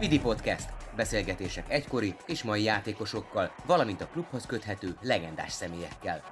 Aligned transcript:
Vidi 0.00 0.20
Podcast. 0.20 0.72
Beszélgetések 0.96 1.70
egykori 1.70 2.14
és 2.26 2.42
mai 2.42 2.62
játékosokkal, 2.62 3.50
valamint 3.66 4.00
a 4.00 4.06
klubhoz 4.06 4.46
köthető 4.46 4.96
legendás 5.00 5.52
személyekkel. 5.52 6.22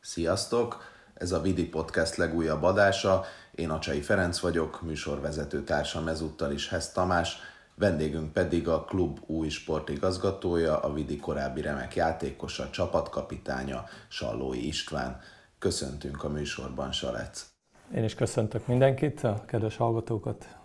Sziasztok! 0.00 0.82
Ez 1.14 1.32
a 1.32 1.40
Vidi 1.40 1.68
Podcast 1.68 2.16
legújabb 2.16 2.62
adása. 2.62 3.24
Én 3.54 3.70
Acsai 3.70 4.00
Ferenc 4.00 4.40
vagyok, 4.40 4.82
műsorvezető 4.82 5.64
társam 5.64 6.08
ezúttal 6.08 6.52
is 6.52 6.68
Hez 6.68 6.92
Tamás, 6.92 7.36
vendégünk 7.74 8.32
pedig 8.32 8.68
a 8.68 8.84
klub 8.84 9.18
új 9.26 9.48
sportigazgatója, 9.48 10.80
a 10.80 10.92
Vidi 10.92 11.16
korábbi 11.16 11.60
remek 11.60 11.94
játékosa, 11.94 12.70
csapatkapitánya, 12.70 13.84
Sallói 14.08 14.66
István. 14.66 15.20
Köszöntünk 15.58 16.24
a 16.24 16.28
műsorban, 16.28 16.92
Salec! 16.92 17.46
Én 17.94 18.04
is 18.04 18.14
köszöntök 18.14 18.66
mindenkit, 18.66 19.24
a 19.24 19.44
kedves 19.46 19.76
hallgatókat 19.76 20.56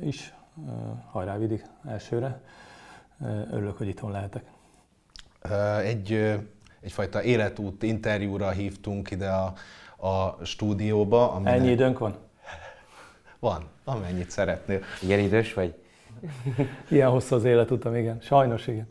is. 0.00 0.32
Hajrá 1.10 1.36
Vidi 1.36 1.62
elsőre. 1.86 2.40
Örülök, 3.50 3.78
hogy 3.78 3.88
itthon 3.88 4.10
lehetek. 4.10 4.44
Egy, 5.82 6.38
egyfajta 6.80 7.22
életút 7.22 7.82
interjúra 7.82 8.50
hívtunk 8.50 9.10
ide 9.10 9.28
a, 9.28 9.52
a 10.08 10.44
stúdióba. 10.44 11.32
Aminek... 11.32 11.54
Ennyi 11.54 11.70
időnk 11.70 11.98
van? 11.98 12.16
Van, 13.38 13.68
amennyit 13.84 14.30
szeretnél. 14.30 14.80
Igen 15.02 15.18
idős 15.18 15.54
vagy? 15.54 15.74
Ilyen 16.88 17.10
hosszú 17.10 17.34
az 17.34 17.44
életutam, 17.44 17.94
igen. 17.94 18.18
Sajnos 18.20 18.66
igen. 18.66 18.88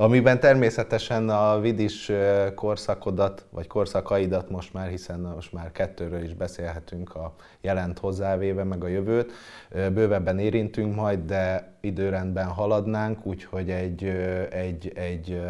Amiben 0.00 0.40
természetesen 0.40 1.28
a 1.28 1.60
vidis 1.60 2.12
korszakodat, 2.54 3.46
vagy 3.50 3.66
korszakaidat 3.66 4.50
most 4.50 4.72
már, 4.72 4.88
hiszen 4.88 5.20
most 5.20 5.52
már 5.52 5.72
kettőről 5.72 6.22
is 6.22 6.34
beszélhetünk 6.34 7.14
a 7.14 7.34
jelent 7.60 7.98
hozzávéve, 7.98 8.64
meg 8.64 8.84
a 8.84 8.86
jövőt. 8.86 9.32
Bővebben 9.70 10.38
érintünk 10.38 10.94
majd, 10.94 11.24
de 11.24 11.72
időrendben 11.80 12.46
haladnánk, 12.46 13.26
úgyhogy 13.26 13.70
egy, 13.70 14.04
egy, 14.50 14.92
egy 14.94 15.40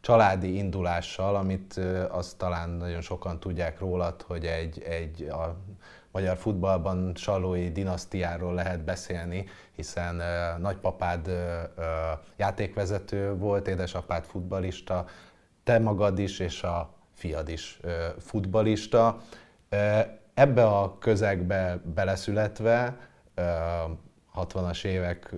családi 0.00 0.56
indulással, 0.56 1.36
amit 1.36 1.80
azt 2.10 2.36
talán 2.36 2.70
nagyon 2.70 3.00
sokan 3.00 3.40
tudják 3.40 3.78
rólad, 3.78 4.22
hogy 4.22 4.44
egy, 4.44 4.82
egy 4.88 5.22
a 5.22 5.56
magyar 6.18 6.36
futballban 6.36 7.12
Salói 7.14 7.70
dinasztiáról 7.70 8.54
lehet 8.54 8.84
beszélni, 8.84 9.44
hiszen 9.72 10.22
nagypapád 10.60 11.30
játékvezető 12.36 13.36
volt, 13.36 13.68
édesapád 13.68 14.24
futbalista, 14.24 15.06
te 15.64 15.78
magad 15.78 16.18
is 16.18 16.38
és 16.38 16.62
a 16.62 16.94
fiad 17.14 17.48
is 17.48 17.80
futbalista. 18.18 19.18
Ebbe 20.34 20.66
a 20.66 20.98
közegbe 20.98 21.80
beleszületve, 21.94 22.96
uh, 23.36 23.44
60-as 24.34 24.84
évek 24.84 25.34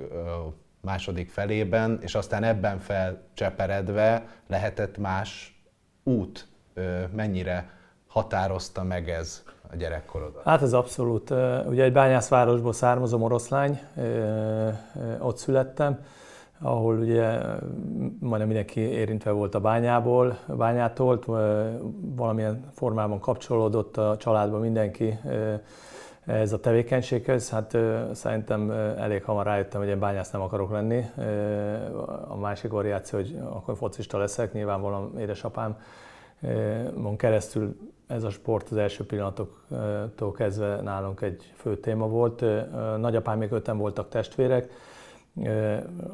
második 0.80 1.30
felében, 1.30 1.98
és 2.02 2.14
aztán 2.14 2.42
ebben 2.42 2.78
felcseperedve 2.78 4.26
lehetett 4.46 4.98
más 4.98 5.60
út, 6.02 6.48
mennyire 7.12 7.70
határozta 8.06 8.82
meg 8.82 9.10
ez 9.10 9.42
a 9.72 9.76
gyerekkorodat? 9.76 10.42
Hát 10.44 10.62
ez 10.62 10.72
abszolút. 10.72 11.30
Ugye 11.68 11.84
egy 11.84 11.92
bányászvárosból 11.92 12.72
származom, 12.72 13.22
oroszlány, 13.22 13.80
ott 15.18 15.36
születtem, 15.36 15.98
ahol 16.62 16.98
ugye 16.98 17.38
majdnem 18.18 18.46
mindenki 18.46 18.80
érintve 18.80 19.30
volt 19.30 19.54
a 19.54 19.60
bányából, 19.60 20.38
a 20.46 20.54
bányától, 20.54 21.18
valamilyen 22.00 22.64
formában 22.72 23.20
kapcsolódott 23.20 23.96
a 23.96 24.16
családban 24.16 24.60
mindenki 24.60 25.18
ez 26.26 26.52
a 26.52 26.60
tevékenységhez. 26.60 27.50
Hát 27.50 27.76
szerintem 28.12 28.70
elég 28.98 29.24
hamar 29.24 29.46
rájöttem, 29.46 29.80
hogy 29.80 29.88
én 29.88 29.98
bányász 29.98 30.30
nem 30.30 30.40
akarok 30.40 30.70
lenni. 30.70 31.04
A 32.28 32.36
másik 32.36 32.70
variáció, 32.70 33.18
hogy 33.18 33.38
akkor 33.50 33.76
focista 33.76 34.18
leszek, 34.18 34.52
nyilvánvalóan 34.52 35.18
édesapám 35.18 35.76
Mon 36.94 37.16
keresztül 37.16 37.76
ez 38.06 38.22
a 38.22 38.30
sport 38.30 38.70
az 38.70 38.76
első 38.76 39.04
pillanatoktól 39.06 40.32
kezdve 40.32 40.80
nálunk 40.80 41.20
egy 41.20 41.52
fő 41.56 41.76
téma 41.76 42.08
volt. 42.08 42.44
Nagyapám 42.98 43.38
még 43.38 43.52
öten 43.52 43.78
voltak 43.78 44.08
testvérek, 44.08 44.70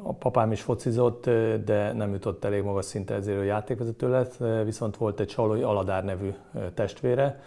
a 0.02 0.12
papám 0.12 0.52
is 0.52 0.62
focizott, 0.62 1.24
de 1.64 1.92
nem 1.92 2.12
jutott 2.12 2.44
elég 2.44 2.62
magas 2.62 2.84
szinte 2.84 3.14
ezért, 3.14 3.38
hogy 3.38 3.46
játékvezető 3.46 4.08
lett, 4.08 4.36
viszont 4.64 4.96
volt 4.96 5.20
egy 5.20 5.30
Salói 5.30 5.62
Aladár 5.62 6.04
nevű 6.04 6.34
testvére, 6.74 7.40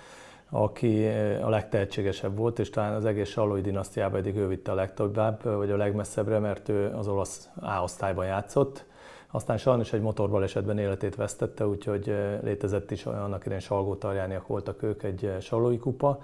aki 0.50 1.08
a 1.42 1.50
legtehetségesebb 1.50 2.38
volt, 2.38 2.60
és 2.60 2.70
talán 2.70 2.94
az 2.94 3.06
egész 3.06 3.30
Salói 3.30 3.62
dinasztiában 3.62 4.20
eddig 4.20 4.36
ő 4.36 4.48
vitte 4.48 4.72
a 4.72 4.76
legtöbbább, 4.76 5.44
vagy 5.44 5.72
a 5.72 5.78
legmesszebbre, 5.78 6.40
mert 6.40 6.70
ő 6.70 6.94
az 6.96 7.08
olasz 7.08 7.50
A-osztályban 7.62 8.26
játszott, 8.26 8.86
aztán 9.32 9.58
sajnos 9.58 9.94
egy 9.94 10.02
motorbalesetben 10.02 10.78
életét 10.78 11.16
vesztette, 11.16 11.68
úgyhogy 11.68 12.16
létezett 12.42 12.92
is 12.92 13.06
annak 13.06 13.42
idején 13.42 13.64
Salgó 13.64 13.96
Tarjániak 13.96 14.48
voltak 14.48 14.84
ők, 14.84 15.04
egy 15.04 15.36
salói 15.40 15.78
kupa, 15.78 16.20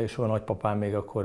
és 0.00 0.18
olyan 0.18 0.30
nagypapám 0.30 0.78
még 0.78 0.94
akkor 0.94 1.24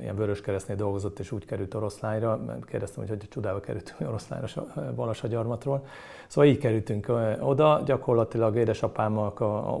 ilyen 0.00 0.16
vörös 0.16 0.40
keresztnél 0.40 0.76
dolgozott, 0.76 1.18
és 1.18 1.32
úgy 1.32 1.44
került 1.44 1.74
oroszlányra, 1.74 2.40
kérdeztem, 2.66 3.06
hogy 3.06 3.18
hogy 3.18 3.28
csodába 3.28 3.60
kerültünk 3.60 4.00
oroszlányra 4.08 4.46
Balassagyarmatról. 4.94 5.86
Szóval 6.28 6.50
így 6.50 6.58
kerültünk 6.58 7.12
oda, 7.40 7.82
gyakorlatilag 7.84 8.56
édesapámmal 8.56 9.32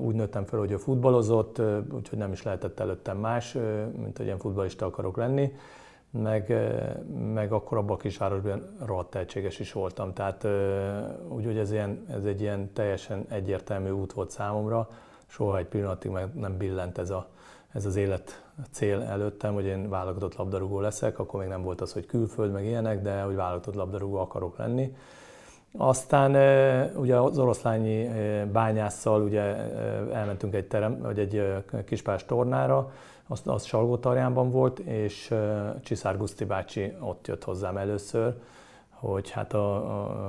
úgy 0.02 0.14
nőttem 0.14 0.44
fel, 0.44 0.58
hogy 0.58 0.70
ő 0.70 0.76
futballozott, 0.76 1.62
úgyhogy 1.92 2.18
nem 2.18 2.32
is 2.32 2.42
lehetett 2.42 2.80
előttem 2.80 3.18
más, 3.18 3.52
mint 3.96 4.16
hogy 4.16 4.26
ilyen 4.26 4.38
futballista 4.38 4.86
akarok 4.86 5.16
lenni 5.16 5.52
meg, 6.10 6.54
meg 7.34 7.52
akkor 7.52 7.78
abban 7.78 7.96
a 7.96 8.00
kisvárosban 8.00 8.62
rohadt 8.84 9.10
tehetséges 9.10 9.58
is 9.58 9.72
voltam. 9.72 10.12
Tehát 10.12 10.46
úgy, 11.28 11.44
hogy 11.44 11.58
ez, 11.58 11.72
ilyen, 11.72 12.06
ez 12.10 12.24
egy 12.24 12.40
ilyen 12.40 12.72
teljesen 12.72 13.26
egyértelmű 13.28 13.90
út 13.90 14.12
volt 14.12 14.30
számomra, 14.30 14.88
soha 15.26 15.58
egy 15.58 15.66
pillanatig 15.66 16.10
meg 16.10 16.34
nem 16.34 16.56
billent 16.56 16.98
ez, 16.98 17.10
a, 17.10 17.28
ez 17.72 17.86
az 17.86 17.96
élet 17.96 18.44
cél 18.70 19.00
előttem, 19.02 19.54
hogy 19.54 19.64
én 19.64 19.88
válogatott 19.88 20.36
labdarúgó 20.36 20.80
leszek, 20.80 21.18
akkor 21.18 21.40
még 21.40 21.48
nem 21.48 21.62
volt 21.62 21.80
az, 21.80 21.92
hogy 21.92 22.06
külföld, 22.06 22.52
meg 22.52 22.64
ilyenek, 22.64 23.02
de 23.02 23.20
hogy 23.20 23.34
válogatott 23.34 23.74
labdarúgó 23.74 24.16
akarok 24.16 24.56
lenni. 24.56 24.96
Aztán 25.76 26.30
ugye 26.96 27.16
az 27.16 27.38
oroszlányi 27.38 28.08
bányásszal 28.52 29.22
ugye 29.22 29.40
elmentünk 30.12 30.54
egy 30.54 30.66
terem, 30.66 30.98
vagy 30.98 31.18
egy 31.18 31.64
kispás 31.84 32.24
tornára, 32.24 32.92
az, 33.30 33.42
az 33.44 33.64
Salgótarjánban 33.64 34.50
volt, 34.50 34.78
és 34.78 35.34
Csiszár 35.82 36.16
Guszti 36.16 36.44
bácsi 36.44 36.96
ott 37.00 37.26
jött 37.26 37.44
hozzám 37.44 37.76
először, 37.76 38.34
hogy 38.88 39.30
hát 39.30 39.52
a, 39.52 39.74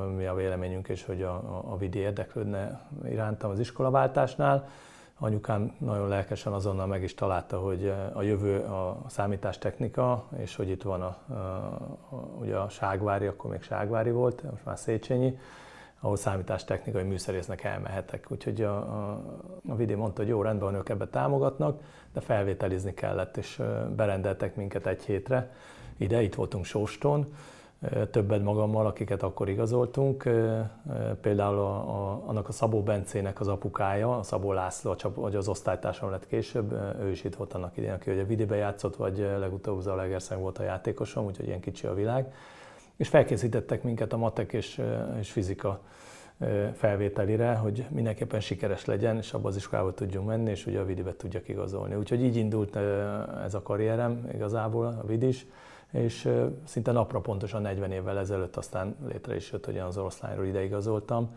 a, 0.03 0.07
mi 0.07 0.25
a 0.25 0.33
véleményünk, 0.33 0.87
és 0.87 1.05
hogy 1.05 1.21
a, 1.21 1.33
a, 1.33 1.63
a 1.65 1.77
vidi 1.77 1.99
érdeklődne 1.99 2.81
irántam 3.05 3.51
az 3.51 3.59
iskolaváltásnál. 3.59 4.69
Anyukám 5.19 5.75
nagyon 5.77 6.07
lelkesen 6.07 6.53
azonnal 6.53 6.85
meg 6.85 7.03
is 7.03 7.15
találta, 7.15 7.59
hogy 7.59 7.93
a 8.13 8.21
jövő 8.21 8.59
a 8.59 9.01
számítástechnika, 9.07 10.23
és 10.37 10.55
hogy 10.55 10.69
itt 10.69 10.83
van 10.83 11.01
a, 11.01 11.17
a, 11.33 11.35
a, 12.09 12.15
ugye 12.15 12.55
a 12.55 12.69
Ságvári, 12.69 13.25
akkor 13.25 13.49
még 13.51 13.61
Ságvári 13.61 14.11
volt, 14.11 14.43
most 14.51 14.65
már 14.65 14.77
Széchenyi, 14.77 15.37
ahol 16.01 16.15
számítástechnikai 16.15 17.03
műszerésznek 17.03 17.63
elmehetek. 17.63 18.25
Úgyhogy 18.29 18.61
a, 18.61 18.75
a, 18.75 19.21
a 19.69 19.75
Vidi 19.75 19.93
mondta, 19.93 20.21
hogy 20.21 20.29
jó, 20.29 20.41
rendben 20.41 20.71
van, 20.71 20.79
ők 20.79 20.89
ebbe 20.89 21.07
támogatnak, 21.07 21.81
de 22.13 22.19
felvételizni 22.19 22.93
kellett, 22.93 23.37
és 23.37 23.61
berendeltek 23.95 24.55
minket 24.55 24.87
egy 24.87 25.03
hétre. 25.03 25.51
Ide, 25.97 26.21
itt 26.21 26.35
voltunk 26.35 26.65
Sóston, 26.65 27.33
többet 28.11 28.43
magammal, 28.43 28.85
akiket 28.85 29.23
akkor 29.23 29.49
igazoltunk. 29.49 30.29
Például 31.21 31.57
a, 31.57 31.75
a, 31.75 32.23
annak 32.25 32.47
a 32.47 32.51
Szabó 32.51 32.83
Bencének 32.83 33.39
az 33.39 33.47
apukája, 33.47 34.17
a 34.17 34.23
Szabó 34.23 34.51
László, 34.53 34.95
vagy 35.15 35.35
az 35.35 35.47
osztálytársam 35.47 36.09
lett 36.09 36.27
később, 36.27 36.71
ő 37.01 37.09
is 37.09 37.23
itt 37.23 37.35
volt 37.35 37.53
annak 37.53 37.77
idején, 37.77 37.95
aki 37.95 38.11
ugye 38.11 38.23
Vidibe 38.23 38.55
játszott, 38.55 38.95
vagy 38.95 39.17
legutóbb 39.17 39.77
az 39.77 39.87
Alegerszeg 39.87 40.39
volt 40.39 40.57
a 40.57 40.63
játékosom, 40.63 41.25
úgyhogy 41.25 41.47
ilyen 41.47 41.59
kicsi 41.59 41.87
a 41.87 41.93
világ 41.93 42.33
és 43.01 43.07
felkészítettek 43.07 43.83
minket 43.83 44.13
a 44.13 44.17
matek 44.17 44.53
és, 44.53 44.81
és 45.19 45.31
fizika 45.31 45.81
felvételire, 46.73 47.53
hogy 47.53 47.85
mindenképpen 47.89 48.39
sikeres 48.39 48.85
legyen, 48.85 49.17
és 49.17 49.33
abban 49.33 49.51
az 49.51 49.55
iskolába 49.55 49.93
tudjunk 49.93 50.27
menni, 50.27 50.49
és 50.49 50.65
ugye 50.65 50.79
a 50.79 50.85
Vidibe 50.85 51.13
tudjak 51.13 51.47
igazolni. 51.47 51.95
Úgyhogy 51.95 52.23
így 52.23 52.35
indult 52.35 52.75
ez 53.43 53.53
a 53.53 53.61
karrierem 53.61 54.29
igazából, 54.33 54.85
a 54.85 55.05
Vidis, 55.07 55.45
és 55.91 56.29
szinte 56.63 56.91
napra 56.91 57.19
pontosan 57.19 57.61
40 57.61 57.91
évvel 57.91 58.19
ezelőtt 58.19 58.55
aztán 58.55 58.95
létre 59.07 59.35
is 59.35 59.51
jött, 59.51 59.65
hogy 59.65 59.77
az 59.77 59.97
oroszlányról 59.97 60.45
ide 60.45 60.63
igazoltam, 60.63 61.29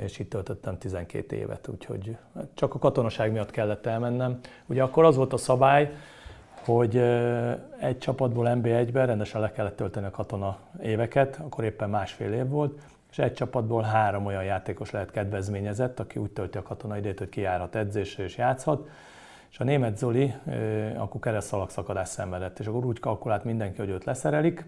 és 0.00 0.18
itt 0.18 0.30
töltöttem 0.30 0.78
12 0.78 1.36
évet, 1.36 1.68
úgyhogy 1.68 2.16
csak 2.54 2.74
a 2.74 2.78
katonaság 2.78 3.32
miatt 3.32 3.50
kellett 3.50 3.86
elmennem. 3.86 4.38
Ugye 4.66 4.82
akkor 4.82 5.04
az 5.04 5.16
volt 5.16 5.32
a 5.32 5.36
szabály, 5.36 5.92
hogy 6.68 6.96
egy 7.80 7.98
csapatból 7.98 8.46
NB1-ben 8.48 9.06
rendesen 9.06 9.40
le 9.40 9.52
kellett 9.52 9.76
tölteni 9.76 10.06
a 10.06 10.10
katona 10.10 10.58
éveket, 10.82 11.40
akkor 11.44 11.64
éppen 11.64 11.90
másfél 11.90 12.32
év 12.32 12.48
volt, 12.48 12.80
és 13.10 13.18
egy 13.18 13.32
csapatból 13.32 13.82
három 13.82 14.26
olyan 14.26 14.44
játékos 14.44 14.90
lehet 14.90 15.10
kedvezményezett, 15.10 16.00
aki 16.00 16.18
úgy 16.18 16.30
tölti 16.30 16.58
a 16.58 16.62
katona 16.62 16.96
idejét, 16.96 17.18
hogy 17.18 17.28
kijárhat 17.28 17.74
edzésre 17.74 18.24
és 18.24 18.36
játszhat, 18.36 18.88
És 19.50 19.60
a 19.60 19.64
német 19.64 19.98
Zoli 19.98 20.34
akkor 20.96 21.20
keresztalak 21.20 21.70
szakadás 21.70 22.08
szenvedett, 22.08 22.58
és 22.58 22.66
akkor 22.66 22.84
úgy 22.84 23.00
kalkulált 23.00 23.44
mindenki, 23.44 23.78
hogy 23.78 23.88
őt 23.88 24.04
leszerelik, 24.04 24.64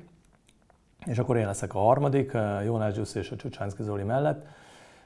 és 1.07 1.19
akkor 1.19 1.37
én 1.37 1.47
leszek 1.47 1.75
a 1.75 1.79
harmadik, 1.79 2.33
Jónás 2.65 2.95
Gyuszi 2.95 3.19
és 3.19 3.31
a 3.31 3.37
Csucsánszki 3.37 3.83
Zoli 3.83 4.03
mellett, 4.03 4.47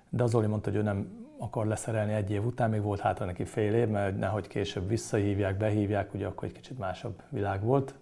de 0.09 0.23
az 0.23 0.31
Zoli 0.31 0.47
mondta, 0.47 0.71
hogy 0.71 0.79
ő 0.79 0.83
nem 0.83 1.24
akar 1.45 1.67
leszerelni 1.67 2.13
egy 2.13 2.31
év 2.31 2.47
után, 2.47 2.71
még 2.71 2.83
volt 2.83 3.01
hátra 3.01 3.25
neki 3.25 3.45
fél 3.45 3.75
év, 3.75 3.89
mert 3.89 4.19
nehogy 4.19 4.47
később 4.47 4.89
visszahívják, 4.89 5.57
behívják, 5.57 6.15
ugye 6.15 6.27
akkor 6.27 6.49
egy 6.49 6.55
kicsit 6.55 6.79
másabb 6.79 7.23
világ 7.29 7.63
volt. 7.63 7.95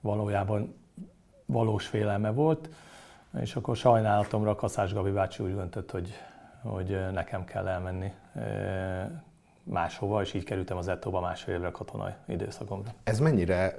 Valójában 0.00 0.74
valós 1.46 1.86
félelme 1.86 2.30
volt, 2.30 2.68
és 3.40 3.56
akkor 3.56 3.76
sajnálatomra 3.76 4.54
Kaszás 4.54 4.92
Gabi 4.92 5.10
bácsi 5.10 5.42
úgy 5.42 5.54
döntött, 5.54 5.90
hogy, 5.90 6.12
hogy 6.62 7.12
nekem 7.12 7.44
kell 7.44 7.68
elmenni 7.68 8.12
máshova, 9.62 10.22
és 10.22 10.34
így 10.34 10.44
kerültem 10.44 10.76
az 10.76 10.88
Ettóba 10.88 11.20
másfél 11.20 11.54
évre 11.54 11.70
katonai 11.70 12.12
időszakomra. 12.26 12.94
Ez 13.04 13.18
mennyire 13.18 13.74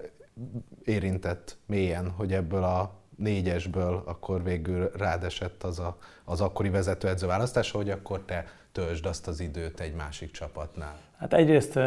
érintett 0.84 1.58
mélyen, 1.66 2.10
hogy 2.10 2.34
ebből 2.34 2.64
a 2.64 2.92
négyesből 3.16 4.04
akkor 4.06 4.44
végül 4.44 4.90
rád 4.98 5.24
esett 5.24 5.64
az 5.64 5.80
a, 5.80 5.98
az 6.24 6.42
akkori 6.42 6.70
vezetőedző 6.70 7.28
választása, 7.28 7.78
hogy 7.78 7.90
akkor 7.90 8.22
te 8.22 8.46
töltsd 8.76 9.06
azt 9.06 9.28
az 9.28 9.40
időt 9.40 9.80
egy 9.80 9.94
másik 9.94 10.32
csapatnál? 10.32 10.98
Hát 11.18 11.34
egyrészt 11.34 11.80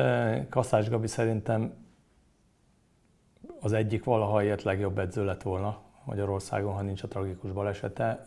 Kaszás 0.48 0.88
Gabi 0.88 1.06
szerintem 1.06 1.72
az 3.60 3.72
egyik 3.72 4.04
valaha 4.04 4.42
ilyet 4.42 4.62
legjobb 4.62 4.98
edző 4.98 5.24
lett 5.24 5.42
volna 5.42 5.78
Magyarországon, 6.04 6.72
ha 6.72 6.82
nincs 6.82 7.02
a 7.02 7.08
tragikus 7.08 7.52
balesete. 7.52 8.26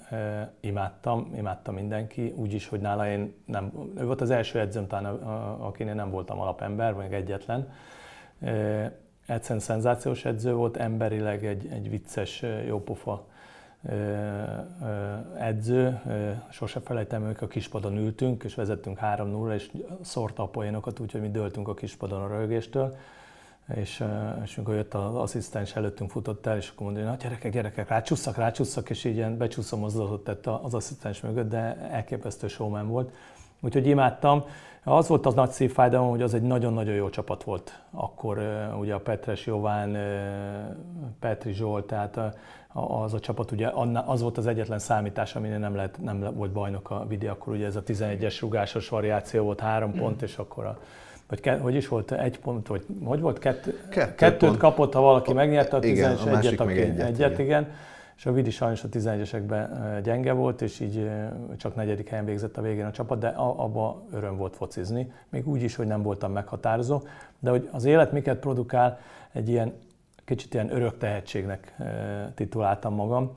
Imádtam, 0.60 1.34
imádtam 1.38 1.74
mindenki, 1.74 2.34
úgyis, 2.36 2.68
hogy 2.68 2.80
nála 2.80 3.08
én 3.08 3.34
nem, 3.46 3.92
ő 3.98 4.06
volt 4.06 4.22
az 4.22 4.30
első 4.30 4.60
edzőm 4.60 4.88
talán, 4.88 5.16
akinél 5.60 5.94
nem 5.94 6.10
voltam 6.10 6.40
alapember, 6.40 6.94
vagy 6.94 7.14
egyetlen. 7.14 7.72
Egyszerűen 9.28 9.60
szenzációs 9.60 10.26
edző 10.26 10.54
volt, 10.54 10.78
emberileg 10.78 11.46
egy, 11.46 11.68
egy 11.68 11.90
vicces, 11.90 12.44
jópofa 12.68 13.28
edző. 15.38 16.02
Sose 16.50 16.80
felejtem, 16.80 17.26
hogy 17.26 17.38
a 17.40 17.48
kispadon 17.48 17.98
ültünk, 17.98 18.44
és 18.44 18.56
vezettünk 18.56 19.00
3-0, 19.02 19.54
és 19.54 19.72
szórta 20.02 20.44
a 20.44 20.48
poénokat, 20.48 21.00
úgyhogy 21.00 21.22
mi 21.22 21.32
döltünk 21.32 21.68
a 21.68 21.74
kispadon 21.74 22.22
a 22.22 22.28
rögéstől 22.28 22.96
és, 23.76 24.04
és 24.44 24.58
amikor 24.58 24.76
jött 24.76 24.94
az 24.94 25.16
asszisztens 25.16 25.76
előttünk 25.76 26.10
futott 26.10 26.46
el, 26.46 26.58
és 26.58 26.70
akkor 26.70 26.86
mondja, 26.86 27.10
hogy 27.10 27.18
gyerekek, 27.18 27.52
gyerekek, 27.52 27.88
rácsusszak, 27.88 28.38
rácsusszak, 28.38 28.90
és 28.90 29.04
így 29.04 29.16
ilyen 29.16 29.50
mozdulatot 29.80 30.24
tett 30.24 30.48
az 30.48 30.74
asszisztens 30.74 31.22
mögött, 31.22 31.50
de 31.50 31.78
elképesztő 31.92 32.48
showman 32.48 32.88
volt. 32.88 33.12
Úgyhogy 33.60 33.88
imádtam. 33.88 34.44
Az 34.84 35.08
volt 35.08 35.26
az 35.26 35.34
nagy 35.34 35.50
szívfájdalom, 35.50 36.10
hogy 36.10 36.22
az 36.22 36.34
egy 36.34 36.42
nagyon-nagyon 36.42 36.94
jó 36.94 37.10
csapat 37.10 37.44
volt. 37.44 37.82
Akkor 37.92 38.38
ugye 38.80 38.94
a 38.94 39.00
Petres 39.00 39.46
Jován, 39.46 39.98
Petri 41.20 41.54
Zsolt, 41.54 41.86
tehát 41.86 42.38
az 42.74 43.14
a 43.14 43.20
csapat 43.20 43.52
ugye 43.52 43.72
az 44.06 44.22
volt 44.22 44.38
az 44.38 44.48
egyetlen 44.48 44.80
számítás, 44.80 45.36
aminél 45.36 45.58
nem, 45.58 45.76
lehet, 45.76 45.98
nem 46.02 46.30
volt 46.34 46.52
bajnok 46.52 46.90
a 46.90 47.06
Vidi, 47.08 47.28
akkor 47.28 47.54
ugye 47.54 47.66
ez 47.66 47.76
a 47.76 47.84
11-es 47.84 48.38
rugásos 48.42 48.90
variáció 48.90 49.44
volt, 49.44 49.60
három 49.60 49.94
pont, 49.94 50.22
és 50.22 50.38
akkor 50.38 50.66
a 50.66 50.80
vagy 51.32 51.40
ke, 51.40 51.58
hogy 51.58 51.76
is 51.76 51.88
volt, 51.88 52.12
egy 52.12 52.40
pont, 52.40 52.68
vagy 52.68 52.86
hogy 53.04 53.20
volt, 53.20 53.40
kettő, 53.40 53.80
Kettő 53.90 54.16
kettőt 54.16 54.40
pont. 54.40 54.58
kapott, 54.58 54.94
ha 54.94 55.02
valaki 55.02 55.34
megnyerte 55.34 55.76
a 55.76 55.80
11 55.80 56.22
igen, 56.22 56.38
egyet, 56.38 56.60
aki, 56.60 56.80
egyet, 56.80 57.08
egyet, 57.08 57.32
igen. 57.32 57.46
igen. 57.46 57.72
És 58.18 58.26
a 58.26 58.32
Vidi 58.32 58.50
sajnos 58.50 58.84
a 58.84 58.88
11-esekben 58.88 60.00
gyenge 60.04 60.32
volt, 60.32 60.62
és 60.62 60.80
így 60.80 61.10
csak 61.58 61.76
negyedik 61.76 62.10
helyen 62.10 62.26
végzett 62.26 62.58
a 62.58 62.62
végén 62.62 62.86
a 62.86 62.92
csapat, 62.92 63.20
de 63.20 63.28
abba 63.38 64.04
öröm 64.14 64.38
volt 64.38 64.56
focizni, 64.56 65.12
még 65.30 65.48
úgy 65.48 65.62
is, 65.62 65.76
hogy 65.76 65.88
nem 65.88 66.02
voltam 66.02 66.32
meghatározó, 66.32 67.02
de 67.40 67.50
hogy 67.50 67.70
az 67.72 67.86
élet 67.86 68.12
miket 68.12 68.40
produkál, 68.40 69.00
egy 69.32 69.50
ilyen 69.50 69.74
kicsit 70.26 70.54
ilyen 70.54 70.76
örök 70.76 70.98
tehetségnek 70.98 71.76
tituláltam 72.36 72.94
magam, 72.94 73.32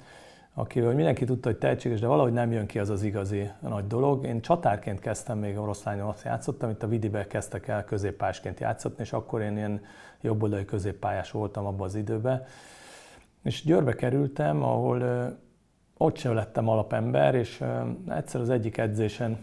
akiről 0.54 0.94
mindenki 0.94 1.24
tudta, 1.24 1.48
hogy 1.48 1.58
tehetséges, 1.58 2.00
de 2.00 2.06
valahogy 2.06 2.32
nem 2.32 2.52
jön 2.52 2.66
ki 2.66 2.78
az 2.78 2.90
az 2.90 3.02
igazi 3.02 3.50
nagy 3.60 3.86
dolog. 3.86 4.24
Én 4.26 4.40
csatárként 4.40 5.00
kezdtem 5.00 5.38
még 5.38 5.58
oroszlányon 5.58 6.08
azt 6.08 6.24
játszottam, 6.24 6.70
itt 6.70 6.82
a 6.82 6.88
Vidibe 6.88 7.26
kezdtek 7.26 7.68
el 7.68 7.84
középpásként 7.84 8.60
játszatni, 8.60 9.02
és 9.02 9.12
akkor 9.12 9.40
én 9.40 9.56
ilyen 9.56 9.80
jobboldali 10.20 10.64
középpályás 10.64 11.30
voltam 11.30 11.66
abban 11.66 11.86
az 11.86 11.94
időben. 11.94 12.44
És 13.42 13.64
Győrbe 13.64 13.94
kerültem, 13.94 14.62
ahol 14.62 15.02
ott 15.96 16.16
sem 16.16 16.34
lettem 16.34 16.68
alapember, 16.68 17.34
és 17.34 17.64
egyszer 18.08 18.40
az 18.40 18.50
egyik 18.50 18.78
edzésen 18.78 19.38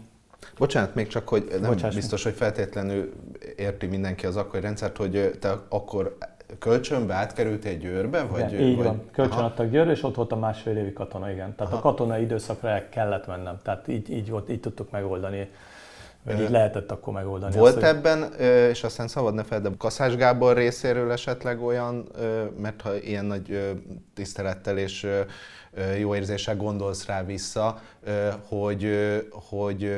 Bocsánat, 0.58 0.94
még 0.94 1.06
csak, 1.06 1.28
hogy 1.28 1.46
nem 1.60 1.70
Bocsáss. 1.70 1.94
biztos, 1.94 2.22
hogy 2.22 2.32
feltétlenül 2.32 3.12
érti 3.56 3.86
mindenki 3.86 4.26
az 4.26 4.36
akkori 4.36 4.62
rendszert, 4.62 4.96
hogy 4.96 5.36
te 5.40 5.54
akkor 5.68 6.16
kölcsönbe 6.58 7.14
átkerültél 7.14 7.76
Győrbe? 7.76 8.22
Vagy, 8.22 8.52
igen, 8.52 8.60
így 8.60 8.76
vagy... 8.76 8.86
van. 8.86 9.02
Kölcsön 9.12 9.38
Aha. 9.38 9.46
adtak 9.46 9.70
Győrbe, 9.70 9.90
és 9.92 10.02
ott 10.02 10.14
voltam 10.14 10.38
másfél 10.38 10.76
évi 10.76 10.92
katona, 10.92 11.30
igen. 11.30 11.54
Tehát 11.56 11.72
Aha. 11.72 11.76
a 11.76 11.90
katonai 11.90 12.22
időszakra 12.22 12.68
el 12.68 12.88
kellett 12.88 13.26
mennem. 13.26 13.58
Tehát 13.62 13.88
így, 13.88 14.10
így, 14.10 14.30
volt, 14.30 14.50
így 14.50 14.60
tudtuk 14.60 14.90
megoldani 14.90 15.48
vagy 16.24 16.40
így 16.40 16.50
lehetett 16.50 16.90
akkor 16.90 17.12
megoldani. 17.12 17.56
Volt 17.56 17.76
azt, 17.76 17.84
ebben, 17.84 18.20
hogy... 18.20 18.40
és 18.70 18.84
aztán 18.84 19.08
szabad 19.08 19.34
ne 19.34 19.44
feled, 19.44 19.76
Kaszás 19.76 20.16
Gábor 20.16 20.56
részéről 20.56 21.10
esetleg 21.10 21.62
olyan, 21.62 22.08
mert 22.56 22.80
ha 22.80 22.96
ilyen 22.96 23.24
nagy 23.24 23.74
tisztelettel 24.14 24.78
és 24.78 25.06
jó 25.98 26.14
érzéssel 26.14 26.56
gondolsz 26.56 27.06
rá 27.06 27.24
vissza, 27.24 27.80
hogy, 28.48 28.88
hogy 29.48 29.94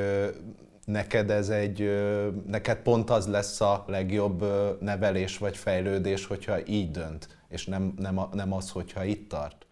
neked 0.86 1.30
ez 1.30 1.48
egy, 1.48 2.02
neked 2.46 2.78
pont 2.78 3.10
az 3.10 3.26
lesz 3.26 3.60
a 3.60 3.84
legjobb 3.86 4.44
nevelés 4.80 5.38
vagy 5.38 5.56
fejlődés, 5.56 6.26
hogyha 6.26 6.66
így 6.66 6.90
dönt, 6.90 7.28
és 7.48 7.66
nem, 7.66 7.94
nem, 7.98 8.20
nem 8.32 8.52
az, 8.52 8.70
hogyha 8.70 9.04
itt 9.04 9.28
tart? 9.28 9.66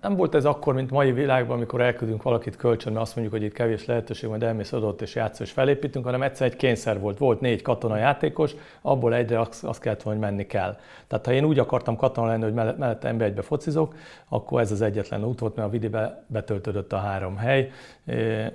Nem 0.00 0.16
volt 0.16 0.34
ez 0.34 0.44
akkor, 0.44 0.74
mint 0.74 0.90
mai 0.90 1.12
világban, 1.12 1.56
amikor 1.56 1.80
elküldünk 1.80 2.22
valakit 2.22 2.56
kölcsön, 2.56 2.92
mert 2.92 3.04
azt 3.04 3.16
mondjuk, 3.16 3.36
hogy 3.36 3.46
itt 3.46 3.54
kevés 3.54 3.84
lehetőség, 3.84 4.28
majd 4.28 4.42
elmész 4.42 4.72
adott 4.72 5.02
és 5.02 5.14
játszol 5.14 5.46
és 5.46 5.52
felépítünk, 5.52 6.04
hanem 6.04 6.22
egyszer 6.22 6.46
egy 6.46 6.56
kényszer 6.56 7.00
volt. 7.00 7.18
Volt 7.18 7.40
négy 7.40 7.62
katona 7.62 7.96
játékos, 7.96 8.54
abból 8.82 9.14
egyre 9.14 9.40
azt, 9.40 9.64
azt 9.64 9.80
kellett 9.80 10.02
volna, 10.02 10.20
hogy 10.20 10.28
menni 10.28 10.46
kell. 10.46 10.76
Tehát 11.06 11.26
ha 11.26 11.32
én 11.32 11.44
úgy 11.44 11.58
akartam 11.58 11.96
katona 11.96 12.26
lenni, 12.26 12.42
hogy 12.42 12.54
mellette 12.54 13.08
ember 13.08 13.26
egybe 13.26 13.42
focizok, 13.42 13.94
akkor 14.28 14.60
ez 14.60 14.72
az 14.72 14.80
egyetlen 14.80 15.24
út 15.24 15.38
volt, 15.38 15.56
mert 15.56 15.68
a 15.68 15.70
vidibe 15.70 16.24
betöltődött 16.26 16.92
a 16.92 16.98
három 16.98 17.36
hely, 17.36 17.70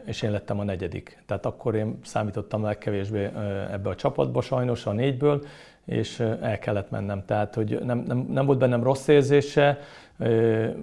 és 0.06 0.22
én 0.22 0.32
lettem 0.32 0.60
a 0.60 0.64
negyedik. 0.64 1.24
Tehát 1.26 1.46
akkor 1.46 1.76
én 1.76 2.00
számítottam 2.04 2.64
legkevésbé 2.64 3.30
ebbe 3.72 3.90
a 3.90 3.96
csapatba 3.96 4.42
sajnos, 4.42 4.86
a 4.86 4.92
négyből, 4.92 5.42
és 5.86 6.20
el 6.20 6.60
kellett 6.60 6.90
mennem. 6.90 7.26
Tehát, 7.26 7.56
hogy 7.56 7.80
nem, 7.84 8.04
nem, 8.08 8.28
nem 8.32 8.46
volt 8.46 8.58
bennem 8.60 8.84
rossz 8.84 9.08
érzése, 9.08 9.80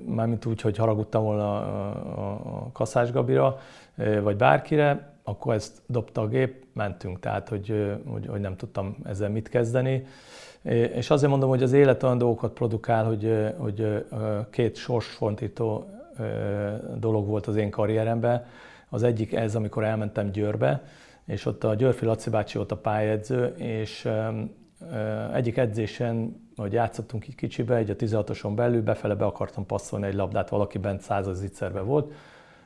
mármint 0.06 0.46
úgy, 0.46 0.60
hogy 0.60 0.76
haragudtam 0.76 1.22
volna 1.22 1.56
a 2.64 2.70
Kaszás 2.72 3.12
Gabira, 3.12 3.58
vagy 4.22 4.36
bárkire, 4.36 5.12
akkor 5.22 5.54
ezt 5.54 5.82
dobta 5.86 6.20
a 6.20 6.28
gép, 6.28 6.64
mentünk, 6.72 7.20
tehát 7.20 7.48
hogy, 7.48 7.98
hogy, 8.06 8.26
hogy 8.26 8.40
nem 8.40 8.56
tudtam 8.56 8.96
ezzel 9.04 9.30
mit 9.30 9.48
kezdeni. 9.48 10.06
És 10.94 11.10
azért 11.10 11.30
mondom, 11.30 11.48
hogy 11.48 11.62
az 11.62 11.72
élet 11.72 12.02
olyan 12.02 12.18
dolgokat 12.18 12.52
produkál, 12.52 13.04
hogy, 13.04 13.54
hogy 13.56 14.06
két 14.50 14.76
sorsfontító 14.76 15.90
dolog 16.98 17.26
volt 17.26 17.46
az 17.46 17.56
én 17.56 17.70
karrieremben. 17.70 18.46
Az 18.88 19.02
egyik 19.02 19.32
ez, 19.32 19.54
amikor 19.54 19.84
elmentem 19.84 20.30
Győrbe, 20.30 20.82
és 21.24 21.46
ott 21.46 21.64
a 21.64 21.74
Györfi 21.74 22.04
Laci 22.04 22.30
bácsi 22.30 22.56
volt 22.56 22.72
a 22.72 22.76
pályedző, 22.76 23.54
és 23.56 24.08
egyik 25.32 25.56
edzésen, 25.56 26.41
hogy 26.56 26.72
játszottunk 26.72 27.28
így 27.28 27.34
kicsibe, 27.34 27.76
egy 27.76 27.90
a 27.90 27.96
16-oson 27.96 28.54
belül, 28.54 28.82
befele 28.82 29.14
be 29.14 29.24
akartam 29.24 29.66
passzolni 29.66 30.06
egy 30.06 30.14
labdát, 30.14 30.48
valaki 30.48 30.78
bent 30.78 31.00
százas 31.00 31.36
zicserbe 31.36 31.80
volt, 31.80 32.12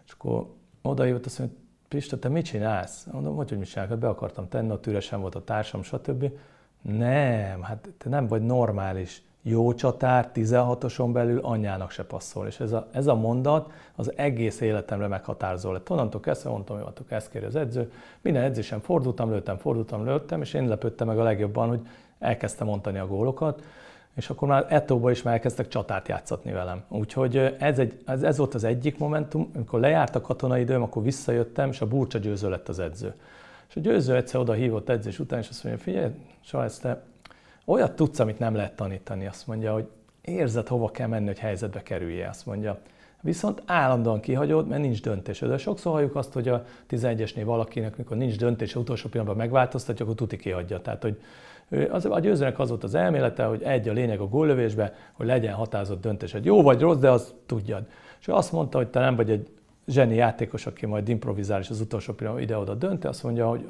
és 0.06 0.12
akkor 0.12 0.46
oda 0.82 1.04
jött, 1.04 1.26
azt 1.26 1.38
mondja, 1.38 1.56
Pista, 1.88 2.18
te 2.18 2.28
mit 2.28 2.44
csinálsz? 2.44 3.06
Mondom, 3.12 3.36
hogy, 3.36 3.48
hogy 3.48 3.58
mit 3.58 3.68
csinálok, 3.68 3.98
be 3.98 4.08
akartam 4.08 4.48
tenni, 4.48 4.70
ott 4.70 4.86
üresen 4.86 5.20
volt 5.20 5.34
a 5.34 5.44
társam, 5.44 5.82
stb. 5.82 6.30
Nem, 6.82 7.62
hát 7.62 7.88
te 7.98 8.08
nem 8.08 8.26
vagy 8.26 8.42
normális. 8.42 9.22
Jó 9.42 9.74
csatár, 9.74 10.30
16-oson 10.34 11.12
belül 11.12 11.40
anyjának 11.40 11.90
se 11.90 12.04
passzol. 12.04 12.46
És 12.46 12.60
ez 12.60 12.72
a, 12.72 12.88
ez 12.92 13.06
a 13.06 13.14
mondat 13.14 13.72
az 13.94 14.12
egész 14.16 14.60
életemre 14.60 15.06
meghatározó 15.06 15.72
lett. 15.72 15.90
Onnantól 15.90 16.20
kezdve 16.20 16.50
mondtam, 16.50 16.76
hogy 16.76 16.92
ezt 17.08 17.30
kéri 17.30 17.44
az 17.44 17.56
edző. 17.56 17.92
Minden 18.20 18.42
edzésen 18.42 18.80
fordultam, 18.80 19.30
lőttem, 19.30 19.56
fordultam, 19.56 20.04
lőttem, 20.04 20.40
és 20.40 20.54
én 20.54 20.68
lepődtem 20.68 21.06
meg 21.06 21.18
a 21.18 21.22
legjobban, 21.22 21.68
hogy 21.68 21.80
elkezdte 22.18 22.64
mondani 22.64 22.98
a 22.98 23.06
gólokat, 23.06 23.62
és 24.16 24.30
akkor 24.30 24.48
már 24.48 24.66
Etóba 24.68 25.10
is 25.10 25.22
már 25.22 25.34
elkezdtek 25.34 25.68
csatárt 25.68 26.08
játszatni 26.08 26.52
velem. 26.52 26.82
Úgyhogy 26.88 27.36
ez, 27.58 27.78
egy, 27.78 27.98
ez, 28.06 28.22
ez 28.22 28.36
volt 28.36 28.54
az 28.54 28.64
egyik 28.64 28.98
momentum, 28.98 29.50
amikor 29.54 29.80
lejárt 29.80 30.14
a 30.14 30.20
katonai 30.20 30.60
időm, 30.60 30.82
akkor 30.82 31.02
visszajöttem, 31.02 31.68
és 31.68 31.80
a 31.80 31.86
Burcsa 31.86 32.18
győző 32.18 32.48
lett 32.48 32.68
az 32.68 32.78
edző. 32.78 33.14
És 33.68 33.76
a 33.76 33.80
győző 33.80 34.14
egyszer 34.16 34.40
oda 34.40 34.52
hívott 34.52 34.88
edzés 34.88 35.18
után, 35.18 35.38
és 35.38 35.48
azt 35.48 35.64
mondja, 35.64 35.82
figyelj, 35.82 36.10
Sajsz, 36.40 36.78
te 36.78 37.02
olyat 37.64 37.96
tudsz, 37.96 38.18
amit 38.18 38.38
nem 38.38 38.54
lehet 38.54 38.76
tanítani. 38.76 39.26
Azt 39.26 39.46
mondja, 39.46 39.72
hogy 39.72 39.88
érzed, 40.20 40.68
hova 40.68 40.90
kell 40.90 41.06
menni, 41.06 41.26
hogy 41.26 41.38
helyzetbe 41.38 41.82
kerülje. 41.82 42.28
Azt 42.28 42.46
mondja, 42.46 42.78
viszont 43.20 43.62
állandóan 43.66 44.20
kihagyod, 44.20 44.68
mert 44.68 44.82
nincs 44.82 45.02
döntés. 45.02 45.38
De 45.38 45.58
sokszor 45.58 45.92
halljuk 45.92 46.16
azt, 46.16 46.32
hogy 46.32 46.48
a 46.48 46.64
11-esnél 46.90 47.42
valakinek, 47.44 47.96
mikor 47.96 48.16
nincs 48.16 48.36
döntés, 48.36 48.74
utolsó 48.74 49.08
pillanatban 49.08 49.44
megváltoztatja, 49.44 50.04
akkor 50.04 50.16
tuti 50.16 50.36
kihagyja. 50.36 50.80
Tehát, 50.80 51.02
hogy 51.02 51.20
az, 51.90 52.04
a 52.04 52.20
győzőnek 52.20 52.58
az 52.58 52.68
volt 52.68 52.84
az 52.84 52.94
elmélete, 52.94 53.44
hogy 53.44 53.62
egy 53.62 53.88
a 53.88 53.92
lényeg 53.92 54.20
a 54.20 54.28
góllövésbe, 54.28 54.94
hogy 55.12 55.26
legyen 55.26 55.54
határozott 55.54 56.00
döntés. 56.00 56.32
Hogy 56.32 56.44
jó 56.44 56.62
vagy 56.62 56.80
rossz, 56.80 56.98
de 56.98 57.10
azt 57.10 57.34
tudjad. 57.46 57.86
És 58.20 58.28
ő 58.28 58.32
azt 58.32 58.52
mondta, 58.52 58.78
hogy 58.78 58.88
te 58.88 59.00
nem 59.00 59.16
vagy 59.16 59.30
egy 59.30 59.48
zseni 59.86 60.14
játékos, 60.14 60.66
aki 60.66 60.86
majd 60.86 61.08
improvizál 61.08 61.60
és 61.60 61.70
az 61.70 61.80
utolsó 61.80 62.12
pillanatban 62.12 62.48
ide-oda 62.48 62.74
dönti, 62.74 63.06
azt 63.06 63.22
mondja, 63.22 63.48
hogy 63.48 63.68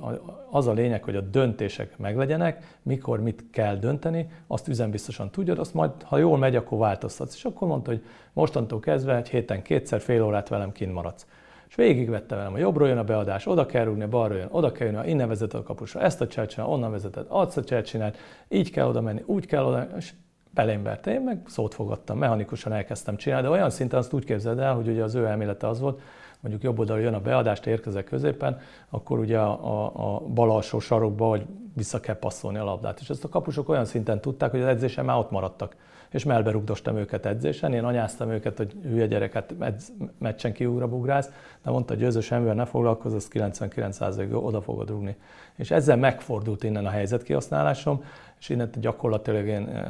az 0.50 0.66
a 0.66 0.72
lényeg, 0.72 1.04
hogy 1.04 1.16
a 1.16 1.20
döntések 1.20 1.98
meglegyenek, 1.98 2.78
mikor 2.82 3.20
mit 3.20 3.44
kell 3.50 3.76
dönteni, 3.76 4.30
azt 4.46 4.68
üzenbiztosan 4.68 5.30
tudjad, 5.30 5.58
azt 5.58 5.74
majd, 5.74 5.90
ha 6.02 6.18
jól 6.18 6.38
megy, 6.38 6.56
akkor 6.56 6.78
változtatsz. 6.78 7.34
És 7.34 7.44
akkor 7.44 7.68
mondta, 7.68 7.90
hogy 7.90 8.04
mostantól 8.32 8.80
kezdve 8.80 9.16
egy 9.16 9.28
héten 9.28 9.62
kétszer, 9.62 10.00
fél 10.00 10.22
órát 10.22 10.48
velem 10.48 10.72
kint 10.72 10.92
maradsz. 10.92 11.26
És 11.68 11.75
végigvette 11.75 12.35
velem, 12.35 12.54
a 12.54 12.58
jobbról 12.58 12.88
jön 12.88 12.99
a 12.99 13.04
beadás, 13.04 13.46
oda 13.46 13.66
kell 13.66 13.85
rúgni, 13.85 14.06
balról 14.06 14.38
jön, 14.38 14.49
oda 14.50 14.73
kell 14.73 14.87
jönni, 14.87 15.08
innen 15.08 15.28
vezet 15.28 15.54
a 15.54 15.62
kapusra, 15.62 16.00
ezt 16.00 16.20
a 16.20 16.26
cselt 16.26 16.58
onnan 16.58 16.90
vezeted, 16.90 17.26
azt 17.28 17.56
a 17.56 17.64
cselt 17.64 18.16
így 18.49 18.70
kell 18.70 18.87
oda 18.87 19.00
menni, 19.00 19.23
úgy 19.26 19.46
kell 19.46 19.64
oda, 19.64 19.87
és 19.96 20.12
belém 20.50 20.82
verte, 20.82 21.12
én 21.12 21.20
meg 21.20 21.40
szót 21.46 21.75
fogadtam, 21.75 22.18
mechanikusan 22.18 22.73
elkezdtem 22.73 23.16
csinálni, 23.16 23.46
de 23.46 23.52
olyan 23.52 23.70
szinten 23.70 23.99
azt 23.99 24.12
úgy 24.12 24.25
képzeld 24.25 24.58
el, 24.58 24.75
hogy 24.75 24.88
ugye 24.88 25.02
az 25.02 25.14
ő 25.14 25.26
elmélete 25.26 25.68
az 25.68 25.80
volt, 25.80 26.00
mondjuk 26.40 26.64
jobb 26.64 26.78
oldalra 26.78 27.02
jön 27.02 27.14
a 27.14 27.20
beadást, 27.20 27.66
érkezek 27.66 28.04
középen, 28.04 28.61
akkor 28.90 29.18
ugye 29.18 29.38
a, 29.38 29.85
a, 29.85 30.14
a 30.14 30.20
bal 30.20 30.50
alsó 30.50 30.78
sarokba, 30.78 31.28
hogy 31.28 31.46
vissza 31.75 32.00
kell 32.00 32.18
passzolni 32.18 32.58
a 32.58 32.64
labdát. 32.64 33.00
És 33.00 33.11
ezt 33.11 33.25
a 33.25 33.28
kapusok 33.28 33.68
olyan 33.68 33.85
szinten 33.85 34.20
tudták, 34.20 34.50
hogy 34.50 34.61
az 34.61 34.66
edzésen 34.66 35.04
már 35.04 35.18
ott 35.18 35.30
maradtak. 35.30 35.76
És 36.10 36.25
melbe 36.25 36.50
rugdostam 36.50 36.96
őket 36.96 37.26
edzésen, 37.26 37.72
én 37.72 37.84
anyáztam 37.84 38.30
őket, 38.30 38.56
hogy 38.56 38.76
hülye 38.82 39.06
gyereket 39.06 39.54
edz, 39.58 39.92
meccsen 40.18 40.52
kiúra 40.52 40.88
bugrász, 40.88 41.30
de 41.62 41.70
mondta, 41.70 41.92
hogy 41.92 42.02
győző 42.02 42.20
semmivel 42.20 42.54
ne 42.54 42.64
foglalkozz, 42.64 43.14
az 43.14 43.28
99%-ig 43.32 44.34
oda 44.34 44.60
fogod 44.60 44.88
rúgni. 44.88 45.16
És 45.54 45.70
ezzel 45.70 45.96
megfordult 45.96 46.64
innen 46.64 46.86
a 46.86 46.90
helyzet 46.90 47.22
kihasználásom, 47.22 48.04
és 48.38 48.48
innen 48.48 48.70
gyakorlatilag 48.75 49.46
én 49.46 49.68
eh, 49.68 49.84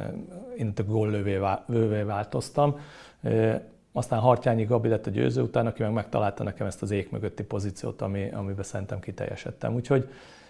innen 0.57 0.73
a 0.75 0.83
góllővé 0.83 2.01
változtam. 2.01 2.79
Eh, 3.21 3.59
aztán 3.91 4.19
Hartyányi 4.19 4.63
Gabi 4.63 4.87
lett 4.87 5.07
a 5.07 5.09
győző 5.09 5.41
után, 5.41 5.67
aki 5.67 5.81
meg 5.81 5.91
megtalálta 5.91 6.43
nekem 6.43 6.67
ezt 6.67 6.81
az 6.81 6.91
ég 6.91 7.07
mögötti 7.11 7.43
pozíciót, 7.43 8.01
ami, 8.01 8.29
amiben 8.31 8.63
szerintem 8.63 8.99
kiteljesedtem. 8.99 9.73
Úgyhogy 9.73 10.09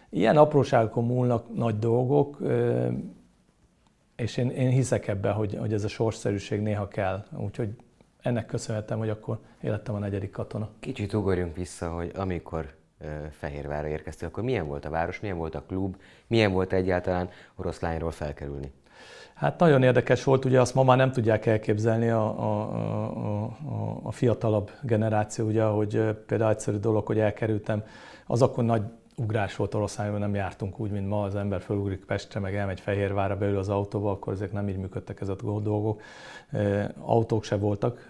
ilyen 0.10 0.38
apróságokon 0.38 1.06
múlnak 1.06 1.56
nagy 1.56 1.80
dolgok, 1.80 2.38
eh, 2.44 2.88
és 4.18 4.38
én, 4.38 4.50
én 4.50 4.70
hiszek 4.70 5.08
ebben, 5.08 5.34
hogy, 5.34 5.56
hogy 5.60 5.74
ez 5.74 5.84
a 5.84 5.88
sorszerűség 5.88 6.62
néha 6.62 6.88
kell. 6.88 7.26
Úgyhogy 7.38 7.70
ennek 8.22 8.46
köszönhetem, 8.46 8.98
hogy 8.98 9.10
akkor 9.10 9.40
életem 9.62 9.96
a 9.96 10.00
negyedik 10.00 10.32
katona. 10.32 10.70
Kicsit 10.80 11.14
ugorjunk 11.14 11.56
vissza, 11.56 11.90
hogy 11.90 12.12
amikor 12.16 12.76
Fehérvárra 13.32 13.88
érkeztél, 13.88 14.28
akkor 14.28 14.44
milyen 14.44 14.68
volt 14.68 14.86
a 14.86 14.90
város, 14.90 15.20
milyen 15.20 15.38
volt 15.38 15.56
a 15.56 15.64
klub, 15.68 15.96
milyen 16.28 16.52
volt 16.52 16.74
egyáltalán 16.74 17.30
oroszlányról 17.56 18.12
felkerülni? 18.12 18.72
Hát 19.34 19.60
nagyon 19.60 19.84
érdekes 19.84 20.24
volt, 20.24 20.46
ugye 20.46 20.62
azt 20.62 20.74
ma 20.74 20.84
már 20.84 20.98
nem 20.98 21.12
tudják 21.12 21.46
elképzelni 21.46 22.10
a, 22.10 22.40
a, 22.40 22.74
a, 22.76 23.44
a, 23.46 24.00
a 24.04 24.12
fiatalabb 24.12 24.72
generáció, 24.82 25.46
ugye, 25.46 25.64
hogy 25.64 26.02
például 26.28 26.52
egyszerű 26.52 26.78
dolog, 26.78 27.06
hogy 27.06 27.20
elkerültem, 27.20 27.84
az 28.26 28.42
akkor 28.42 28.64
nagy 28.64 28.82
ugrás 29.20 29.56
volt 29.56 29.74
Oroszlányban, 29.74 30.20
nem 30.20 30.36
jártunk 30.36 30.80
úgy, 30.80 30.92
mint 30.92 31.08
ma, 31.08 31.24
az 31.24 31.36
ember 31.36 31.62
fölugrik 31.62 32.06
Pestre, 32.06 32.40
meg 32.40 32.56
elmegy 32.56 32.80
Fehérvárra 32.80 33.38
beül 33.38 33.58
az 33.58 33.70
autóba, 33.70 34.12
akkor 34.12 34.34
ezek 34.34 34.52
nem 34.52 34.70
így 34.70 34.78
működtek 34.78 35.22
ezek 35.22 35.44
a 35.44 35.60
dolgok. 35.60 36.02
Autók 37.00 37.44
se 37.44 37.58
voltak 37.58 38.10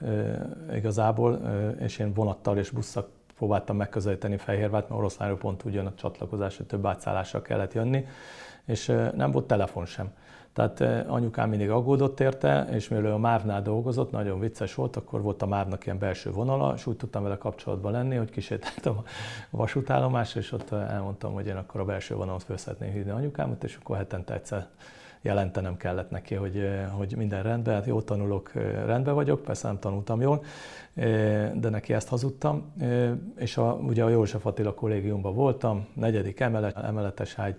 igazából, 0.73 1.41
és 1.79 1.99
én 1.99 2.13
vonattal 2.13 2.57
és 2.57 2.69
busszak 2.69 3.09
próbáltam 3.37 3.75
megközelíteni 3.75 4.37
Fehérvárt, 4.37 4.89
mert 4.89 4.99
Oroszlányról 4.99 5.37
pont 5.37 5.63
ugyan 5.63 5.85
a 5.85 5.93
csatlakozásra 5.93 6.65
több 6.65 6.85
átszállásra 6.85 7.41
kellett 7.41 7.73
jönni, 7.73 8.05
és 8.65 8.85
nem 9.15 9.31
volt 9.31 9.47
telefon 9.47 9.85
sem. 9.85 10.13
Tehát 10.57 11.07
anyukám 11.07 11.49
mindig 11.49 11.69
aggódott 11.69 12.19
érte, 12.19 12.67
és 12.71 12.87
mivel 12.87 13.11
a 13.11 13.17
Mávnál 13.17 13.61
dolgozott, 13.61 14.11
nagyon 14.11 14.39
vicces 14.39 14.75
volt, 14.75 14.95
akkor 14.95 15.21
volt 15.21 15.41
a 15.41 15.45
Mávnak 15.45 15.85
ilyen 15.85 15.99
belső 15.99 16.31
vonala, 16.31 16.73
és 16.75 16.85
úgy 16.85 16.95
tudtam 16.95 17.23
vele 17.23 17.37
kapcsolatban 17.37 17.91
lenni, 17.91 18.15
hogy 18.15 18.29
kisétáltam 18.29 18.97
a 19.49 19.57
vasútállomásra, 19.57 20.39
és 20.39 20.51
ott 20.51 20.71
elmondtam, 20.71 21.33
hogy 21.33 21.47
én 21.47 21.55
akkor 21.55 21.81
a 21.81 21.85
belső 21.85 22.15
vonalon 22.15 22.39
föl 22.39 22.57
szeretném 22.57 22.91
hívni 22.91 23.11
anyukámat, 23.11 23.63
és 23.63 23.77
akkor 23.81 23.97
hetente 23.97 24.33
egyszer 24.33 24.67
jelentenem 25.21 25.77
kellett 25.77 26.09
neki, 26.09 26.35
hogy, 26.35 26.69
hogy 26.91 27.13
minden 27.17 27.43
rendben, 27.43 27.73
hát 27.73 27.85
jó 27.85 28.01
tanulok, 28.01 28.51
rendben 28.85 29.13
vagyok, 29.13 29.41
persze 29.41 29.67
nem 29.67 29.79
tanultam 29.79 30.21
jól, 30.21 30.43
de 31.53 31.69
neki 31.69 31.93
ezt 31.93 32.07
hazudtam, 32.07 32.73
és 33.35 33.57
a, 33.57 33.73
ugye 33.73 34.03
a 34.03 34.09
József 34.09 34.45
Attila 34.45 34.73
kollégiumban 34.73 35.35
voltam, 35.35 35.87
negyedik 35.93 36.39
emelet, 36.39 36.77
emeletes 36.77 37.39
ágy, 37.39 37.55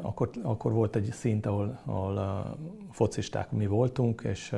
akkor, 0.00 0.30
akkor 0.42 0.72
volt 0.72 0.96
egy 0.96 1.10
szint, 1.12 1.46
ahol, 1.46 1.80
ahol 1.84 2.16
a 2.18 2.56
focisták 2.90 3.50
mi 3.50 3.66
voltunk, 3.66 4.22
és, 4.24 4.56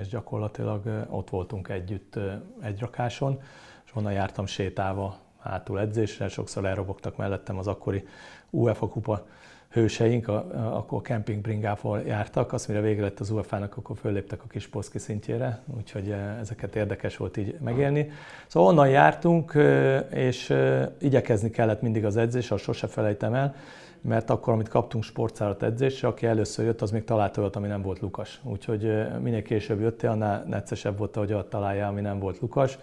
és 0.00 0.08
gyakorlatilag 0.08 1.06
ott 1.10 1.30
voltunk 1.30 1.68
együtt 1.68 2.18
egy 2.62 2.80
rakáson, 2.80 3.40
és 3.84 3.94
onnan 3.94 4.12
jártam 4.12 4.46
sétálva 4.46 5.18
hátul 5.38 5.80
edzésre, 5.80 6.28
sokszor 6.28 6.64
elrobogtak 6.64 7.16
mellettem 7.16 7.58
az 7.58 7.66
akkori 7.66 8.04
UEFA 8.50 8.88
kupa 8.88 9.26
hőseink, 9.72 10.28
a, 10.28 10.34
a, 10.34 10.76
akkor 10.76 10.98
a 10.98 11.00
campingbringával 11.00 12.00
jártak, 12.00 12.52
azt 12.52 12.68
mire 12.68 12.80
vége 12.80 13.02
lett 13.02 13.20
az 13.20 13.30
UEFA-nak, 13.30 13.76
akkor 13.76 13.96
fölléptek 13.96 14.42
a 14.42 14.46
kis 14.46 14.68
poszki 14.68 14.98
szintjére, 14.98 15.62
úgyhogy 15.76 16.14
ezeket 16.40 16.76
érdekes 16.76 17.16
volt 17.16 17.36
így 17.36 17.56
megélni. 17.60 18.10
Szóval 18.46 18.68
onnan 18.68 18.88
jártunk, 18.88 19.58
és 20.10 20.54
igyekezni 20.98 21.50
kellett 21.50 21.82
mindig 21.82 22.04
az 22.04 22.16
edzés, 22.16 22.50
azt 22.50 22.62
sose 22.62 22.86
felejtem 22.86 23.34
el, 23.34 23.54
mert 24.02 24.30
akkor, 24.30 24.52
amit 24.52 24.68
kaptunk 24.68 25.04
sportszárat 25.04 25.62
edzésre, 25.62 26.08
aki 26.08 26.26
először 26.26 26.64
jött, 26.64 26.82
az 26.82 26.90
még 26.90 27.04
talált 27.04 27.36
olyat, 27.36 27.56
ami 27.56 27.66
nem 27.66 27.82
volt 27.82 28.00
Lukas. 28.00 28.40
Úgyhogy 28.42 29.06
minél 29.20 29.42
később 29.42 29.80
jöttél, 29.80 30.10
annál 30.10 30.44
neccesebb 30.48 30.98
volt, 30.98 31.14
hogy 31.14 31.32
ott 31.32 31.50
találja, 31.50 31.86
ami 31.86 32.00
nem 32.00 32.18
volt 32.18 32.40
Lukas. 32.40 32.78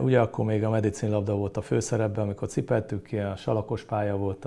Ugye 0.00 0.20
akkor 0.20 0.44
még 0.44 0.64
a 0.64 0.70
medicinlabda 0.70 1.34
volt 1.34 1.56
a 1.56 1.62
főszerepben, 1.62 2.24
amikor 2.24 2.48
cipeltük 2.48 3.02
ki, 3.02 3.18
a 3.18 3.36
salakos 3.36 3.82
pálya 3.82 4.16
volt 4.16 4.46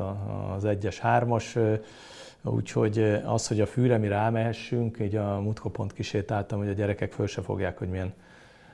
az 0.56 0.66
egyes 0.66 1.00
hármas, 1.00 1.58
úgyhogy 2.44 3.22
az, 3.26 3.48
hogy 3.48 3.62
a 3.62 3.66
fűre 3.66 3.98
mi 3.98 4.08
rámehessünk, 4.08 4.98
így 5.00 5.16
a 5.16 5.40
mutkopont 5.40 5.94
kisétáltam, 5.94 6.60
hogy 6.60 6.70
a 6.70 6.74
gyerekek 6.74 7.12
föl 7.12 7.28
se 7.28 7.42
fogják, 7.42 7.78
hogy 7.78 7.90
milyen 7.90 8.14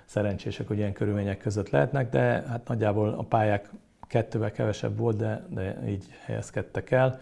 szerencsések, 0.06 0.68
hogy 0.68 0.78
ilyen 0.78 0.94
körülmények 0.94 1.38
között 1.38 1.70
lehetnek, 1.70 2.10
de 2.10 2.20
hát 2.22 2.68
nagyjából 2.68 3.10
a 3.10 3.24
pályák 3.24 3.70
kettővel 4.08 4.52
kevesebb 4.52 4.98
volt, 4.98 5.18
de, 5.18 5.46
de 5.50 5.88
így 5.88 6.06
helyezkedtek 6.26 6.92
el. 6.92 7.20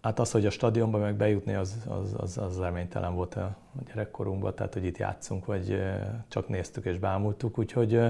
Hát 0.00 0.18
az, 0.18 0.30
hogy 0.30 0.46
a 0.46 0.50
stadionba 0.50 0.98
meg 0.98 1.14
bejutni, 1.14 1.54
az, 1.54 1.76
az, 1.88 2.14
az, 2.16 2.38
az 2.38 2.58
reménytelen 2.58 3.14
volt 3.14 3.34
a 3.34 3.56
gyerekkorunkban, 3.86 4.54
tehát 4.54 4.72
hogy 4.74 4.84
itt 4.84 4.98
játszunk, 4.98 5.44
vagy 5.44 5.82
csak 6.28 6.48
néztük 6.48 6.84
és 6.84 6.98
bámultuk, 6.98 7.58
úgyhogy, 7.58 8.00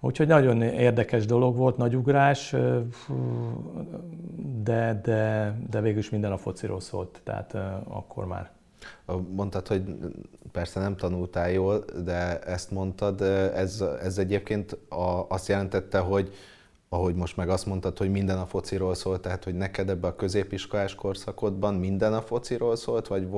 úgyhogy 0.00 0.26
nagyon 0.26 0.62
érdekes 0.62 1.26
dolog 1.26 1.56
volt, 1.56 1.76
nagy 1.76 1.96
ugrás, 1.96 2.54
de, 4.62 5.00
de, 5.02 5.54
de 5.70 5.80
végül 5.80 5.98
is 5.98 6.10
minden 6.10 6.32
a 6.32 6.36
fociról 6.36 6.80
szólt, 6.80 7.20
tehát 7.24 7.54
akkor 7.88 8.26
már. 8.26 8.50
Mondtad, 9.30 9.66
hogy 9.66 9.82
persze 10.52 10.80
nem 10.80 10.96
tanultál 10.96 11.50
jól, 11.50 11.84
de 12.04 12.38
ezt 12.38 12.70
mondtad, 12.70 13.20
ez, 13.54 13.84
ez 14.02 14.18
egyébként 14.18 14.78
azt 15.28 15.48
jelentette, 15.48 15.98
hogy 15.98 16.32
ahogy 16.92 17.14
most 17.14 17.36
meg 17.36 17.48
azt 17.48 17.66
mondtad, 17.66 17.98
hogy 17.98 18.10
minden 18.10 18.38
a 18.38 18.46
fociról 18.46 18.94
szólt, 18.94 19.20
tehát 19.20 19.44
hogy 19.44 19.54
neked 19.54 19.88
ebbe 19.88 20.06
a 20.08 20.14
középiskolás 20.14 20.94
korszakodban 20.94 21.74
minden 21.74 22.14
a 22.14 22.22
fociról 22.22 22.76
szólt, 22.76 23.06
vagy 23.06 23.28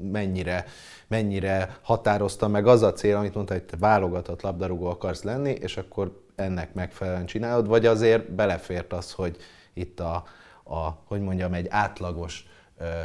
mennyire, 0.00 0.64
mennyire 1.06 1.78
határozta 1.82 2.48
meg 2.48 2.66
az 2.66 2.82
a 2.82 2.92
cél, 2.92 3.16
amit 3.16 3.34
mondtad, 3.34 3.56
hogy 3.56 3.66
te 3.66 3.76
válogatott 3.76 4.42
labdarúgó 4.42 4.86
akarsz 4.86 5.22
lenni, 5.22 5.50
és 5.50 5.76
akkor 5.76 6.22
ennek 6.34 6.74
megfelelően 6.74 7.26
csinálod, 7.26 7.66
vagy 7.66 7.86
azért 7.86 8.30
belefért 8.30 8.92
az, 8.92 9.12
hogy 9.12 9.36
itt 9.72 10.00
a, 10.00 10.24
a 10.64 10.88
hogy 11.04 11.20
mondjam, 11.20 11.52
egy 11.52 11.66
átlagos 11.70 12.46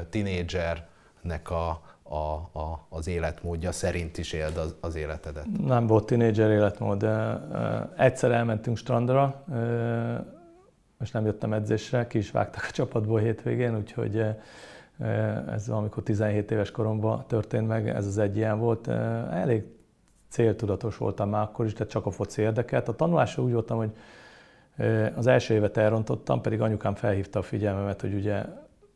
tinédzsernek 0.09 1.49
a, 1.49 1.81
a, 2.09 2.33
a, 2.59 2.85
az 2.89 3.07
életmódja 3.07 3.71
szerint 3.71 4.17
is 4.17 4.33
éld 4.33 4.57
az, 4.57 4.75
az 4.79 4.95
életedet? 4.95 5.45
Nem 5.65 5.87
volt 5.87 6.05
tínédzser 6.05 6.49
életmód. 6.49 7.07
Egyszer 7.97 8.31
elmentünk 8.31 8.77
strandra, 8.77 9.43
és 10.99 11.11
nem 11.11 11.25
jöttem 11.25 11.53
edzésre, 11.53 12.07
ki 12.07 12.17
is 12.17 12.31
vágtak 12.31 12.65
a 12.69 12.71
csapatból 12.71 13.19
hétvégén, 13.19 13.77
úgyhogy 13.77 14.25
ez 15.51 15.69
amikor 15.69 16.03
17 16.03 16.51
éves 16.51 16.71
koromban 16.71 17.23
történt 17.27 17.67
meg, 17.67 17.89
ez 17.89 18.05
az 18.05 18.17
egy 18.17 18.35
ilyen 18.35 18.59
volt. 18.59 18.87
Elég 19.31 19.63
céltudatos 20.29 20.97
voltam 20.97 21.29
már 21.29 21.41
akkor 21.41 21.65
is, 21.65 21.73
de 21.73 21.85
csak 21.85 22.05
a 22.05 22.11
foci 22.11 22.41
érdekelt. 22.41 22.87
A 22.87 22.95
tanulásra 22.95 23.43
úgy 23.43 23.53
voltam, 23.53 23.77
hogy 23.77 23.91
az 25.15 25.27
első 25.27 25.53
évet 25.53 25.77
elrontottam, 25.77 26.41
pedig 26.41 26.61
anyukám 26.61 26.95
felhívta 26.95 27.39
a 27.39 27.41
figyelmemet, 27.41 28.01
hogy 28.01 28.13
ugye 28.13 28.45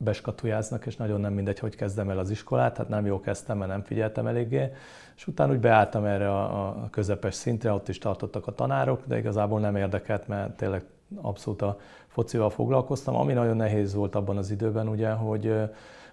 beskatujáznak, 0.04 0.86
és 0.86 0.96
nagyon 0.96 1.20
nem 1.20 1.34
mindegy, 1.34 1.60
hogy 1.60 1.76
kezdem 1.76 2.10
el 2.10 2.20
az 2.20 2.30
iskolát, 2.30 2.78
hát 2.78 2.90
nem 2.90 3.06
jó 3.06 3.20
kezdtem, 3.20 3.58
mert 3.58 3.70
nem 3.70 3.84
figyeltem 3.84 4.28
eléggé, 4.28 4.72
és 5.16 5.28
utána 5.28 5.52
úgy 5.52 5.60
beálltam 5.60 6.06
erre 6.06 6.32
a, 6.34 6.88
közepes 6.92 7.34
szintre, 7.34 7.72
ott 7.72 7.90
is 7.90 7.98
tartottak 7.98 8.48
a 8.48 8.56
tanárok, 8.56 9.02
de 9.06 9.18
igazából 9.18 9.60
nem 9.60 9.76
érdekelt, 9.76 10.28
mert 10.28 10.58
tényleg 10.58 10.84
abszolút 11.22 11.62
a 11.62 11.80
focival 12.08 12.50
foglalkoztam. 12.50 13.16
Ami 13.16 13.34
nagyon 13.34 13.56
nehéz 13.56 13.94
volt 13.94 14.16
abban 14.16 14.38
az 14.38 14.52
időben, 14.52 14.88
ugye, 14.88 15.12
hogy 15.12 15.54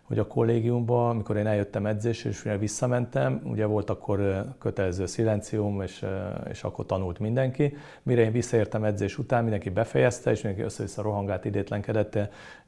hogy 0.09 0.19
a 0.19 0.27
kollégiumban, 0.27 1.11
amikor 1.11 1.37
én 1.37 1.47
eljöttem 1.47 1.87
edzésre, 1.87 2.31
és 2.31 2.49
visszamentem, 2.59 3.41
ugye 3.45 3.67
volt 3.67 3.91
akkor 3.91 4.45
kötelező 4.59 5.07
szilencium, 5.07 5.83
és, 5.83 6.07
és 6.51 6.65
akkor 6.65 6.87
tanult 6.87 7.19
mindenki. 7.19 7.77
Mire 8.03 8.23
én 8.23 8.33
visszaértem 8.33 8.85
edzés 8.85 9.19
után, 9.19 9.43
mindenki 9.43 9.71
befejezte, 9.71 10.31
és 10.31 10.43
mindenki 10.43 10.67
össze-vissza 10.67 11.03
rohangált, 11.03 11.45
idétlenkedett, 11.45 12.19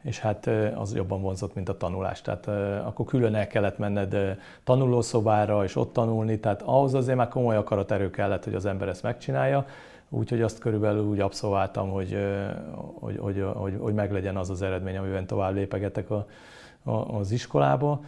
és 0.02 0.18
hát 0.18 0.46
az 0.74 0.94
jobban 0.94 1.20
vonzott, 1.20 1.54
mint 1.54 1.68
a 1.68 1.76
tanulás. 1.76 2.22
Tehát 2.22 2.46
akkor 2.86 3.06
külön 3.06 3.34
el 3.34 3.46
kellett 3.46 3.78
menned 3.78 4.38
tanulószobára, 4.64 5.64
és 5.64 5.76
ott 5.76 5.92
tanulni, 5.92 6.38
tehát 6.38 6.62
ahhoz 6.62 6.94
azért 6.94 7.16
már 7.16 7.28
komoly 7.28 7.56
akaraterő 7.56 8.10
kellett, 8.10 8.44
hogy 8.44 8.54
az 8.54 8.66
ember 8.66 8.88
ezt 8.88 9.02
megcsinálja. 9.02 9.66
Úgyhogy 10.08 10.42
azt 10.42 10.58
körülbelül 10.58 11.04
úgy 11.04 11.20
abszolváltam, 11.20 11.90
hogy, 11.90 12.16
hogy, 12.94 13.18
hogy, 13.18 13.44
hogy, 13.54 13.76
hogy 13.78 13.94
meglegyen 13.94 14.36
az 14.36 14.50
az 14.50 14.62
eredmény, 14.62 14.96
amiben 14.96 15.26
tovább 15.26 15.54
lépegetek 15.54 16.10
a, 16.10 16.26
az 16.90 17.30
iskolába, 17.30 18.00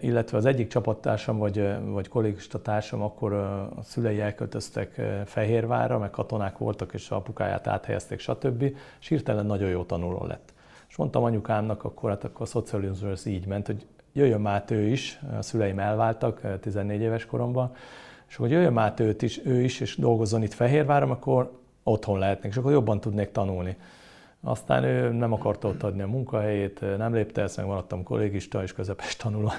illetve 0.00 0.36
az 0.36 0.44
egyik 0.44 0.68
csapattársam 0.68 1.38
vagy, 1.38 1.68
vagy 1.84 2.08
kollégista 2.08 2.62
társam 2.62 3.02
akkor 3.02 3.32
a 3.32 3.70
szülei 3.82 4.20
elköltöztek 4.20 5.00
Fehérvárra, 5.24 5.98
meg 5.98 6.10
katonák 6.10 6.58
voltak, 6.58 6.94
és 6.94 7.10
a 7.10 7.16
apukáját 7.16 7.66
áthelyezték, 7.66 8.18
stb. 8.18 8.62
És 9.00 9.08
hirtelen 9.08 9.46
nagyon 9.46 9.68
jó 9.68 9.82
tanuló 9.82 10.24
lett. 10.26 10.52
És 10.88 10.96
mondtam 10.96 11.22
anyukámnak, 11.22 11.84
akkor, 11.84 12.10
hát 12.10 12.24
akkor 12.24 12.42
a 12.42 12.44
szocializmus 12.44 13.26
így 13.26 13.46
ment, 13.46 13.66
hogy 13.66 13.86
jöjjön 14.12 14.40
már 14.40 14.64
ő 14.68 14.86
is, 14.86 15.20
a 15.38 15.42
szüleim 15.42 15.78
elváltak 15.78 16.60
14 16.60 17.00
éves 17.00 17.26
koromban, 17.26 17.72
és 18.28 18.36
hogy 18.36 18.50
jöjjön 18.50 18.72
már 18.72 18.94
őt 18.96 19.22
is, 19.22 19.40
ő 19.44 19.62
is, 19.62 19.80
és 19.80 19.96
dolgozzon 19.96 20.42
itt 20.42 20.52
Fehérváron, 20.52 21.10
akkor 21.10 21.58
otthon 21.82 22.18
lehetnék, 22.18 22.50
és 22.50 22.58
akkor 22.58 22.72
jobban 22.72 23.00
tudnék 23.00 23.30
tanulni. 23.30 23.76
Aztán 24.46 24.84
ő 24.84 25.12
nem 25.12 25.32
akarta 25.32 25.68
ott 25.68 25.82
adni 25.82 26.02
a 26.02 26.06
munkahelyét, 26.06 26.80
nem 26.80 27.14
lépte 27.14 27.42
ezt, 27.42 27.56
meg 27.56 27.66
maradtam 27.66 28.02
kollégista 28.02 28.62
és 28.62 28.72
közepes 28.72 29.16
tanuló. 29.16 29.50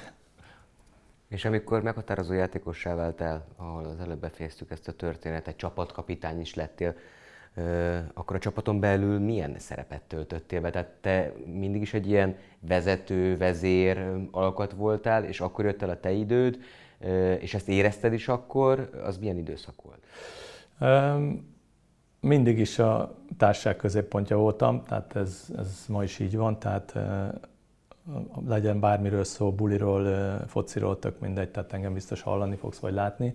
És 1.28 1.44
amikor 1.44 1.82
meghatározó 1.82 2.32
játékossá 2.32 2.94
váltál, 2.94 3.44
ahol 3.56 3.84
az 3.84 4.00
előbb 4.00 4.18
befejeztük 4.20 4.70
ezt 4.70 4.88
a 4.88 4.92
történetet, 4.92 5.56
csapatkapitány 5.56 6.40
is 6.40 6.54
lettél, 6.54 6.94
akkor 8.14 8.36
a 8.36 8.38
csapaton 8.38 8.80
belül 8.80 9.18
milyen 9.18 9.58
szerepet 9.58 10.02
töltöttél 10.02 10.60
be? 10.60 10.70
Tehát 10.70 10.88
te 11.00 11.32
mindig 11.44 11.80
is 11.80 11.94
egy 11.94 12.08
ilyen 12.08 12.36
vezető, 12.60 13.36
vezér 13.36 14.06
alkat 14.30 14.72
voltál, 14.72 15.24
és 15.24 15.40
akkor 15.40 15.64
jött 15.64 15.82
el 15.82 15.90
a 15.90 16.00
te 16.00 16.10
időd, 16.10 16.58
és 17.38 17.54
ezt 17.54 17.68
érezted 17.68 18.12
is 18.12 18.28
akkor, 18.28 18.90
az 19.04 19.18
milyen 19.18 19.36
időszak 19.36 19.74
volt? 19.82 20.06
Um, 20.80 21.55
mindig 22.20 22.58
is 22.58 22.78
a 22.78 23.14
társaság 23.36 23.76
középpontja 23.76 24.36
voltam, 24.36 24.82
tehát 24.82 25.16
ez, 25.16 25.44
ez 25.56 25.84
ma 25.88 26.02
is 26.02 26.18
így 26.18 26.36
van, 26.36 26.58
tehát 26.58 26.94
legyen 28.46 28.80
bármiről 28.80 29.24
szó, 29.24 29.52
buliról, 29.52 30.38
fociról, 30.46 30.98
tök 30.98 31.20
mindegy, 31.20 31.48
tehát 31.48 31.72
engem 31.72 31.92
biztos 31.92 32.22
hallani 32.22 32.56
fogsz 32.56 32.78
vagy 32.78 32.92
látni. 32.92 33.34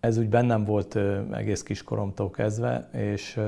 Ez 0.00 0.16
úgy 0.18 0.28
bennem 0.28 0.64
volt 0.64 0.98
egész 1.32 1.62
kiskoromtól 1.62 2.30
kezdve, 2.30 2.88
és 2.92 3.40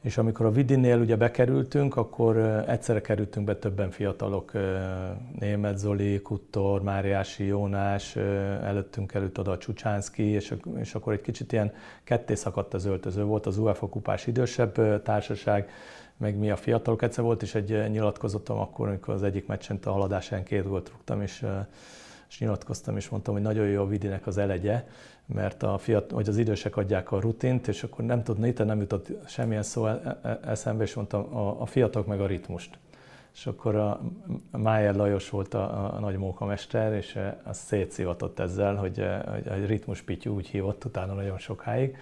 és 0.00 0.18
amikor 0.18 0.46
a 0.46 0.50
Vidinél 0.50 0.98
ugye 0.98 1.16
bekerültünk, 1.16 1.96
akkor 1.96 2.36
egyszerre 2.66 3.00
kerültünk 3.00 3.46
be 3.46 3.56
többen 3.56 3.90
fiatalok, 3.90 4.52
Német 5.38 5.78
Zoli, 5.78 6.20
Kuttor, 6.22 6.82
Máriási 6.82 7.44
Jónás, 7.44 8.16
előttünk 8.16 9.14
előtt 9.14 9.38
oda 9.38 9.50
a 9.50 9.58
Csucsánszki, 9.58 10.22
és, 10.22 10.54
és 10.76 10.94
akkor 10.94 11.12
egy 11.12 11.20
kicsit 11.20 11.52
ilyen 11.52 11.72
ketté 12.04 12.34
szakadt 12.34 12.74
az 12.74 12.84
öltöző. 12.84 13.24
Volt 13.24 13.46
az 13.46 13.58
UEFA 13.58 13.88
kupás 13.88 14.26
idősebb 14.26 15.02
társaság, 15.02 15.70
meg 16.16 16.36
mi 16.36 16.50
a 16.50 16.56
fiatalok. 16.56 17.02
Egyszer 17.02 17.24
volt 17.24 17.42
is 17.42 17.54
egy 17.54 17.90
nyilatkozatom 17.90 18.58
akkor, 18.58 18.88
amikor 18.88 19.14
az 19.14 19.22
egyik 19.22 19.46
meccsen 19.46 19.78
a 19.84 19.90
haladásán 19.90 20.44
két 20.44 20.68
gólt 20.68 20.90
rúgtam, 20.90 21.22
és 21.22 21.46
és 22.28 22.38
nyilatkoztam, 22.38 22.96
és 22.96 23.08
mondtam, 23.08 23.34
hogy 23.34 23.42
nagyon 23.42 23.66
jó 23.66 23.82
a 23.82 23.86
Vidinek 23.86 24.26
az 24.26 24.38
elegye, 24.38 24.84
mert 25.34 25.62
a 25.62 25.78
fiat, 25.78 26.10
vagy 26.10 26.28
az 26.28 26.36
idősek 26.36 26.76
adják 26.76 27.12
a 27.12 27.20
rutint, 27.20 27.68
és 27.68 27.82
akkor 27.82 28.04
nem 28.04 28.22
tudni, 28.22 28.48
itt 28.48 28.64
nem 28.64 28.80
jutott 28.80 29.08
semmilyen 29.26 29.62
szó 29.62 29.86
e, 29.86 30.18
e, 30.22 30.40
eszembe, 30.44 30.82
és 30.82 30.94
mondtam, 30.94 31.36
a, 31.36 31.60
a 31.60 31.66
fiatalok 31.66 32.06
meg 32.06 32.20
a 32.20 32.26
ritmust. 32.26 32.78
És 33.34 33.46
akkor 33.46 33.74
a 33.74 34.00
Májer 34.50 34.94
Lajos 34.94 35.30
volt 35.30 35.54
a, 35.54 35.94
a 35.94 35.98
nagy 35.98 36.16
mókamester, 36.16 36.92
és 36.92 37.16
e, 37.16 37.40
az 37.44 37.56
szétszivatott 37.58 38.38
ezzel, 38.38 38.74
hogy, 38.74 39.00
a 39.00 39.54
ritmus 39.66 40.02
pityú 40.02 40.34
úgy 40.34 40.46
hívott 40.46 40.84
utána 40.84 41.12
nagyon 41.12 41.38
sokáig. 41.38 41.96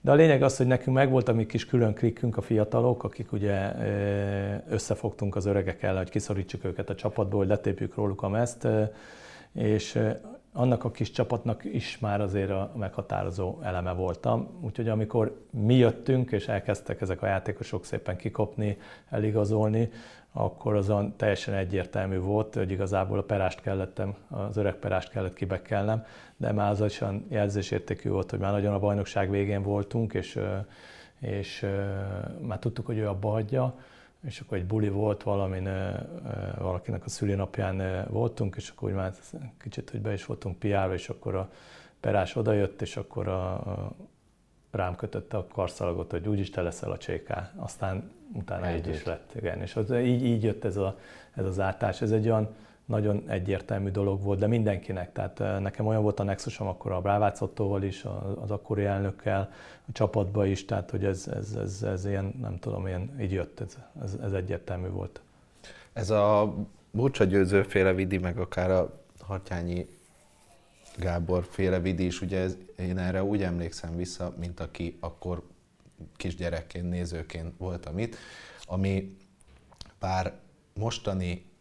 De 0.00 0.10
a 0.10 0.14
lényeg 0.14 0.42
az, 0.42 0.56
hogy 0.56 0.66
nekünk 0.66 0.96
megvolt 0.96 1.28
a 1.28 1.32
mi 1.32 1.46
kis 1.46 1.66
külön 1.66 1.94
klikkünk, 1.94 2.36
a 2.36 2.40
fiatalok, 2.40 3.04
akik 3.04 3.32
ugye 3.32 3.72
összefogtunk 4.68 5.36
az 5.36 5.46
öregekkel, 5.46 5.96
hogy 5.96 6.10
kiszorítsuk 6.10 6.64
őket 6.64 6.90
a 6.90 6.94
csapatból, 6.94 7.38
hogy 7.38 7.48
letépjük 7.48 7.94
róluk 7.94 8.22
a 8.22 8.28
mezt, 8.28 8.68
és 9.52 9.98
annak 10.52 10.84
a 10.84 10.90
kis 10.90 11.10
csapatnak 11.10 11.64
is 11.64 11.98
már 11.98 12.20
azért 12.20 12.50
a 12.50 12.72
meghatározó 12.76 13.58
eleme 13.62 13.92
voltam. 13.92 14.48
Úgyhogy 14.60 14.88
amikor 14.88 15.44
mi 15.50 15.74
jöttünk, 15.74 16.30
és 16.32 16.48
elkezdtek 16.48 17.00
ezek 17.00 17.22
a 17.22 17.26
játékosok 17.26 17.84
szépen 17.84 18.16
kikopni, 18.16 18.78
eligazolni, 19.10 19.90
akkor 20.32 20.74
azon 20.74 21.16
teljesen 21.16 21.54
egyértelmű 21.54 22.18
volt, 22.18 22.54
hogy 22.54 22.70
igazából 22.70 23.18
a 23.18 23.22
perást 23.22 23.60
kellettem, 23.60 24.14
az 24.28 24.56
öreg 24.56 24.74
perást 24.74 25.10
kellett 25.10 25.34
kibekelnem, 25.34 26.04
de 26.36 26.52
már 26.52 26.70
az 26.70 26.80
olyan 26.80 27.26
jelzésértékű 27.28 28.10
volt, 28.10 28.30
hogy 28.30 28.38
már 28.38 28.52
nagyon 28.52 28.74
a 28.74 28.78
bajnokság 28.78 29.30
végén 29.30 29.62
voltunk, 29.62 30.14
és, 30.14 30.38
és 31.20 31.66
már 32.40 32.58
tudtuk, 32.58 32.86
hogy 32.86 32.98
ő 32.98 33.08
abba 33.08 33.30
hagyja, 33.30 33.74
és 34.24 34.40
akkor 34.40 34.58
egy 34.58 34.66
buli 34.66 34.88
volt 34.88 35.22
valamin, 35.22 35.68
valakinek 36.58 37.04
a 37.04 37.08
szülinapján 37.08 38.06
voltunk, 38.10 38.56
és 38.56 38.68
akkor 38.68 38.88
úgy 38.88 38.94
már 38.94 39.12
kicsit, 39.58 39.90
hogy 39.90 40.00
be 40.00 40.12
is 40.12 40.24
voltunk 40.24 40.58
piálva, 40.58 40.94
és 40.94 41.08
akkor 41.08 41.34
a 41.34 41.50
perás 42.00 42.36
odajött, 42.36 42.82
és 42.82 42.96
akkor 42.96 43.28
a, 43.28 43.52
a 43.52 43.92
rám 44.70 44.96
kötötte 44.96 45.36
a 45.36 45.46
karszalagot, 45.46 46.10
hogy 46.10 46.28
úgyis 46.28 46.50
te 46.50 46.62
leszel 46.62 46.90
a 46.90 46.98
cséká. 46.98 47.52
Aztán 47.56 48.10
utána 48.32 48.66
egy 48.66 48.86
is 48.86 49.04
lett. 49.04 49.32
Igen, 49.34 49.60
és 49.60 49.76
az, 49.76 49.92
így, 49.92 50.24
így 50.24 50.42
jött 50.42 50.64
ez, 50.64 50.76
a, 50.76 50.98
ez 51.34 51.44
az 51.44 51.60
átás. 51.60 52.02
Ez 52.02 52.10
egy 52.10 52.26
olyan 52.26 52.54
nagyon 52.92 53.24
egyértelmű 53.28 53.90
dolog 53.90 54.22
volt, 54.22 54.38
de 54.38 54.46
mindenkinek. 54.46 55.12
Tehát 55.12 55.60
nekem 55.60 55.86
olyan 55.86 56.02
volt 56.02 56.20
a 56.20 56.22
nexusom 56.22 56.66
akkor 56.66 56.92
a 56.92 57.00
Brávác 57.00 57.40
Ottóval 57.40 57.82
is, 57.82 58.04
az 58.40 58.50
akkori 58.50 58.84
elnökkel, 58.84 59.52
a 59.88 59.92
csapatba 59.92 60.46
is, 60.46 60.64
tehát 60.64 60.90
hogy 60.90 61.04
ez, 61.04 61.28
ez, 61.28 61.54
ez, 61.54 61.82
ez 61.82 62.06
ilyen, 62.06 62.34
nem 62.40 62.58
tudom, 62.58 62.86
ilyen 62.86 63.16
így 63.20 63.32
jött, 63.32 63.60
ez, 63.60 63.78
ez, 64.02 64.16
ez 64.22 64.32
egyértelmű 64.32 64.88
volt. 64.88 65.20
Ez 65.92 66.10
a 66.10 66.54
Burcsa 66.90 67.24
Győző 67.24 67.62
féle 67.62 67.92
vidi, 67.92 68.18
meg 68.18 68.38
akár 68.38 68.70
a 68.70 69.00
Hartyányi 69.20 69.86
Gábor 70.96 71.44
féle 71.50 71.80
vidi 71.80 72.04
is, 72.04 72.20
ugye 72.20 72.38
ez, 72.38 72.56
én 72.76 72.98
erre 72.98 73.22
úgy 73.24 73.42
emlékszem 73.42 73.96
vissza, 73.96 74.34
mint 74.38 74.60
aki 74.60 74.96
akkor 75.00 75.42
kisgyerekként, 76.16 76.88
nézőként 76.88 77.52
voltam 77.58 77.98
itt, 77.98 78.16
ami 78.64 79.16
pár 79.98 80.32
mostani 80.74 81.51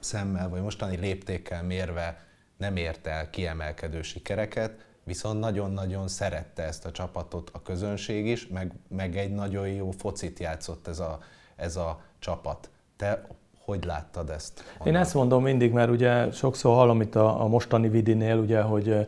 szemmel, 0.00 0.48
vagy 0.48 0.62
mostani 0.62 0.96
léptékkel 0.96 1.62
mérve 1.62 2.24
nem 2.56 2.76
ért 2.76 3.06
el 3.06 3.30
kiemelkedő 3.30 4.02
sikereket, 4.02 4.84
viszont 5.04 5.40
nagyon-nagyon 5.40 6.08
szerette 6.08 6.62
ezt 6.62 6.86
a 6.86 6.90
csapatot 6.90 7.50
a 7.52 7.62
közönség 7.62 8.26
is, 8.26 8.46
meg, 8.46 8.72
meg 8.88 9.16
egy 9.16 9.34
nagyon 9.34 9.68
jó 9.68 9.90
focit 9.90 10.38
játszott 10.38 10.86
ez 10.88 10.98
a, 10.98 11.18
ez 11.56 11.76
a 11.76 12.00
csapat. 12.18 12.70
Te 12.96 13.26
hogy 13.64 13.84
láttad 13.84 14.30
ezt? 14.30 14.64
Honnan? 14.78 14.94
Én 14.94 15.00
ezt 15.00 15.14
mondom 15.14 15.42
mindig, 15.42 15.72
mert 15.72 15.90
ugye 15.90 16.30
sokszor 16.30 16.74
hallom 16.74 17.00
itt 17.00 17.14
a, 17.14 17.42
a 17.42 17.46
mostani 17.46 17.88
Vidinél, 17.88 18.36
ugye, 18.36 18.60
hogy 18.60 19.06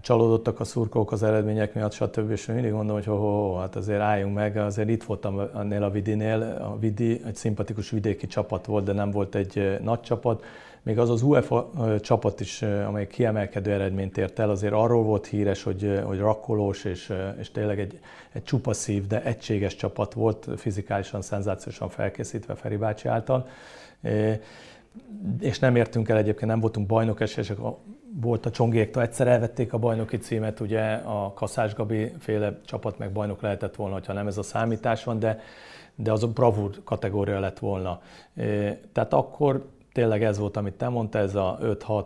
csalódottak 0.00 0.60
a 0.60 0.64
szurkolók 0.64 1.12
az 1.12 1.22
eredmények 1.22 1.74
miatt, 1.74 1.92
stb. 1.92 2.30
És 2.30 2.46
mindig 2.46 2.72
mondom, 2.72 2.94
hogy 2.94 3.04
ho, 3.04 3.16
ho, 3.16 3.48
ho, 3.48 3.56
hát 3.56 3.76
azért 3.76 4.00
álljunk 4.00 4.34
meg, 4.34 4.56
azért 4.56 4.88
itt 4.88 5.02
voltam 5.02 5.40
annél 5.52 5.82
a 5.82 5.90
Vidinél. 5.90 6.42
A 6.42 6.78
Vidi 6.78 7.20
egy 7.26 7.36
szimpatikus 7.36 7.90
vidéki 7.90 8.26
csapat 8.26 8.66
volt, 8.66 8.84
de 8.84 8.92
nem 8.92 9.10
volt 9.10 9.34
egy 9.34 9.78
nagy 9.82 10.00
csapat. 10.00 10.44
Még 10.82 10.98
az 10.98 11.10
az 11.10 11.22
UEFA 11.22 11.70
csapat 12.00 12.40
is, 12.40 12.62
amely 12.62 13.06
kiemelkedő 13.06 13.72
eredményt 13.72 14.18
ért 14.18 14.38
el, 14.38 14.50
azért 14.50 14.72
arról 14.72 15.02
volt 15.02 15.26
híres, 15.26 15.62
hogy, 15.62 16.00
hogy 16.04 16.18
rakkolós 16.18 16.84
és, 16.84 17.12
és 17.38 17.50
tényleg 17.50 17.80
egy, 17.80 18.00
egy 18.32 18.42
csupaszív, 18.42 19.06
de 19.06 19.22
egységes 19.22 19.76
csapat 19.76 20.12
volt, 20.12 20.48
fizikálisan, 20.56 21.22
szenzációsan 21.22 21.88
felkészítve 21.88 22.54
Feri 22.54 22.76
bácsi 22.76 23.08
által 23.08 23.46
és 25.40 25.58
nem 25.58 25.76
értünk 25.76 26.08
el 26.08 26.16
egyébként, 26.16 26.50
nem 26.50 26.60
voltunk 26.60 26.86
bajnok 26.86 27.20
esélyesek, 27.20 27.58
volt 28.12 28.46
a 28.46 28.50
Csongéktól, 28.50 29.02
egyszer 29.02 29.26
elvették 29.26 29.72
a 29.72 29.78
bajnoki 29.78 30.16
címet, 30.16 30.60
ugye 30.60 30.92
a 30.92 31.32
Kaszás 31.32 31.74
Gabi 31.74 32.12
féle 32.18 32.60
csapat 32.64 32.98
meg 32.98 33.12
bajnok 33.12 33.40
lehetett 33.40 33.74
volna, 33.74 34.00
ha 34.06 34.12
nem 34.12 34.26
ez 34.26 34.38
a 34.38 34.42
számítás 34.42 35.04
van, 35.04 35.18
de, 35.18 35.40
de 35.94 36.12
az 36.12 36.22
a 36.22 36.28
bravúr 36.28 36.70
kategória 36.84 37.40
lett 37.40 37.58
volna. 37.58 38.00
Tehát 38.92 39.12
akkor 39.12 39.66
tényleg 39.92 40.22
ez 40.22 40.38
volt, 40.38 40.56
amit 40.56 40.74
te 40.74 40.88
mondtál, 40.88 41.22
ez 41.22 41.34
a 41.34 41.58
5-6 41.62 42.04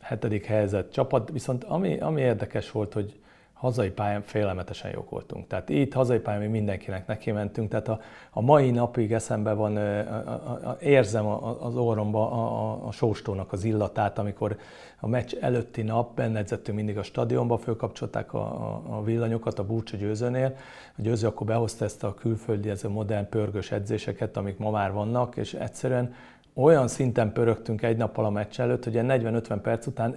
hetedik 0.00 0.44
helyzet 0.44 0.92
csapat, 0.92 1.30
viszont 1.30 1.64
ami, 1.64 1.98
ami 1.98 2.20
érdekes 2.20 2.70
volt, 2.70 2.92
hogy 2.92 3.18
hazai 3.56 3.90
pályán 3.90 4.22
félelmetesen 4.22 4.90
jók 4.94 5.10
voltunk. 5.10 5.46
Tehát 5.46 5.68
itt 5.68 5.92
hazai 5.92 6.18
pályán 6.18 6.40
mi 6.40 6.46
mindenkinek 6.46 7.06
neki 7.06 7.30
mentünk, 7.30 7.68
tehát 7.70 7.88
a, 7.88 8.00
a 8.30 8.40
mai 8.40 8.70
napig 8.70 9.12
eszembe 9.12 9.52
van, 9.52 9.76
a, 9.76 9.80
a, 9.80 10.60
a, 10.64 10.76
érzem 10.80 11.26
az 11.60 11.76
orromba 11.76 12.32
a, 12.32 12.70
a, 12.70 12.86
a 12.86 12.92
sóstónak 12.92 13.52
az 13.52 13.64
illatát, 13.64 14.18
amikor 14.18 14.56
a 15.00 15.08
meccs 15.08 15.34
előtti 15.40 15.82
nap 15.82 16.14
benne 16.14 16.38
edzettünk 16.38 16.76
mindig 16.76 16.98
a 16.98 17.02
stadionba, 17.02 17.58
fölkapcsolták 17.58 18.34
a, 18.34 18.38
a, 18.38 18.82
a 18.88 19.02
villanyokat 19.02 19.58
a 19.58 19.64
Burcsa 19.64 19.96
győzőnél. 19.96 20.56
A 20.98 21.02
győző 21.02 21.26
akkor 21.26 21.46
behozta 21.46 21.84
ezt 21.84 22.04
a 22.04 22.14
külföldi, 22.14 22.70
ez 22.70 22.84
a 22.84 22.88
modern 22.88 23.28
pörgős 23.28 23.72
edzéseket, 23.72 24.36
amik 24.36 24.58
ma 24.58 24.70
már 24.70 24.92
vannak, 24.92 25.36
és 25.36 25.54
egyszerűen 25.54 26.14
olyan 26.54 26.88
szinten 26.88 27.32
pörögtünk 27.32 27.82
egy 27.82 27.96
nappal 27.96 28.24
a 28.24 28.30
meccs 28.30 28.60
előtt, 28.60 28.84
hogy 28.84 28.96
40-50 28.96 29.58
perc 29.62 29.86
után 29.86 30.16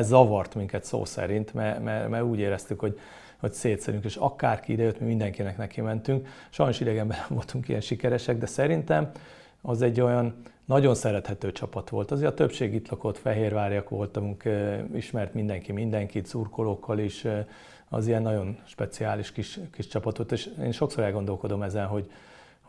zavart 0.00 0.54
minket 0.54 0.84
szó 0.84 1.04
szerint, 1.04 1.54
mert, 1.54 1.82
mert, 1.82 2.08
mert 2.08 2.24
úgy 2.24 2.38
éreztük, 2.38 2.80
hogy, 2.80 2.98
hogy 3.36 3.52
szétszerünk, 3.52 4.04
és 4.04 4.16
akárki 4.16 4.72
idejött, 4.72 5.00
mi 5.00 5.06
mindenkinek 5.06 5.56
neki 5.56 5.80
mentünk. 5.80 6.28
Sajnos 6.50 6.80
idegenben 6.80 7.16
nem 7.28 7.36
voltunk 7.36 7.68
ilyen 7.68 7.80
sikeresek, 7.80 8.38
de 8.38 8.46
szerintem 8.46 9.10
az 9.62 9.82
egy 9.82 10.00
olyan 10.00 10.34
nagyon 10.64 10.94
szerethető 10.94 11.52
csapat 11.52 11.88
volt. 11.88 12.10
Azért 12.10 12.30
a 12.30 12.34
többség 12.34 12.74
itt 12.74 12.88
lakott, 12.88 13.18
fehérváriak 13.18 13.88
voltunk, 13.88 14.42
ismert 14.94 15.34
mindenki 15.34 15.72
mindenkit, 15.72 16.26
szurkolókkal 16.26 16.98
is, 16.98 17.26
az 17.88 18.06
ilyen 18.06 18.22
nagyon 18.22 18.58
speciális 18.64 19.32
kis, 19.32 19.58
kis 19.72 19.86
csapatot, 19.86 20.32
és 20.32 20.50
én 20.62 20.72
sokszor 20.72 21.04
elgondolkodom 21.04 21.62
ezen, 21.62 21.86
hogy, 21.86 22.10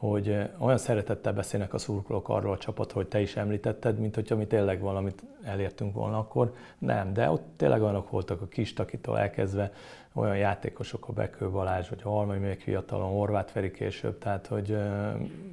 hogy 0.10 0.50
olyan 0.58 0.78
szeretettel 0.78 1.34
beszélnek 1.34 1.74
a 1.74 1.78
szurkolók 1.78 2.30
arról 2.30 2.52
a 2.52 2.58
csapat, 2.58 2.92
hogy 2.92 3.08
te 3.08 3.22
is 3.22 3.36
említetted, 3.36 4.00
mint 4.00 4.16
hogyha 4.16 4.36
mi 4.36 4.46
tényleg 4.46 4.80
valamit 4.80 5.24
elértünk 5.44 5.94
volna 5.94 6.18
akkor. 6.18 6.54
Nem, 6.78 7.14
de 7.14 7.30
ott 7.30 7.44
tényleg 7.56 7.82
olyanok 7.82 8.10
voltak 8.10 8.42
a 8.42 8.48
kis 8.48 8.74
takitól 8.74 9.20
elkezdve, 9.20 9.72
olyan 10.14 10.38
játékosok, 10.38 11.08
a 11.08 11.14
Bekő 11.14 11.50
Balázs, 11.50 11.90
vagy 11.90 12.02
a 12.04 12.10
Halmai 12.10 12.38
még 12.38 12.60
fiatalon, 12.60 13.12
Horváth 13.12 13.52
Feri 13.52 13.72
később, 13.72 14.18
tehát 14.18 14.48
hogy 14.48 14.78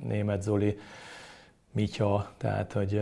Német 0.02 0.42
Zoli, 0.42 0.78
Mitya, 1.72 2.30
tehát 2.36 2.72
hogy 2.72 2.98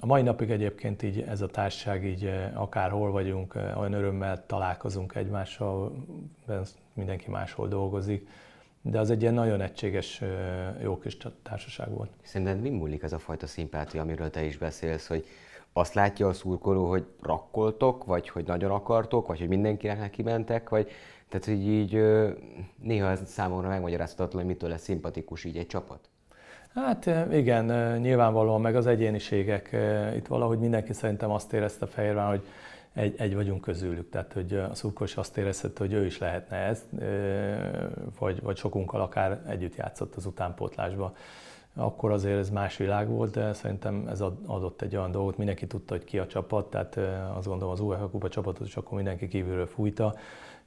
a 0.00 0.06
mai 0.06 0.22
napig 0.22 0.50
egyébként 0.50 1.02
így 1.02 1.20
ez 1.20 1.40
a 1.40 1.46
társaság 1.46 2.04
így 2.04 2.30
akárhol 2.54 3.10
vagyunk, 3.10 3.54
olyan 3.54 3.92
örömmel 3.92 4.46
találkozunk 4.46 5.14
egymással, 5.14 5.92
mindenki 6.92 7.30
máshol 7.30 7.68
dolgozik, 7.68 8.28
de 8.82 8.98
az 8.98 9.10
egy 9.10 9.22
ilyen 9.22 9.34
nagyon 9.34 9.60
egységes, 9.60 10.22
jó 10.82 10.98
kis 10.98 11.16
társaság 11.42 11.90
volt. 11.90 12.10
Szerinted 12.22 12.60
mi 12.60 12.68
múlik 12.68 13.02
ez 13.02 13.12
a 13.12 13.18
fajta 13.18 13.46
szimpátia, 13.46 14.02
amiről 14.02 14.30
te 14.30 14.44
is 14.44 14.58
beszélsz, 14.58 15.06
hogy 15.06 15.26
azt 15.72 15.94
látja 15.94 16.28
a 16.28 16.32
szurkoló, 16.32 16.88
hogy 16.88 17.06
rakkoltok, 17.22 18.04
vagy 18.04 18.28
hogy 18.28 18.46
nagyon 18.46 18.70
akartok, 18.70 19.26
vagy 19.26 19.38
hogy 19.38 19.48
mindenkinek 19.48 19.98
neki 19.98 20.22
mentek, 20.22 20.68
vagy 20.68 20.90
tehát, 21.28 21.46
hogy 21.46 21.68
így 21.68 22.02
néha 22.82 23.10
ez 23.10 23.20
számomra 23.26 23.68
megmagyarázhatatlan, 23.68 24.42
hogy 24.42 24.52
mitől 24.52 24.70
lesz 24.70 24.82
szimpatikus 24.82 25.44
így 25.44 25.56
egy 25.56 25.66
csapat. 25.66 26.00
Hát 26.74 27.10
igen, 27.32 27.98
nyilvánvalóan 28.00 28.60
meg 28.60 28.76
az 28.76 28.86
egyéniségek. 28.86 29.76
Itt 30.16 30.26
valahogy 30.26 30.58
mindenki 30.58 30.92
szerintem 30.92 31.30
azt 31.30 31.52
érezte 31.52 31.86
Fehérván, 31.86 32.28
hogy 32.28 32.42
egy, 32.98 33.14
egy 33.16 33.34
vagyunk 33.34 33.60
közülük, 33.60 34.10
tehát 34.10 34.32
hogy 34.32 34.54
a 34.54 34.74
szurkolós 34.74 35.16
azt 35.16 35.36
érezhette, 35.36 35.78
hogy 35.78 35.92
ő 35.92 36.04
is 36.04 36.18
lehetne 36.18 36.56
ez, 36.56 36.84
vagy, 38.18 38.42
vagy 38.42 38.56
sokunkkal 38.56 39.00
akár 39.00 39.42
együtt 39.48 39.76
játszott 39.76 40.14
az 40.14 40.26
utánpótlásba. 40.26 41.16
Akkor 41.74 42.10
azért 42.10 42.38
ez 42.38 42.50
más 42.50 42.76
világ 42.76 43.08
volt, 43.08 43.34
de 43.34 43.52
szerintem 43.52 44.06
ez 44.08 44.20
adott 44.46 44.82
egy 44.82 44.96
olyan 44.96 45.10
dolgot, 45.10 45.36
mindenki 45.36 45.66
tudta, 45.66 45.94
hogy 45.94 46.04
ki 46.04 46.18
a 46.18 46.26
csapat, 46.26 46.70
tehát 46.70 46.96
azt 47.36 47.46
gondolom 47.46 47.72
az 47.72 47.80
UEFA 47.80 48.08
Kupa 48.08 48.28
csapatot 48.28 48.66
is 48.66 48.76
akkor 48.76 48.96
mindenki 48.96 49.28
kívülről 49.28 49.66
fújta. 49.66 50.14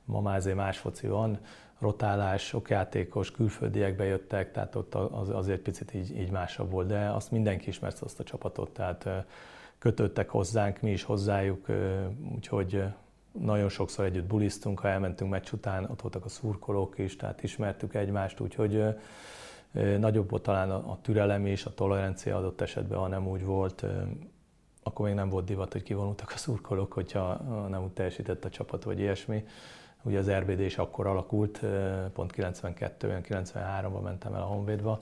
Ma 0.05 0.21
már 0.21 0.35
azért 0.35 0.55
más 0.55 0.77
foci 0.77 1.07
van, 1.07 1.39
rotálás, 1.79 2.45
sok 2.45 2.69
játékos, 2.69 3.31
külföldiek 3.31 3.95
bejöttek, 3.95 4.51
tehát 4.51 4.75
ott 4.75 4.95
az, 4.95 5.29
azért 5.29 5.61
picit 5.61 5.93
így, 5.93 6.17
így 6.17 6.31
másabb 6.31 6.71
volt, 6.71 6.87
de 6.87 7.09
azt 7.09 7.31
mindenki 7.31 7.67
ismert 7.67 7.99
azt 8.01 8.19
a 8.19 8.23
csapatot, 8.23 8.69
tehát 8.69 9.07
kötöttek 9.81 10.29
hozzánk, 10.29 10.81
mi 10.81 10.91
is 10.91 11.03
hozzájuk, 11.03 11.65
úgyhogy 12.35 12.83
nagyon 13.31 13.69
sokszor 13.69 14.05
együtt 14.05 14.25
bulisztunk, 14.25 14.79
ha 14.79 14.87
elmentünk 14.87 15.31
meccs 15.31 15.51
után, 15.51 15.83
ott 15.83 16.01
voltak 16.01 16.25
a 16.25 16.29
szurkolók 16.29 16.97
is, 16.97 17.15
tehát 17.15 17.43
ismertük 17.43 17.95
egymást, 17.95 18.39
úgyhogy 18.39 18.83
nagyobb 19.99 20.29
volt 20.29 20.43
talán 20.43 20.71
a 20.71 20.97
türelem 21.01 21.45
is, 21.45 21.65
a 21.65 21.73
tolerancia 21.73 22.37
adott 22.37 22.61
esetben, 22.61 22.99
ha 22.99 23.07
nem 23.07 23.27
úgy 23.27 23.45
volt, 23.45 23.85
akkor 24.83 25.05
még 25.05 25.15
nem 25.15 25.29
volt 25.29 25.45
divat, 25.45 25.71
hogy 25.71 25.83
kivonultak 25.83 26.31
a 26.35 26.37
szurkolók, 26.37 26.93
hogyha 26.93 27.35
nem 27.69 27.83
úgy 27.83 27.91
teljesített 27.91 28.45
a 28.45 28.49
csapat, 28.49 28.83
vagy 28.83 28.99
ilyesmi. 28.99 29.45
Ugye 30.01 30.19
az 30.19 30.31
RBD 30.31 30.59
is 30.59 30.77
akkor 30.77 31.07
alakult, 31.07 31.59
pont 32.13 32.33
92-ben, 32.37 33.23
93-ban 33.27 34.01
mentem 34.03 34.33
el 34.33 34.41
a 34.41 34.45
Honvédba, 34.45 35.01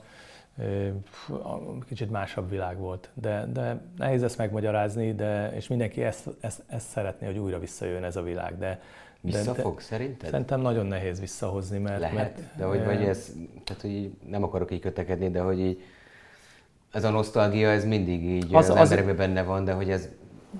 kicsit 1.86 2.10
másabb 2.10 2.50
világ 2.50 2.78
volt. 2.78 3.08
De, 3.14 3.46
de 3.52 3.80
nehéz 3.96 4.22
ezt 4.22 4.38
megmagyarázni, 4.38 5.14
de, 5.14 5.52
és 5.54 5.68
mindenki 5.68 6.02
ezt, 6.02 6.28
ezt, 6.40 6.62
ezt 6.66 6.88
szeretné, 6.88 7.26
hogy 7.26 7.38
újra 7.38 7.58
visszajön 7.58 8.04
ez 8.04 8.16
a 8.16 8.22
világ. 8.22 8.58
De, 8.58 8.80
Visszafog 9.22 9.76
de, 9.76 9.82
szerinted? 9.82 10.30
Szerintem 10.30 10.60
nagyon 10.60 10.86
nehéz 10.86 11.20
visszahozni, 11.20 11.78
mert... 11.78 12.00
Lehet, 12.00 12.14
mert, 12.14 12.40
de 12.56 12.64
hogy 12.64 12.84
vagy 12.84 13.02
ez, 13.02 13.32
tehát 13.64 13.82
hogy 13.82 14.10
nem 14.28 14.42
akarok 14.42 14.70
így 14.70 14.80
kötekedni, 14.80 15.30
de 15.30 15.40
hogy 15.40 15.60
így 15.60 15.82
ez 16.92 17.04
a 17.04 17.10
nosztalgia, 17.10 17.68
ez 17.68 17.84
mindig 17.84 18.24
így 18.24 18.54
az, 18.54 18.68
az, 18.68 18.76
az 18.76 18.90
emberekben 18.90 19.16
benne 19.16 19.42
van, 19.42 19.64
de 19.64 19.72
hogy 19.72 19.90
ez 19.90 20.08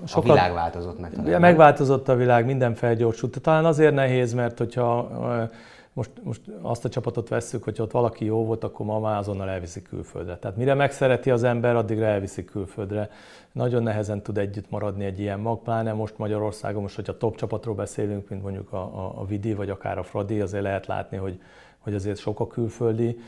Sokat, 0.05 0.29
a 0.29 0.33
világ 0.33 0.53
változott 0.53 0.99
meg. 0.99 1.11
Talán. 1.11 1.39
Megváltozott 1.39 2.07
a 2.07 2.15
világ, 2.15 2.45
minden 2.45 2.75
felgyorsult. 2.75 3.41
Talán 3.41 3.65
azért 3.65 3.93
nehéz, 3.93 4.33
mert 4.33 4.57
hogyha 4.57 5.49
most, 5.93 6.11
most 6.23 6.41
azt 6.61 6.85
a 6.85 6.89
csapatot 6.89 7.29
vesszük, 7.29 7.63
hogy 7.63 7.81
ott 7.81 7.91
valaki 7.91 8.25
jó 8.25 8.45
volt, 8.45 8.63
akkor 8.63 8.85
ma 8.85 8.99
már 8.99 9.17
azonnal 9.17 9.49
elviszik 9.49 9.83
külföldre. 9.83 10.37
Tehát 10.37 10.57
mire 10.57 10.73
megszereti 10.73 11.31
az 11.31 11.43
ember, 11.43 11.75
addigra 11.75 12.05
elviszik 12.05 12.45
külföldre. 12.45 13.09
Nagyon 13.51 13.83
nehezen 13.83 14.21
tud 14.21 14.37
együtt 14.37 14.69
maradni 14.69 15.05
egy 15.05 15.19
ilyen 15.19 15.39
mag, 15.39 15.61
pláne 15.61 15.93
most 15.93 16.17
Magyarországon, 16.17 16.81
most, 16.81 16.95
hogyha 16.95 17.17
top 17.17 17.35
csapatról 17.35 17.75
beszélünk, 17.75 18.29
mint 18.29 18.41
mondjuk 18.41 18.73
a, 18.73 18.77
a, 18.77 19.13
a 19.15 19.25
Vidi, 19.25 19.53
vagy 19.53 19.69
akár 19.69 19.97
a 19.97 20.03
Fradi, 20.03 20.41
azért 20.41 20.63
lehet 20.63 20.85
látni, 20.85 21.17
hogy, 21.17 21.41
hogy 21.77 21.93
azért 21.93 22.17
sok 22.17 22.39
a 22.39 22.47
külföldi, 22.47 23.19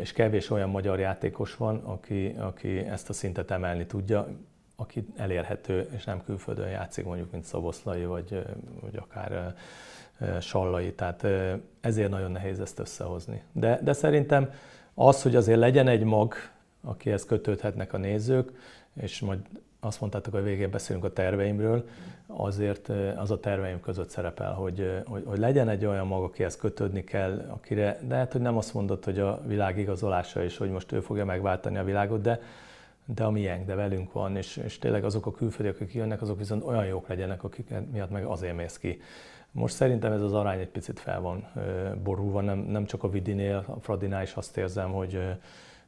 és 0.00 0.12
kevés 0.12 0.50
olyan 0.50 0.70
magyar 0.70 0.98
játékos 0.98 1.56
van, 1.56 1.76
aki, 1.76 2.34
aki 2.38 2.78
ezt 2.78 3.08
a 3.08 3.12
szintet 3.12 3.50
emelni 3.50 3.86
tudja, 3.86 4.28
aki 4.76 5.06
elérhető, 5.16 5.88
és 5.96 6.04
nem 6.04 6.24
külföldön 6.24 6.68
játszik, 6.68 7.04
mondjuk, 7.04 7.30
mint 7.30 7.44
Szoboszlai, 7.44 8.04
vagy, 8.04 8.42
vagy 8.80 8.96
akár 8.96 9.54
sallai, 10.40 10.92
tehát 10.92 11.26
ezért 11.80 12.10
nagyon 12.10 12.30
nehéz 12.30 12.60
ezt 12.60 12.78
összehozni. 12.78 13.42
De, 13.52 13.80
de 13.82 13.92
szerintem 13.92 14.50
az, 14.94 15.22
hogy 15.22 15.36
azért 15.36 15.58
legyen 15.58 15.88
egy 15.88 16.04
mag, 16.04 16.34
akihez 16.80 17.24
kötődhetnek 17.24 17.92
a 17.92 17.98
nézők, 17.98 18.52
és 19.00 19.20
majd 19.20 19.38
azt 19.80 20.00
mondtátok, 20.00 20.32
hogy 20.32 20.42
végén 20.42 20.70
beszélünk 20.70 21.04
a 21.04 21.12
terveimről, 21.12 21.88
azért 22.26 22.88
az 23.16 23.30
a 23.30 23.40
terveim 23.40 23.80
között 23.80 24.08
szerepel, 24.08 24.52
hogy, 24.52 25.02
hogy, 25.06 25.22
hogy 25.26 25.38
legyen 25.38 25.68
egy 25.68 25.84
olyan 25.84 26.06
mag, 26.06 26.22
akihez 26.22 26.56
kötődni 26.56 27.04
kell, 27.04 27.44
akire, 27.48 27.98
de 28.06 28.14
hát, 28.14 28.32
hogy 28.32 28.40
nem 28.40 28.56
azt 28.56 28.74
mondod, 28.74 29.04
hogy 29.04 29.18
a 29.18 29.42
világ 29.46 29.78
igazolása 29.78 30.42
is, 30.42 30.56
hogy 30.56 30.70
most 30.70 30.92
ő 30.92 31.00
fogja 31.00 31.24
megváltani 31.24 31.78
a 31.78 31.84
világot, 31.84 32.20
de, 32.20 32.40
de 33.04 33.24
a 33.24 33.30
miénk, 33.30 33.66
de 33.66 33.74
velünk 33.74 34.12
van, 34.12 34.36
és, 34.36 34.56
és 34.56 34.78
tényleg 34.78 35.04
azok 35.04 35.26
a 35.26 35.32
külföldiek, 35.32 35.80
akik 35.80 35.94
jönnek, 35.94 36.22
azok 36.22 36.38
viszont 36.38 36.64
olyan 36.64 36.86
jók 36.86 37.08
legyenek, 37.08 37.44
akik 37.44 37.74
miatt 37.92 38.10
meg 38.10 38.24
azért 38.24 38.56
mész 38.56 38.78
ki. 38.78 39.00
Most 39.52 39.74
szerintem 39.74 40.12
ez 40.12 40.22
az 40.22 40.34
arány 40.34 40.58
egy 40.58 40.68
picit 40.68 41.00
fel 41.00 41.20
van 41.20 41.46
borulva, 42.02 42.40
nem, 42.40 42.58
nem 42.58 42.84
csak 42.84 43.02
a 43.02 43.10
Vidinél, 43.10 43.64
a 43.66 43.80
Fradinál 43.80 44.22
is 44.22 44.34
azt 44.34 44.56
érzem, 44.56 44.92
hogy, 44.92 45.20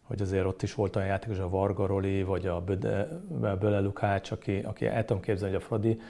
hogy 0.03 0.23
azért 0.23 0.45
ott 0.45 0.63
is 0.63 0.75
volt 0.75 0.97
olyan 0.97 1.09
játékos, 1.09 1.39
a 1.39 1.49
Varga 1.49 1.87
Roli, 1.87 2.23
vagy 2.23 2.47
a 2.47 2.65
Böle 3.59 3.81
Lukács, 3.81 4.31
aki, 4.31 4.59
aki 4.59 4.87
el 4.87 5.05
tudom 5.05 5.23
képzelni, 5.23 5.55
hogy 5.55 5.63
a 5.63 5.67
Fradi 5.67 6.01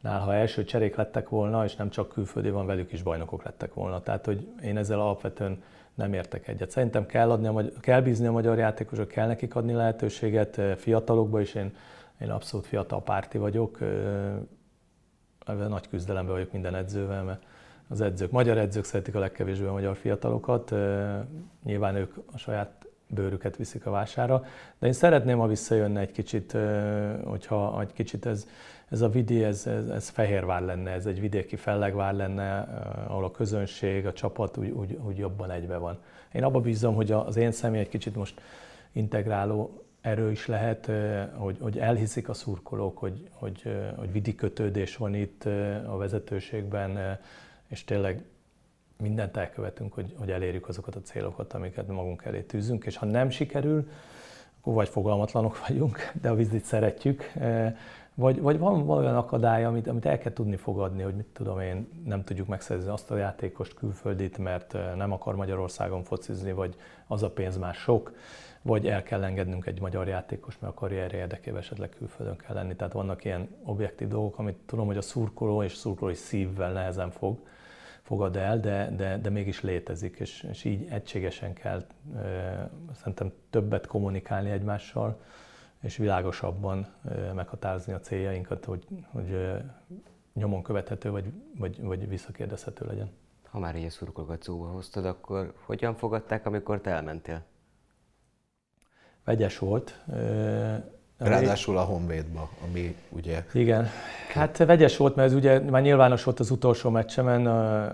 nál, 0.00 0.20
ha 0.20 0.34
első 0.34 0.64
cserék 0.64 0.96
lettek 0.96 1.28
volna, 1.28 1.64
és 1.64 1.76
nem 1.76 1.90
csak 1.90 2.08
külföldi 2.08 2.50
van, 2.50 2.66
velük 2.66 2.92
is 2.92 3.02
bajnokok 3.02 3.44
lettek 3.44 3.74
volna. 3.74 4.00
Tehát, 4.00 4.24
hogy 4.24 4.48
én 4.62 4.76
ezzel 4.76 5.00
alapvetően 5.00 5.62
nem 5.94 6.12
értek 6.12 6.48
egyet. 6.48 6.70
Szerintem 6.70 7.06
kell, 7.06 7.30
adni 7.30 7.46
a, 7.46 7.64
kell 7.80 8.00
bízni 8.00 8.26
a 8.26 8.32
magyar 8.32 8.58
játékosok, 8.58 9.08
kell 9.08 9.26
nekik 9.26 9.56
adni 9.56 9.72
lehetőséget, 9.72 10.60
fiatalokba 10.76 11.40
is, 11.40 11.54
én, 11.54 11.74
én 12.20 12.30
abszolút 12.30 12.66
fiatal 12.66 13.02
párti 13.02 13.38
vagyok, 13.38 13.78
ebben 15.50 15.68
nagy 15.68 15.88
küzdelemben 15.88 16.34
vagyok 16.34 16.52
minden 16.52 16.74
edzővel, 16.74 17.22
mert 17.22 17.42
az 17.88 18.00
edzők, 18.00 18.30
magyar 18.30 18.58
edzők 18.58 18.84
szeretik 18.84 19.14
a 19.14 19.18
legkevésbé 19.18 19.66
a 19.66 19.72
magyar 19.72 19.96
fiatalokat. 19.96 20.74
Nyilván 21.64 21.96
ők 21.96 22.16
a 22.32 22.38
saját 22.38 22.86
bőrüket 23.06 23.56
viszik 23.56 23.86
a 23.86 23.90
vására. 23.90 24.44
De 24.78 24.86
én 24.86 24.92
szeretném, 24.92 25.38
ha 25.38 25.46
visszajönne 25.46 26.00
egy 26.00 26.12
kicsit, 26.12 26.56
hogyha 27.24 27.80
egy 27.80 27.92
kicsit 27.92 28.26
ez, 28.26 28.46
ez 28.88 29.00
a 29.00 29.08
vidi, 29.08 29.44
ez, 29.44 29.66
ez, 29.66 29.88
ez 29.88 30.08
Fehérvár 30.08 30.62
lenne, 30.62 30.90
ez 30.90 31.06
egy 31.06 31.20
vidéki 31.20 31.56
fellegvár 31.56 32.14
lenne, 32.14 32.58
ahol 33.08 33.24
a 33.24 33.30
közönség, 33.30 34.06
a 34.06 34.12
csapat 34.12 34.56
úgy, 34.56 34.70
úgy, 34.70 34.98
úgy 35.06 35.18
jobban 35.18 35.50
egybe 35.50 35.76
van. 35.76 35.98
Én 36.32 36.44
abba 36.44 36.60
bízom, 36.60 36.94
hogy 36.94 37.12
az 37.12 37.36
én 37.36 37.52
személy 37.52 37.80
egy 37.80 37.88
kicsit 37.88 38.16
most 38.16 38.40
integráló 38.92 39.84
erő 40.00 40.30
is 40.30 40.46
lehet, 40.46 40.90
hogy, 41.34 41.56
hogy 41.60 41.78
elhiszik 41.78 42.28
a 42.28 42.34
szurkolók, 42.34 42.98
hogy, 42.98 43.28
hogy, 43.32 43.62
hogy 43.96 44.12
vidi 44.12 44.34
kötődés 44.34 44.96
van 44.96 45.14
itt 45.14 45.44
a 45.86 45.96
vezetőségben, 45.96 47.18
és 47.66 47.84
tényleg 47.84 48.24
mindent 48.96 49.36
elkövetünk, 49.36 49.92
hogy, 49.92 50.14
hogy 50.18 50.30
elérjük 50.30 50.68
azokat 50.68 50.96
a 50.96 51.00
célokat, 51.00 51.52
amiket 51.52 51.88
magunk 51.88 52.24
elé 52.24 52.40
tűzünk, 52.40 52.84
és 52.84 52.96
ha 52.96 53.06
nem 53.06 53.30
sikerül, 53.30 53.88
akkor 54.60 54.74
vagy 54.74 54.88
fogalmatlanok 54.88 55.66
vagyunk, 55.68 55.98
de 56.20 56.28
a 56.28 56.34
vizit 56.34 56.64
szeretjük, 56.64 57.32
vagy, 58.14 58.40
vagy 58.40 58.58
van 58.58 58.90
olyan 58.90 59.16
akadály, 59.16 59.64
amit, 59.64 59.86
amit 59.86 60.06
el 60.06 60.18
kell 60.18 60.32
tudni 60.32 60.56
fogadni, 60.56 61.02
hogy 61.02 61.14
mit 61.14 61.26
tudom 61.32 61.60
én, 61.60 61.88
nem 62.04 62.24
tudjuk 62.24 62.48
megszerzni 62.48 62.90
azt 62.90 63.10
a 63.10 63.16
játékost 63.16 63.74
külföldit, 63.74 64.38
mert 64.38 64.76
nem 64.96 65.12
akar 65.12 65.36
Magyarországon 65.36 66.02
focizni, 66.02 66.52
vagy 66.52 66.76
az 67.06 67.22
a 67.22 67.30
pénz 67.30 67.56
már 67.56 67.74
sok, 67.74 68.12
vagy 68.62 68.86
el 68.86 69.02
kell 69.02 69.24
engednünk 69.24 69.66
egy 69.66 69.80
magyar 69.80 70.08
játékos, 70.08 70.58
mert 70.58 70.72
a 70.72 70.76
karrierje 70.76 71.18
érdekében 71.18 71.60
esetleg 71.60 71.88
külföldön 71.88 72.36
kell 72.36 72.54
lenni. 72.54 72.76
Tehát 72.76 72.92
vannak 72.92 73.24
ilyen 73.24 73.48
objektív 73.62 74.08
dolgok, 74.08 74.38
amit 74.38 74.56
tudom, 74.66 74.86
hogy 74.86 74.96
a 74.96 75.02
szurkoló 75.02 75.62
és 75.62 75.74
szurkolói 75.74 76.14
szívvel 76.14 76.72
nehezen 76.72 77.10
fog, 77.10 77.38
fogad 78.02 78.36
el, 78.36 78.60
de, 78.60 78.90
de, 78.96 79.18
de 79.18 79.30
mégis 79.30 79.60
létezik, 79.60 80.18
és, 80.18 80.46
és 80.50 80.64
így 80.64 80.86
egységesen 80.90 81.52
kell 81.52 81.84
e, 82.16 82.70
szerintem 82.94 83.32
többet 83.50 83.86
kommunikálni 83.86 84.50
egymással, 84.50 85.20
és 85.80 85.96
világosabban 85.96 86.86
e, 87.04 87.32
meghatározni 87.32 87.92
a 87.92 88.00
céljainkat, 88.00 88.64
hogy, 88.64 88.86
hogy 89.10 89.30
e, 89.30 89.74
nyomon 90.34 90.62
követhető 90.62 91.10
vagy, 91.10 91.32
vagy, 91.58 91.82
vagy 91.82 92.08
visszakérdezhető 92.08 92.86
legyen. 92.86 93.10
Ha 93.50 93.58
már 93.58 93.76
így 93.76 93.84
a 93.84 93.90
szurkolókat 93.90 94.42
szóba 94.42 94.66
hoztad, 94.66 95.04
akkor 95.04 95.54
hogyan 95.64 95.94
fogadták, 95.94 96.46
amikor 96.46 96.80
te 96.80 96.90
elmentél? 96.90 97.42
Vegyes 99.30 99.58
volt. 99.58 99.94
Ráadásul 101.18 101.78
a 101.78 101.82
Honvédba, 101.82 102.48
ami 102.68 102.96
ugye... 103.08 103.44
Igen. 103.52 103.86
Hát 104.32 104.56
vegyes 104.56 104.96
volt, 104.96 105.16
mert 105.16 105.28
ez 105.28 105.34
ugye 105.34 105.60
már 105.60 105.82
nyilvános 105.82 106.24
volt 106.24 106.40
az 106.40 106.50
utolsó 106.50 106.90
meccsemen, 106.90 107.46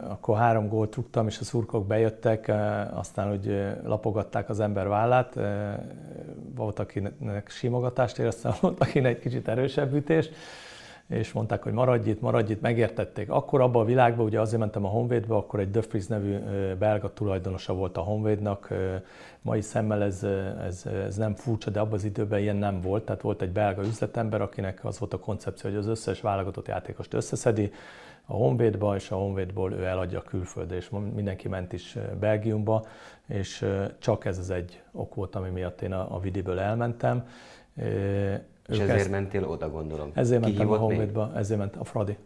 akkor 0.03 0.37
három 0.37 0.69
gólt 0.69 0.95
rúgtam, 0.95 1.27
és 1.27 1.39
a 1.39 1.45
szurkok 1.45 1.87
bejöttek, 1.87 2.53
aztán 2.95 3.29
hogy 3.29 3.75
lapogatták 3.85 4.49
az 4.49 4.61
ember 4.61 4.89
vállát. 4.89 5.39
Volt, 6.55 6.79
akinek 6.79 7.49
simogatást 7.49 8.19
éreztem, 8.19 8.53
volt, 8.61 8.81
akinek 8.81 9.15
egy 9.15 9.21
kicsit 9.21 9.49
erősebb 9.49 9.95
ütést 9.95 10.35
és 11.09 11.33
mondták, 11.33 11.63
hogy 11.63 11.73
maradj 11.73 12.11
itt, 12.11 12.21
maradj 12.21 12.53
itt, 12.53 12.61
megértették. 12.61 13.31
Akkor 13.31 13.61
abban 13.61 13.83
a 13.83 13.85
világban, 13.85 14.27
ugye 14.27 14.41
azért 14.41 14.61
mentem 14.61 14.85
a 14.85 14.89
Honvédbe, 14.89 15.35
akkor 15.35 15.61
egy 15.61 15.71
Döfries 15.71 16.07
nevű 16.07 16.37
belga 16.79 17.13
tulajdonosa 17.13 17.75
volt 17.75 17.97
a 17.97 18.01
Honvédnak. 18.01 18.73
Mai 19.43 19.61
szemmel 19.61 20.03
ez, 20.03 20.23
ez, 20.67 20.87
ez 20.87 21.17
nem 21.17 21.35
furcsa, 21.35 21.71
de 21.71 21.81
abban 21.81 21.93
az 21.93 22.05
időben 22.05 22.41
ilyen 22.41 22.57
nem 22.57 22.81
volt. 22.81 23.05
Tehát 23.05 23.23
volt 23.23 23.43
egy 23.43 23.53
belga 23.53 23.83
üzletember, 23.83 24.41
akinek 24.41 24.85
az 24.85 24.99
volt 24.99 25.15
a 25.15 25.19
koncepció, 25.19 25.71
hogy 25.71 25.79
az 25.79 25.87
összes 25.87 26.21
válogatott 26.21 26.69
játékost 26.69 27.15
összeszedi 27.15 27.73
a 28.27 28.33
Honvédba, 28.33 28.95
és 28.95 29.11
a 29.11 29.17
Honvédból 29.17 29.73
ő 29.73 29.85
eladja 29.85 30.23
külföldre, 30.23 30.77
és 30.77 30.91
mindenki 31.15 31.49
ment 31.49 31.73
is 31.73 31.97
Belgiumba, 32.21 32.87
és 33.27 33.67
csak 33.99 34.25
ez 34.25 34.39
az 34.39 34.51
egy 34.51 34.83
ok 34.93 35.15
volt, 35.15 35.35
ami 35.35 35.49
miatt 35.49 35.83
én 35.83 35.93
a, 35.93 36.15
a 36.15 36.21
Vidiből 36.21 36.59
elmentem 36.59 37.25
és 38.69 38.79
ezért 38.79 38.99
ezt, 38.99 39.11
mentél 39.11 39.45
oda, 39.45 39.71
gondolom. 39.71 40.11
Ezért 40.15 40.45
Ki 40.45 40.49
mentem 40.49 40.71
a 40.71 40.77
Honvédba, 40.77 41.31
ezért 41.35 41.59
ment 41.59 41.77
a 41.77 41.85
Fradi. 41.85 42.17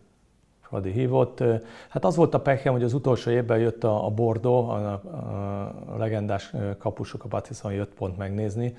Fradi 0.60 0.90
hívott. 0.90 1.42
Hát 1.88 2.04
az 2.04 2.16
volt 2.16 2.34
a 2.34 2.40
pekhem, 2.40 2.72
hogy 2.72 2.82
az 2.82 2.94
utolsó 2.94 3.30
évben 3.30 3.58
jött 3.58 3.84
a, 3.84 4.06
a 4.06 4.10
Bordeaux, 4.10 4.68
a, 4.68 4.92
a, 4.92 5.92
a 5.94 5.96
legendás 5.96 6.52
kapusok, 6.78 7.24
a 7.24 7.28
Batison 7.28 7.72
jött 7.72 7.94
pont 7.94 8.16
megnézni, 8.16 8.76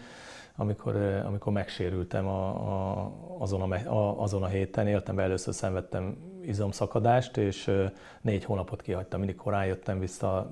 amikor, 0.55 0.95
amikor 1.25 1.53
megsérültem 1.53 2.27
a, 2.27 2.47
a, 2.47 3.11
azon, 3.39 3.71
a, 3.71 3.89
a, 3.89 4.21
azon 4.21 4.43
a 4.43 4.47
héten, 4.47 4.87
éltem 4.87 5.15
be, 5.15 5.23
először 5.23 5.53
szenvedtem 5.53 6.17
izomszakadást, 6.45 7.37
és 7.37 7.71
négy 8.21 8.43
hónapot 8.43 8.81
kihagytam, 8.81 9.19
mindig 9.19 9.37
korán 9.37 9.65
jöttem 9.65 9.99
vissza, 9.99 10.49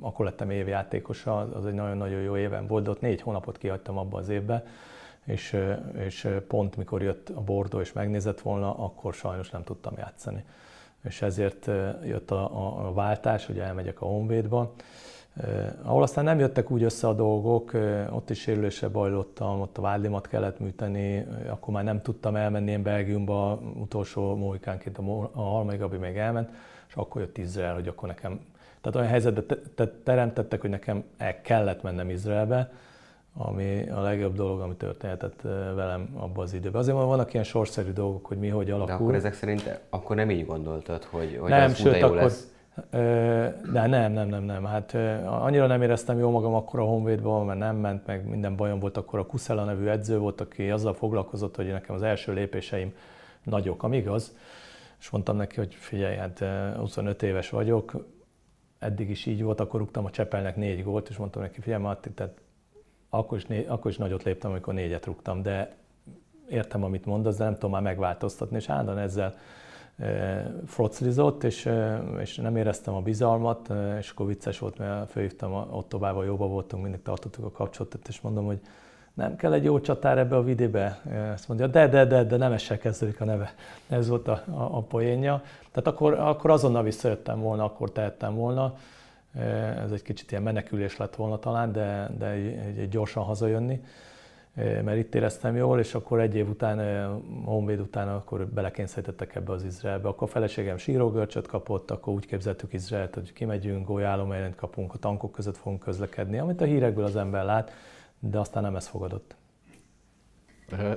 akkor 0.00 0.24
lettem 0.24 0.50
évjátékosa, 0.50 1.36
az 1.36 1.66
egy 1.66 1.74
nagyon-nagyon 1.74 2.20
jó 2.20 2.36
éven 2.36 2.66
volt, 2.66 2.84
de 2.84 2.90
ott 2.90 3.00
négy 3.00 3.20
hónapot 3.20 3.58
kihagytam 3.58 3.98
abba 3.98 4.18
az 4.18 4.28
évbe, 4.28 4.64
és, 5.28 5.56
és 5.98 6.28
pont 6.48 6.76
mikor 6.76 7.02
jött 7.02 7.28
a 7.28 7.40
Bordó 7.40 7.80
és 7.80 7.92
megnézett 7.92 8.40
volna, 8.40 8.74
akkor 8.78 9.14
sajnos 9.14 9.50
nem 9.50 9.62
tudtam 9.62 9.94
játszani. 9.96 10.44
És 11.04 11.22
ezért 11.22 11.66
jött 12.04 12.30
a, 12.30 12.44
a, 12.44 12.86
a 12.86 12.92
váltás, 12.92 13.46
hogy 13.46 13.58
elmegyek 13.58 14.00
a 14.00 14.06
Honvédba, 14.06 14.74
ahol 15.82 16.02
aztán 16.02 16.24
nem 16.24 16.38
jöttek 16.38 16.70
úgy 16.70 16.82
össze 16.82 17.08
a 17.08 17.12
dolgok, 17.12 17.72
ott 18.10 18.30
is 18.30 18.40
sérülésre 18.40 18.88
bajlottam, 18.88 19.60
ott 19.60 19.78
a 19.78 19.80
vádlimat 19.80 20.26
kellett 20.26 20.60
műteni, 20.60 21.26
akkor 21.48 21.74
már 21.74 21.84
nem 21.84 22.02
tudtam 22.02 22.36
elmenni 22.36 22.70
én 22.70 22.82
Belgiumba, 22.82 23.60
utolsó 23.80 24.36
mohikánként 24.36 24.98
a, 24.98 25.30
a 25.32 25.40
Halmai 25.40 25.76
Gabi 25.76 25.96
még 25.96 26.16
elment, 26.16 26.50
és 26.88 26.94
akkor 26.94 27.20
jött 27.20 27.38
Izrael, 27.38 27.74
hogy 27.74 27.88
akkor 27.88 28.08
nekem, 28.08 28.40
tehát 28.80 29.10
olyan 29.24 29.44
te, 29.74 29.86
teremtettek, 30.04 30.60
hogy 30.60 30.70
nekem 30.70 31.04
el 31.16 31.40
kellett 31.40 31.82
mennem 31.82 32.10
Izraelbe, 32.10 32.70
ami 33.40 33.88
a 33.88 34.00
legjobb 34.00 34.34
dolog, 34.34 34.60
ami 34.60 34.74
történhetett 34.74 35.40
velem 35.74 36.08
abban 36.14 36.44
az 36.44 36.52
időben. 36.52 36.80
Azért 36.80 36.96
vannak 36.96 37.32
ilyen 37.32 37.44
sorszerű 37.44 37.92
dolgok, 37.92 38.26
hogy 38.26 38.38
mi 38.38 38.48
hogy 38.48 38.70
alakul. 38.70 38.86
De 38.86 39.02
akkor 39.02 39.14
ezek 39.14 39.34
szerint 39.34 39.80
akkor 39.90 40.16
nem 40.16 40.30
így 40.30 40.46
gondoltad, 40.46 41.04
hogy, 41.04 41.38
hogy 41.40 41.50
nem, 41.50 41.70
az 41.70 41.76
sőt, 41.76 41.98
jó 41.98 42.06
akkor, 42.06 42.16
lesz? 42.16 42.52
De 43.72 43.86
nem, 43.86 44.12
nem, 44.12 44.28
nem, 44.28 44.42
nem. 44.42 44.64
Hát 44.64 44.94
annyira 45.24 45.66
nem 45.66 45.82
éreztem 45.82 46.18
jó 46.18 46.30
magam 46.30 46.54
akkor 46.54 46.80
a 46.80 46.84
Honvédban, 46.84 47.46
mert 47.46 47.58
nem 47.58 47.76
ment, 47.76 48.06
meg 48.06 48.28
minden 48.28 48.56
bajom 48.56 48.78
volt. 48.78 48.96
Akkor 48.96 49.18
a 49.18 49.26
Kuszela 49.26 49.64
nevű 49.64 49.86
edző 49.86 50.18
volt, 50.18 50.40
aki 50.40 50.70
azzal 50.70 50.94
foglalkozott, 50.94 51.56
hogy 51.56 51.66
nekem 51.66 51.94
az 51.94 52.02
első 52.02 52.32
lépéseim 52.32 52.94
nagyok, 53.42 53.82
ami 53.82 53.96
igaz. 53.96 54.36
És 55.00 55.10
mondtam 55.10 55.36
neki, 55.36 55.56
hogy 55.56 55.74
figyelj, 55.74 56.16
hát 56.16 56.44
25 56.76 57.22
éves 57.22 57.50
vagyok, 57.50 58.06
eddig 58.78 59.10
is 59.10 59.26
így 59.26 59.42
volt, 59.42 59.60
akkor 59.60 59.80
rúgtam 59.80 60.04
a 60.04 60.10
Csepelnek 60.10 60.56
négy 60.56 60.84
gólt, 60.84 61.08
és 61.08 61.16
mondtam 61.16 61.42
neki, 61.42 61.60
figyelj, 61.60 61.82
Matti, 61.82 62.10
tehát 62.10 62.40
akkor 63.10 63.38
is, 63.38 63.46
né, 63.46 63.66
akkor 63.66 63.90
is 63.90 63.96
nagyot 63.96 64.22
léptem, 64.22 64.50
amikor 64.50 64.74
négyet 64.74 65.06
rúgtam, 65.06 65.42
de 65.42 65.76
értem, 66.48 66.84
amit 66.84 67.04
mondasz, 67.04 67.36
de 67.36 67.44
nem 67.44 67.54
tudom 67.54 67.70
már 67.70 67.82
megváltoztatni, 67.82 68.56
és 68.56 68.68
állandóan 68.68 68.98
ezzel 68.98 69.36
e, 69.98 70.50
froclizott, 70.66 71.44
és, 71.44 71.66
e, 71.66 72.02
és 72.20 72.36
nem 72.36 72.56
éreztem 72.56 72.94
a 72.94 73.00
bizalmat, 73.00 73.70
e, 73.70 73.98
és 73.98 74.10
akkor 74.10 74.26
vicces 74.26 74.58
volt, 74.58 74.78
mert 74.78 75.10
fölhívtam 75.10 75.52
a 75.52 75.68
Ottobával, 75.70 76.24
jóba 76.24 76.46
voltunk, 76.46 76.82
mindig 76.82 77.02
tartottuk 77.02 77.44
a 77.44 77.50
kapcsolatot, 77.50 78.08
és 78.08 78.20
mondom, 78.20 78.46
hogy 78.46 78.60
nem 79.18 79.36
kell 79.36 79.52
egy 79.52 79.64
jó 79.64 79.80
csatár 79.80 80.18
ebbe 80.18 80.36
a 80.36 80.42
vidébe. 80.42 81.00
Ezt 81.32 81.48
mondja, 81.48 81.66
de, 81.66 81.88
de, 81.88 82.04
de, 82.04 82.24
de 82.24 82.36
nem 82.36 82.52
essel 82.52 82.78
kezdődik 82.78 83.20
a 83.20 83.24
neve. 83.24 83.54
Ez 83.88 84.08
volt 84.08 84.28
a, 84.28 84.42
a, 84.50 84.76
a 84.76 84.82
poénja. 84.82 85.42
Tehát 85.70 85.86
akkor, 85.86 86.12
akkor 86.14 86.50
azonnal 86.50 86.82
visszajöttem 86.82 87.40
volna, 87.40 87.64
akkor 87.64 87.92
tehettem 87.92 88.34
volna. 88.34 88.74
Ez 89.84 89.92
egy 89.92 90.02
kicsit 90.02 90.30
ilyen 90.30 90.42
menekülés 90.42 90.96
lett 90.96 91.16
volna 91.16 91.38
talán, 91.38 91.72
de, 91.72 92.10
de 92.18 92.26
egy, 92.26 92.78
egy 92.78 92.88
gyorsan 92.88 93.24
hazajönni, 93.24 93.80
mert 94.54 94.96
itt 94.96 95.14
éreztem 95.14 95.56
jól, 95.56 95.78
és 95.78 95.94
akkor 95.94 96.20
egy 96.20 96.34
év 96.34 96.48
után, 96.48 96.78
Honvéd 97.44 97.80
után 97.80 98.08
akkor 98.08 98.46
belekényszerítettek 98.46 99.34
ebbe 99.34 99.52
az 99.52 99.64
Izraelbe. 99.64 100.08
Akkor 100.08 100.28
a 100.28 100.30
feleségem 100.30 100.76
sírógörcsöt 100.76 101.46
kapott, 101.46 101.90
akkor 101.90 102.12
úgy 102.12 102.26
képzeltük 102.26 102.72
Izraelt, 102.72 103.14
hogy 103.14 103.32
kimegyünk, 103.32 103.86
golyálomelyent 103.86 104.54
kapunk, 104.54 104.94
a 104.94 104.98
tankok 104.98 105.32
között 105.32 105.56
fogunk 105.56 105.80
közlekedni, 105.80 106.38
amit 106.38 106.60
a 106.60 106.64
hírekből 106.64 107.04
az 107.04 107.16
ember 107.16 107.44
lát, 107.44 107.72
de 108.18 108.38
aztán 108.38 108.62
nem 108.62 108.76
ez 108.76 108.86
fogadott. 108.86 109.36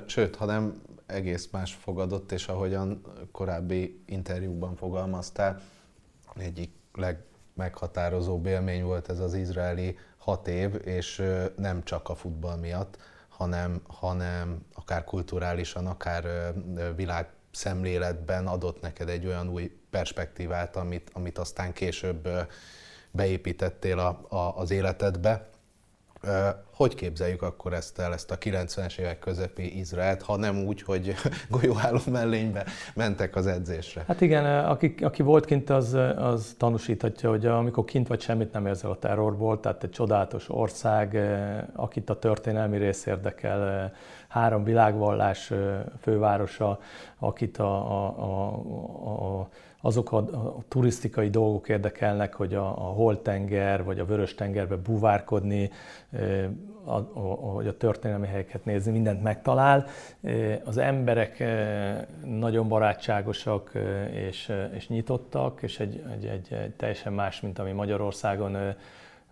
Sőt, 0.06 0.36
hanem 0.36 0.82
egész 1.06 1.48
más 1.50 1.74
fogadott, 1.74 2.32
és 2.32 2.48
ahogyan 2.48 3.02
korábbi 3.32 4.02
interjúkban 4.06 4.74
fogalmaztál, 4.76 5.60
egyik 6.36 6.70
leg 6.94 7.24
meghatározó 7.54 8.40
élmény 8.44 8.84
volt 8.84 9.08
ez 9.08 9.18
az 9.18 9.34
izraeli 9.34 9.98
hat 10.16 10.48
év, 10.48 10.80
és 10.84 11.22
nem 11.56 11.84
csak 11.84 12.08
a 12.08 12.14
futball 12.14 12.56
miatt, 12.56 12.96
hanem, 13.28 13.82
hanem 13.86 14.64
akár 14.74 15.04
kulturálisan, 15.04 15.86
akár 15.86 16.52
világ 16.96 17.28
szemléletben 17.50 18.46
adott 18.46 18.80
neked 18.80 19.08
egy 19.08 19.26
olyan 19.26 19.48
új 19.48 19.78
perspektívát, 19.90 20.76
amit, 20.76 21.10
amit 21.12 21.38
aztán 21.38 21.72
később 21.72 22.28
beépítettél 23.10 23.98
a, 23.98 24.26
a, 24.28 24.56
az 24.56 24.70
életedbe. 24.70 25.50
Hogy 26.74 26.94
képzeljük 26.94 27.42
akkor 27.42 27.72
ezt 27.72 27.98
el, 27.98 28.12
ezt 28.12 28.30
a 28.30 28.38
90-es 28.38 28.98
évek 28.98 29.18
közepi 29.18 29.78
Izraelt, 29.78 30.22
ha 30.22 30.36
nem 30.36 30.64
úgy, 30.64 30.82
hogy 30.82 31.14
golyóálló 31.50 31.98
mellénybe 32.10 32.64
mentek 32.94 33.36
az 33.36 33.46
edzésre? 33.46 34.04
Hát 34.06 34.20
igen, 34.20 34.64
aki, 34.64 34.94
aki 35.00 35.22
volt 35.22 35.44
kint, 35.44 35.70
az, 35.70 35.94
az 36.16 36.54
tanúsíthatja, 36.58 37.30
hogy 37.30 37.46
amikor 37.46 37.84
kint 37.84 38.08
vagy 38.08 38.20
semmit 38.20 38.52
nem 38.52 38.66
érzel 38.66 38.90
a 38.90 38.98
terrorból, 38.98 39.60
tehát 39.60 39.84
egy 39.84 39.90
csodálatos 39.90 40.48
ország, 40.48 41.18
akit 41.74 42.10
a 42.10 42.18
történelmi 42.18 42.78
rész 42.78 43.06
érdekel, 43.06 43.92
három 44.28 44.64
világvallás 44.64 45.52
fővárosa, 46.00 46.78
akit 47.18 47.58
a, 47.58 47.74
a, 47.90 48.06
a, 48.18 49.40
a 49.40 49.48
azok 49.84 50.12
a, 50.12 50.16
a 50.16 50.56
turisztikai 50.68 51.30
dolgok 51.30 51.68
érdekelnek, 51.68 52.34
hogy 52.34 52.54
a, 52.54 52.66
a 52.66 52.92
Holtenger 52.92 53.84
vagy 53.84 53.98
a 53.98 54.04
Vörös-tengerbe 54.04 54.76
buvárkodni, 54.76 55.70
a, 56.84 56.94
a, 56.94 57.20
hogy 57.52 57.66
a 57.66 57.76
történelmi 57.76 58.26
helyeket 58.26 58.64
nézni, 58.64 58.92
mindent 58.92 59.22
megtalál. 59.22 59.86
Az 60.64 60.78
emberek 60.78 61.44
nagyon 62.24 62.68
barátságosak 62.68 63.72
és, 64.12 64.52
és 64.74 64.88
nyitottak, 64.88 65.62
és 65.62 65.80
egy, 65.80 66.02
egy, 66.12 66.24
egy, 66.24 66.52
egy 66.52 66.72
teljesen 66.72 67.12
más, 67.12 67.40
mint 67.40 67.58
ami 67.58 67.72
Magyarországon 67.72 68.56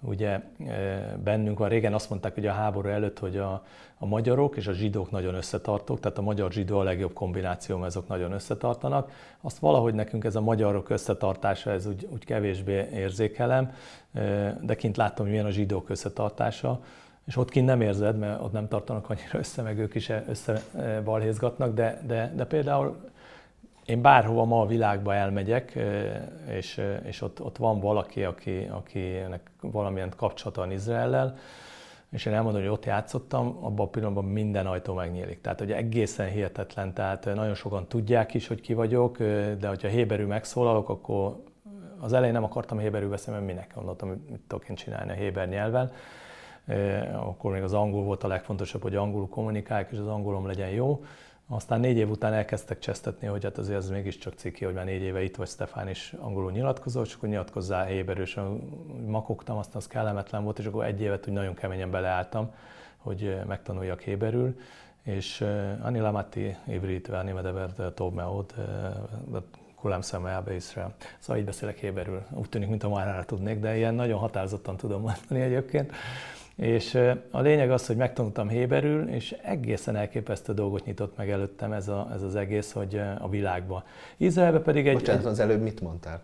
ugye 0.01 0.41
bennünk 1.25 1.59
van. 1.59 1.69
Régen 1.69 1.95
azt 1.95 2.11
mondták 2.11 2.35
hogy 2.35 2.47
a 2.47 2.53
háború 2.53 2.89
előtt, 2.89 3.19
hogy 3.19 3.37
a, 3.37 3.65
a 3.99 4.07
magyarok 4.07 4.57
és 4.57 4.67
a 4.67 4.73
zsidók 4.73 5.11
nagyon 5.11 5.35
összetartók, 5.35 6.01
tehát 6.01 6.19
a 6.19 6.23
magyar-zsidó 6.23 6.79
a 6.79 6.83
legjobb 6.83 7.13
kombináció, 7.13 7.77
mert 7.77 7.89
azok 7.89 8.09
nagyon 8.09 8.33
összetartanak. 8.33 9.11
Azt 9.41 9.59
valahogy 9.59 9.95
nekünk 9.95 10.25
ez 10.25 10.37
a 10.37 10.41
magyarok 10.41 10.91
összetartása, 10.91 11.71
ez 11.71 11.87
úgy, 11.87 12.09
úgy 12.13 12.25
kevésbé 12.25 12.89
érzékelem, 12.93 13.73
de 14.61 14.75
kint 14.77 14.97
láttam, 14.97 15.25
hogy 15.25 15.31
milyen 15.31 15.47
a 15.47 15.51
zsidók 15.51 15.91
összetartása, 15.91 16.81
és 17.27 17.37
ott 17.37 17.51
kint 17.51 17.67
nem 17.67 17.81
érzed, 17.81 18.19
mert 18.19 18.43
ott 18.43 18.53
nem 18.53 18.69
tartanak 18.69 19.11
annyira 19.11 19.39
össze, 19.39 19.63
meg 19.63 19.79
ők 19.79 19.95
is 19.95 20.13
összebalhézgatnak, 20.29 21.75
de, 21.75 22.03
de, 22.07 22.33
de 22.37 22.45
például 22.45 23.10
én 23.91 24.03
bárhova 24.03 24.45
ma 24.45 24.61
a 24.61 24.67
világba 24.67 25.15
elmegyek, 25.15 25.79
és, 26.49 26.81
és 27.03 27.23
ott, 27.23 27.43
ott 27.43 27.57
van 27.57 27.81
valaki, 27.81 28.25
aki, 28.25 28.69
akinek 28.71 29.51
valamilyen 29.61 30.13
kapcsolata 30.17 30.61
van 30.61 30.71
Izraellel, 30.71 31.37
és 32.11 32.27
én 32.27 32.33
elmondom, 32.33 32.61
hogy 32.61 32.71
ott 32.71 32.85
játszottam, 32.85 33.59
abban 33.61 33.87
a 33.87 33.91
pillanatban 33.91 34.25
minden 34.25 34.67
ajtó 34.67 34.95
megnyílik. 34.95 35.41
Tehát, 35.41 35.59
hogy 35.59 35.73
egészen 35.73 36.29
hihetetlen, 36.29 36.95
tehát 36.95 37.25
nagyon 37.25 37.55
sokan 37.55 37.89
tudják 37.89 38.35
is, 38.35 38.47
hogy 38.47 38.61
ki 38.61 38.75
vagyok, 38.75 39.19
de 39.59 39.69
hogyha 39.69 39.89
héberű 39.89 40.25
megszólalok, 40.25 40.89
akkor 40.89 41.43
az 42.01 42.13
elején 42.13 42.35
nem 42.35 42.45
akartam 42.45 42.79
héberű 42.79 43.07
beszélni, 43.07 43.41
mert 43.41 43.53
minek 43.53 43.75
gondoltam, 43.75 44.09
mit 44.09 44.41
tudok 44.47 44.69
én 44.69 44.77
csinálni 44.77 45.11
a 45.11 45.15
héber 45.15 45.49
nyelven. 45.49 45.93
Akkor 47.15 47.53
még 47.53 47.63
az 47.63 47.73
angol 47.73 48.03
volt 48.03 48.25
a 48.25 48.29
legfontosabb, 48.29 48.83
hogy 48.83 48.97
angolul 48.97 49.29
kommunikálják, 49.29 49.91
és 49.93 49.99
az 49.99 50.07
angolom 50.07 50.47
legyen 50.47 50.71
jó. 50.71 51.05
Aztán 51.53 51.81
négy 51.81 51.97
év 51.97 52.11
után 52.11 52.33
elkezdtek 52.33 52.79
csesztetni, 52.79 53.27
hogy 53.27 53.45
hát 53.45 53.59
azért 53.59 53.79
ez 53.79 53.91
mégiscsak 53.91 54.35
ciki, 54.35 54.65
hogy 54.65 54.75
már 54.75 54.85
négy 54.85 55.03
éve 55.03 55.23
itt 55.23 55.37
vagy, 55.37 55.49
Stefán 55.49 55.89
is 55.89 56.15
angolul 56.19 56.51
nyilatkozott, 56.51 57.07
és 57.07 57.15
akkor 57.15 57.29
nyilatkozzá 57.29 57.91
éberősen, 57.91 58.45
makogtam, 59.07 59.57
aztán 59.57 59.77
az 59.77 59.87
kellemetlen 59.87 60.45
volt, 60.45 60.59
és 60.59 60.65
akkor 60.65 60.85
egy 60.85 61.01
évet 61.01 61.27
úgy 61.29 61.35
nagyon 61.35 61.55
keményen 61.55 61.91
beleálltam, 61.91 62.55
hogy 62.97 63.25
eh, 63.25 63.45
megtanuljak 63.45 64.01
héberül, 64.01 64.59
és 65.03 65.41
eh, 65.41 65.85
Ani 65.87 65.99
Lamati 65.99 66.57
évrítve, 66.69 67.19
Ani 67.19 67.33
Medebert, 67.33 67.79
eh, 67.79 67.87
Tob 67.95 68.15
Meod, 68.15 68.55
Kulám 69.75 70.01
szeme 70.01 70.31
Ábe 70.31 70.55
Iszrael. 70.55 70.95
Szóval 71.19 71.37
így 71.37 71.45
beszélek 71.45 71.79
héberül. 71.79 72.23
Úgy 72.31 72.49
tűnik, 72.49 72.69
mint 72.69 72.83
a 72.83 72.89
már 72.89 73.25
tudnék, 73.25 73.61
de 73.61 73.77
ilyen 73.77 73.95
nagyon 73.95 74.19
határozottan 74.19 74.77
tudom 74.77 75.01
mondani 75.01 75.41
egyébként. 75.41 75.93
És 76.61 76.95
a 77.31 77.41
lényeg 77.41 77.71
az, 77.71 77.87
hogy 77.87 77.97
megtanultam 77.97 78.49
héberül, 78.49 79.09
és 79.09 79.37
egészen 79.43 79.97
elképesztő 79.97 80.55
dolgot 80.55 80.85
nyitott 80.85 81.17
meg 81.17 81.31
előttem 81.31 81.73
ez, 81.73 81.89
a, 81.89 82.09
ez 82.13 82.23
az 82.23 82.37
egész, 82.37 82.73
hogy 82.73 83.01
a 83.19 83.29
világba. 83.29 83.85
Izraelbe 84.17 84.61
pedig 84.61 84.89
egy... 84.89 84.95
Bocsánat, 84.95 85.25
az 85.25 85.39
előbb 85.39 85.63
mit 85.63 85.81
mondtál 85.81 86.23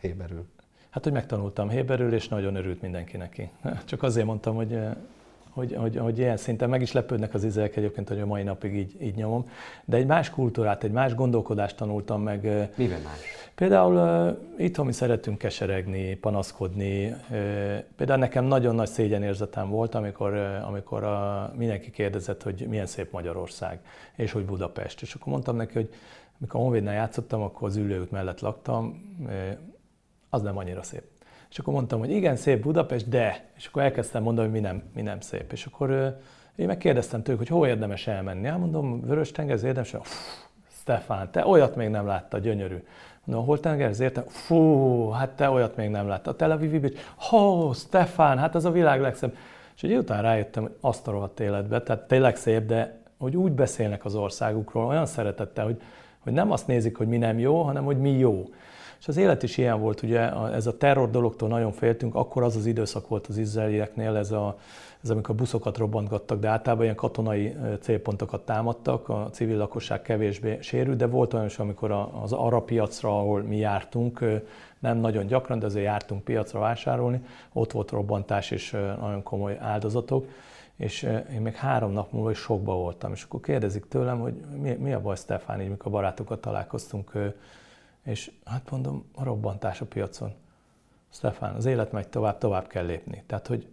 héberül? 0.00 0.44
Hát, 0.90 1.02
hogy 1.02 1.12
megtanultam 1.12 1.68
héberül, 1.68 2.14
és 2.14 2.28
nagyon 2.28 2.54
örült 2.54 2.82
mindenki 2.82 3.16
neki. 3.16 3.50
Csak 3.84 4.02
azért 4.02 4.26
mondtam, 4.26 4.54
hogy 4.54 4.78
hogy, 5.52 5.74
hogy, 5.74 5.96
hogy 5.96 6.18
ilyen 6.18 6.36
szinten 6.36 6.68
meg 6.68 6.82
is 6.82 6.92
lepődnek 6.92 7.34
az 7.34 7.44
izraelek 7.44 7.76
egyébként, 7.76 8.08
hogy 8.08 8.20
a 8.20 8.26
mai 8.26 8.42
napig 8.42 8.74
így, 8.74 8.96
így 9.02 9.14
nyomom. 9.14 9.48
De 9.84 9.96
egy 9.96 10.06
más 10.06 10.30
kultúrát, 10.30 10.84
egy 10.84 10.90
más 10.90 11.14
gondolkodást 11.14 11.76
tanultam 11.76 12.22
meg. 12.22 12.42
Mivel 12.74 13.00
más? 13.04 13.20
Például 13.54 13.94
uh, 13.94 14.64
itthon 14.64 14.86
mi 14.86 14.92
szeretünk 14.92 15.38
keseregni, 15.38 16.14
panaszkodni. 16.14 17.06
Uh, 17.06 17.16
például 17.96 18.18
nekem 18.18 18.44
nagyon 18.44 18.74
nagy 18.74 18.88
szégyenérzetem 18.88 19.68
volt, 19.68 19.94
amikor, 19.94 20.32
uh, 20.32 20.68
amikor 20.68 21.04
a, 21.04 21.52
mindenki 21.56 21.90
kérdezett, 21.90 22.42
hogy 22.42 22.66
milyen 22.68 22.86
szép 22.86 23.12
Magyarország, 23.12 23.78
és 24.16 24.32
hogy 24.32 24.44
Budapest. 24.44 25.02
És 25.02 25.14
akkor 25.14 25.32
mondtam 25.32 25.56
neki, 25.56 25.72
hogy 25.72 25.90
amikor 26.38 26.60
a 26.60 26.62
Honvédnál 26.62 26.94
játszottam, 26.94 27.42
akkor 27.42 27.68
az 27.68 27.76
ülőút 27.76 28.10
mellett 28.10 28.40
laktam, 28.40 29.02
az 30.30 30.42
nem 30.42 30.56
annyira 30.56 30.82
szép. 30.82 31.11
És 31.52 31.58
akkor 31.58 31.72
mondtam, 31.72 31.98
hogy 31.98 32.10
igen, 32.10 32.36
szép 32.36 32.62
Budapest, 32.62 33.08
de, 33.08 33.44
és 33.56 33.66
akkor 33.66 33.82
elkezdtem 33.82 34.22
mondani, 34.22 34.48
hogy 34.48 34.60
mi 34.60 34.66
nem, 34.66 34.82
mi 34.94 35.02
nem 35.02 35.20
szép. 35.20 35.52
És 35.52 35.66
akkor 35.66 36.18
én 36.56 36.66
megkérdeztem 36.66 37.22
tőlük, 37.22 37.40
hogy 37.40 37.48
hol 37.48 37.66
érdemes 37.66 38.06
elmenni. 38.06 38.46
Hát 38.46 38.58
mondom, 38.58 39.00
Vörös 39.00 39.30
tenger, 39.30 39.64
érdemes, 39.64 39.94
Stefán, 40.80 41.30
te 41.30 41.46
olyat 41.46 41.76
még 41.76 41.88
nem 41.88 42.06
látta, 42.06 42.38
gyönyörű. 42.38 42.84
Mondom, 43.24 43.46
hol 43.46 43.60
tenger, 43.60 44.00
értem? 44.00 44.24
Fú, 44.28 45.08
hát 45.08 45.30
te 45.30 45.50
olyat 45.50 45.76
még 45.76 45.90
nem 45.90 46.08
látta. 46.08 46.30
A 46.30 46.36
Tel 46.36 46.50
Aviv 46.50 46.80
Beach, 46.80 46.96
hó, 47.16 47.72
Stefán, 47.72 48.38
hát 48.38 48.54
az 48.54 48.64
a 48.64 48.70
világ 48.70 49.00
legszebb. 49.00 49.36
És 49.76 49.82
egy 49.82 49.96
után 49.96 50.22
rájöttem, 50.22 50.62
hogy 50.62 50.76
azt 50.80 51.08
a 51.08 51.10
rohadt 51.10 51.40
életbe, 51.40 51.82
tehát 51.82 52.02
tényleg 52.02 52.36
szép, 52.36 52.66
de 52.66 53.00
hogy 53.18 53.36
úgy 53.36 53.52
beszélnek 53.52 54.04
az 54.04 54.14
országukról, 54.14 54.86
olyan 54.86 55.06
szeretettel, 55.06 55.64
hogy, 55.64 55.82
hogy 56.18 56.32
nem 56.32 56.50
azt 56.50 56.66
nézik, 56.66 56.96
hogy 56.96 57.08
mi 57.08 57.16
nem 57.16 57.38
jó, 57.38 57.62
hanem 57.62 57.84
hogy 57.84 57.98
mi 57.98 58.10
jó. 58.10 58.44
És 59.02 59.08
az 59.08 59.16
élet 59.16 59.42
is 59.42 59.58
ilyen 59.58 59.80
volt, 59.80 60.02
ugye 60.02 60.32
ez 60.52 60.66
a 60.66 60.76
terror 60.76 61.10
dologtól 61.10 61.48
nagyon 61.48 61.72
féltünk, 61.72 62.14
akkor 62.14 62.42
az 62.42 62.56
az 62.56 62.66
időszak 62.66 63.08
volt 63.08 63.26
az 63.26 63.36
izraelieknél, 63.36 64.16
ez, 64.16 64.30
a, 64.30 64.58
ez 65.02 65.10
amikor 65.10 65.34
buszokat 65.34 65.76
robbantgattak, 65.76 66.38
de 66.40 66.48
általában 66.48 66.84
ilyen 66.84 66.96
katonai 66.96 67.56
célpontokat 67.80 68.44
támadtak, 68.44 69.08
a 69.08 69.28
civil 69.32 69.56
lakosság 69.56 70.02
kevésbé 70.02 70.58
sérült, 70.60 70.96
de 70.96 71.06
volt 71.06 71.34
olyan 71.34 71.46
is, 71.46 71.58
amikor 71.58 72.08
az 72.22 72.32
arab 72.32 72.64
piacra, 72.64 73.18
ahol 73.18 73.42
mi 73.42 73.56
jártunk, 73.56 74.24
nem 74.78 74.98
nagyon 74.98 75.26
gyakran, 75.26 75.58
de 75.58 75.66
azért 75.66 75.84
jártunk 75.84 76.24
piacra 76.24 76.60
vásárolni, 76.60 77.20
ott 77.52 77.72
volt 77.72 77.90
robbantás 77.90 78.50
és 78.50 78.70
nagyon 79.00 79.22
komoly 79.22 79.58
áldozatok, 79.60 80.26
és 80.76 81.02
én 81.32 81.40
még 81.40 81.54
három 81.54 81.92
nap 81.92 82.12
múlva 82.12 82.30
is 82.30 82.38
sokba 82.38 82.74
voltam, 82.74 83.12
és 83.12 83.22
akkor 83.22 83.40
kérdezik 83.40 83.84
tőlem, 83.88 84.20
hogy 84.20 84.34
mi, 84.60 84.70
mi 84.70 84.92
a 84.92 85.00
baj, 85.00 85.16
Stefán, 85.16 85.60
így 85.60 85.68
mikor 85.68 85.92
barátokat 85.92 86.40
találkoztunk, 86.40 87.12
és 88.04 88.30
hát 88.44 88.70
mondom, 88.70 89.04
a 89.14 89.24
robbantás 89.24 89.80
a 89.80 89.86
piacon. 89.86 90.32
Stefán, 91.12 91.54
az 91.54 91.64
élet 91.64 91.92
megy 91.92 92.08
tovább, 92.08 92.38
tovább 92.38 92.66
kell 92.66 92.84
lépni. 92.84 93.22
Tehát, 93.26 93.46
hogy, 93.46 93.66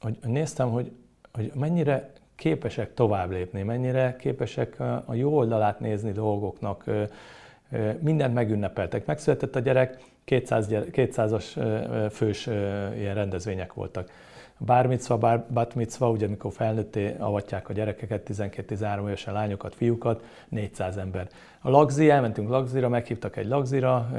hogy 0.00 0.18
néztem, 0.22 0.70
hogy, 0.70 0.92
hogy 1.32 1.52
mennyire 1.54 2.12
képesek 2.34 2.94
tovább 2.94 3.30
lépni, 3.30 3.62
mennyire 3.62 4.16
képesek 4.16 4.80
a 4.80 5.14
jó 5.14 5.36
oldalát 5.36 5.80
nézni 5.80 6.12
dolgoknak, 6.12 6.84
mindent 8.00 8.34
megünnepeltek. 8.34 9.06
Megszületett 9.06 9.56
a 9.56 9.60
gyerek, 9.60 10.04
200 10.24 10.68
gyere, 10.68 10.84
200-as 10.92 11.44
fős 12.10 12.46
ilyen 12.96 13.14
rendezvények 13.14 13.72
voltak 13.72 14.10
bármicva, 14.58 15.18
bár, 15.18 15.44
batmicva, 15.52 16.10
ugye 16.10 16.26
amikor 16.26 16.52
felnőtté 16.52 17.16
avatják 17.18 17.68
a 17.68 17.72
gyerekeket, 17.72 18.28
12-13 18.32 19.00
évesen 19.00 19.34
lányokat, 19.34 19.74
fiúkat, 19.74 20.24
400 20.48 20.96
ember. 20.96 21.28
A 21.60 21.70
lagzi, 21.70 22.10
elmentünk 22.10 22.48
lagzira, 22.48 22.88
meghívtak 22.88 23.36
egy 23.36 23.46
lagzira, 23.46 24.10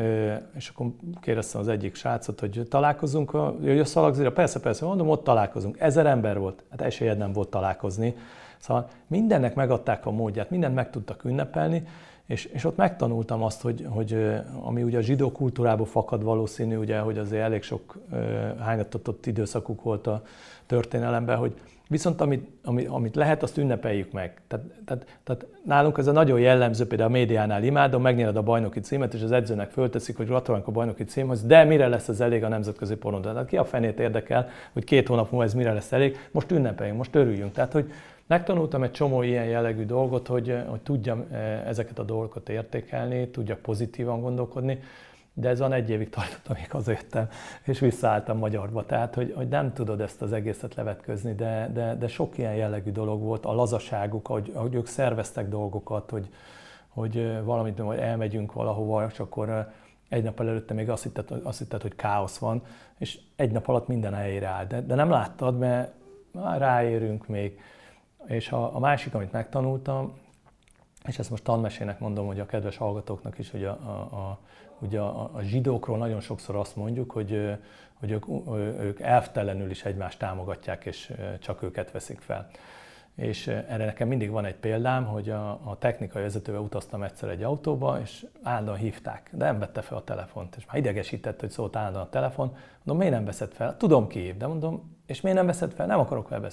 és 0.55 0.69
akkor 0.69 0.87
kérdeztem 1.21 1.61
az 1.61 1.67
egyik 1.67 1.95
srácot, 1.95 2.39
hogy 2.39 2.65
találkozunk, 2.69 3.37
jössz 3.63 3.95
a 3.95 4.01
lagzira? 4.01 4.31
Persze, 4.31 4.59
persze, 4.59 4.85
mondom, 4.85 5.09
ott 5.09 5.23
találkozunk. 5.23 5.79
Ezer 5.79 6.05
ember 6.05 6.39
volt, 6.39 6.63
hát 6.69 6.81
esélyed 6.81 7.17
nem 7.17 7.33
volt 7.33 7.49
találkozni. 7.49 8.15
Szóval 8.57 8.87
mindennek 9.07 9.55
megadták 9.55 10.05
a 10.05 10.11
módját, 10.11 10.49
mindent 10.49 10.75
meg 10.75 10.89
tudtak 10.89 11.23
ünnepelni, 11.23 11.87
és, 12.27 12.45
és 12.45 12.63
ott 12.63 12.75
megtanultam 12.75 13.43
azt, 13.43 13.61
hogy, 13.61 13.85
hogy 13.89 14.39
ami 14.61 14.83
ugye 14.83 14.97
a 14.97 15.01
zsidó 15.01 15.31
kultúrából 15.31 15.85
fakad 15.85 16.23
valószínű, 16.23 16.75
ugye, 16.75 16.99
hogy 16.99 17.17
azért 17.17 17.43
elég 17.43 17.63
sok 17.63 17.97
hányattatott 18.59 19.25
időszakuk 19.25 19.81
volt 19.81 20.07
a 20.07 20.21
történelemben, 20.65 21.37
hogy 21.37 21.53
viszont 21.87 22.21
amit, 22.21 22.49
amit, 22.63 22.87
amit 22.87 23.15
lehet, 23.15 23.43
azt 23.43 23.57
ünnepeljük 23.57 24.11
meg. 24.11 24.41
Tehát, 24.47 24.65
tehát, 24.85 25.19
tehát 25.23 25.45
nálunk 25.65 25.97
ez 25.97 26.07
a 26.07 26.11
nagyon 26.11 26.39
jellemző, 26.39 26.87
például 26.87 27.09
a 27.09 27.13
médiánál 27.13 27.63
imádom, 27.63 28.01
megnyered 28.01 28.35
a 28.35 28.41
bajnoki 28.41 28.79
címet, 28.79 29.13
és 29.13 29.21
az 29.21 29.31
edzőnek 29.31 29.71
fölteszik, 29.71 30.17
hogy 30.17 30.25
gratulálunk 30.25 30.67
a 30.67 30.71
bajnoki 30.71 31.03
címhez, 31.03 31.43
de 31.45 31.63
mire 31.63 31.87
lesz 31.87 32.07
ez 32.07 32.19
elég 32.19 32.43
a 32.43 32.47
nemzetközi 32.47 32.95
porondra? 32.95 33.31
Tehát 33.31 33.47
ki 33.47 33.57
a 33.57 33.65
fenét 33.65 33.99
érdekel, 33.99 34.49
hogy 34.73 34.83
két 34.83 35.07
hónap 35.07 35.31
múlva 35.31 35.45
ez 35.45 35.53
mire 35.53 35.73
lesz 35.73 35.91
elég? 35.91 36.17
Most 36.31 36.51
ünnepeljünk, 36.51 36.97
most 36.97 37.15
örüljünk. 37.15 37.51
Tehát, 37.51 37.71
hogy, 37.71 37.91
Megtanultam 38.33 38.83
egy 38.83 38.91
csomó 38.91 39.21
ilyen 39.21 39.45
jellegű 39.45 39.85
dolgot, 39.85 40.27
hogy, 40.27 40.63
hogy 40.67 40.81
tudjam 40.81 41.25
ezeket 41.65 41.99
a 41.99 42.03
dolgokat 42.03 42.49
értékelni, 42.49 43.29
tudjak 43.29 43.59
pozitívan 43.59 44.21
gondolkodni, 44.21 44.79
de 45.33 45.49
ez 45.49 45.59
van 45.59 45.73
egy 45.73 45.89
évig 45.89 46.09
tartott, 46.09 46.47
amíg 46.47 46.71
hazajöttem, 46.71 47.27
és 47.63 47.79
visszaálltam 47.79 48.37
magyarba. 48.37 48.85
Tehát, 48.85 49.15
hogy, 49.15 49.33
hogy 49.35 49.47
nem 49.47 49.73
tudod 49.73 50.01
ezt 50.01 50.21
az 50.21 50.33
egészet 50.33 50.75
levetközni, 50.75 51.33
de, 51.33 51.69
de, 51.73 51.95
de 51.95 52.07
sok 52.07 52.37
ilyen 52.37 52.55
jellegű 52.55 52.91
dolog 52.91 53.21
volt, 53.21 53.45
a 53.45 53.53
lazaságuk, 53.53 54.27
hogy, 54.27 54.51
hogy 54.55 54.73
ők 54.73 54.87
szerveztek 54.87 55.49
dolgokat, 55.49 56.09
hogy, 56.09 56.29
hogy 56.87 57.43
valamit, 57.43 57.79
hogy 57.79 57.97
elmegyünk 57.97 58.53
valahova, 58.53 59.07
és 59.11 59.19
akkor 59.19 59.71
egy 60.09 60.23
nap 60.23 60.39
előtte 60.39 60.73
még 60.73 60.89
azt 60.89 61.03
hitted, 61.03 61.39
azt 61.43 61.59
hitted, 61.59 61.81
hogy 61.81 61.95
káosz 61.95 62.37
van, 62.37 62.61
és 62.97 63.19
egy 63.35 63.51
nap 63.51 63.67
alatt 63.67 63.87
minden 63.87 64.13
helyére 64.13 64.47
áll. 64.47 64.65
De, 64.65 64.81
de 64.81 64.95
nem 64.95 65.09
láttad, 65.09 65.57
mert 65.57 65.91
ráérünk 66.57 67.27
még. 67.27 67.59
És 68.25 68.51
a, 68.51 68.75
a 68.75 68.79
másik, 68.79 69.13
amit 69.13 69.31
megtanultam, 69.31 70.13
és 71.07 71.19
ezt 71.19 71.29
most 71.29 71.43
tanmesének 71.43 71.99
mondom, 71.99 72.27
hogy 72.27 72.39
a 72.39 72.45
kedves 72.45 72.77
hallgatóknak 72.77 73.37
is, 73.37 73.51
hogy 73.51 73.63
a, 73.63 73.71
a, 73.71 74.17
a, 74.17 74.39
ugye 74.79 74.99
a, 74.99 75.29
a 75.33 75.41
zsidókról 75.41 75.97
nagyon 75.97 76.19
sokszor 76.19 76.55
azt 76.55 76.75
mondjuk, 76.75 77.11
hogy, 77.11 77.57
hogy 77.93 78.11
ők, 78.11 78.25
ők 78.79 78.99
elvtelenül 78.99 79.69
is 79.69 79.85
egymást 79.85 80.19
támogatják, 80.19 80.85
és 80.85 81.13
csak 81.39 81.63
őket 81.63 81.91
veszik 81.91 82.19
fel. 82.19 82.49
És 83.15 83.47
erre 83.47 83.85
nekem 83.85 84.07
mindig 84.07 84.29
van 84.29 84.45
egy 84.45 84.55
példám, 84.55 85.05
hogy 85.05 85.29
a, 85.29 85.49
a 85.49 85.77
technikai 85.79 86.21
vezetővel 86.21 86.61
utaztam 86.61 87.03
egyszer 87.03 87.29
egy 87.29 87.43
autóba, 87.43 87.99
és 88.01 88.25
állandóan 88.43 88.77
hívták, 88.77 89.29
de 89.33 89.45
nem 89.45 89.59
vette 89.59 89.81
fel 89.81 89.97
a 89.97 90.03
telefont, 90.03 90.55
és 90.55 90.65
már 90.65 90.77
idegesített, 90.77 91.39
hogy 91.39 91.49
szólt 91.49 91.75
állandóan 91.75 92.05
a 92.05 92.09
telefon. 92.09 92.47
Mondom, 92.77 92.97
miért 92.97 93.13
nem 93.13 93.25
veszed 93.25 93.51
fel? 93.51 93.77
Tudom 93.77 94.07
ki 94.07 94.33
de 94.37 94.47
mondom, 94.47 94.92
és 95.05 95.21
miért 95.21 95.37
nem 95.37 95.45
veszed 95.45 95.71
fel? 95.71 95.85
Nem 95.85 95.99
akarok 95.99 96.29
vele. 96.29 96.47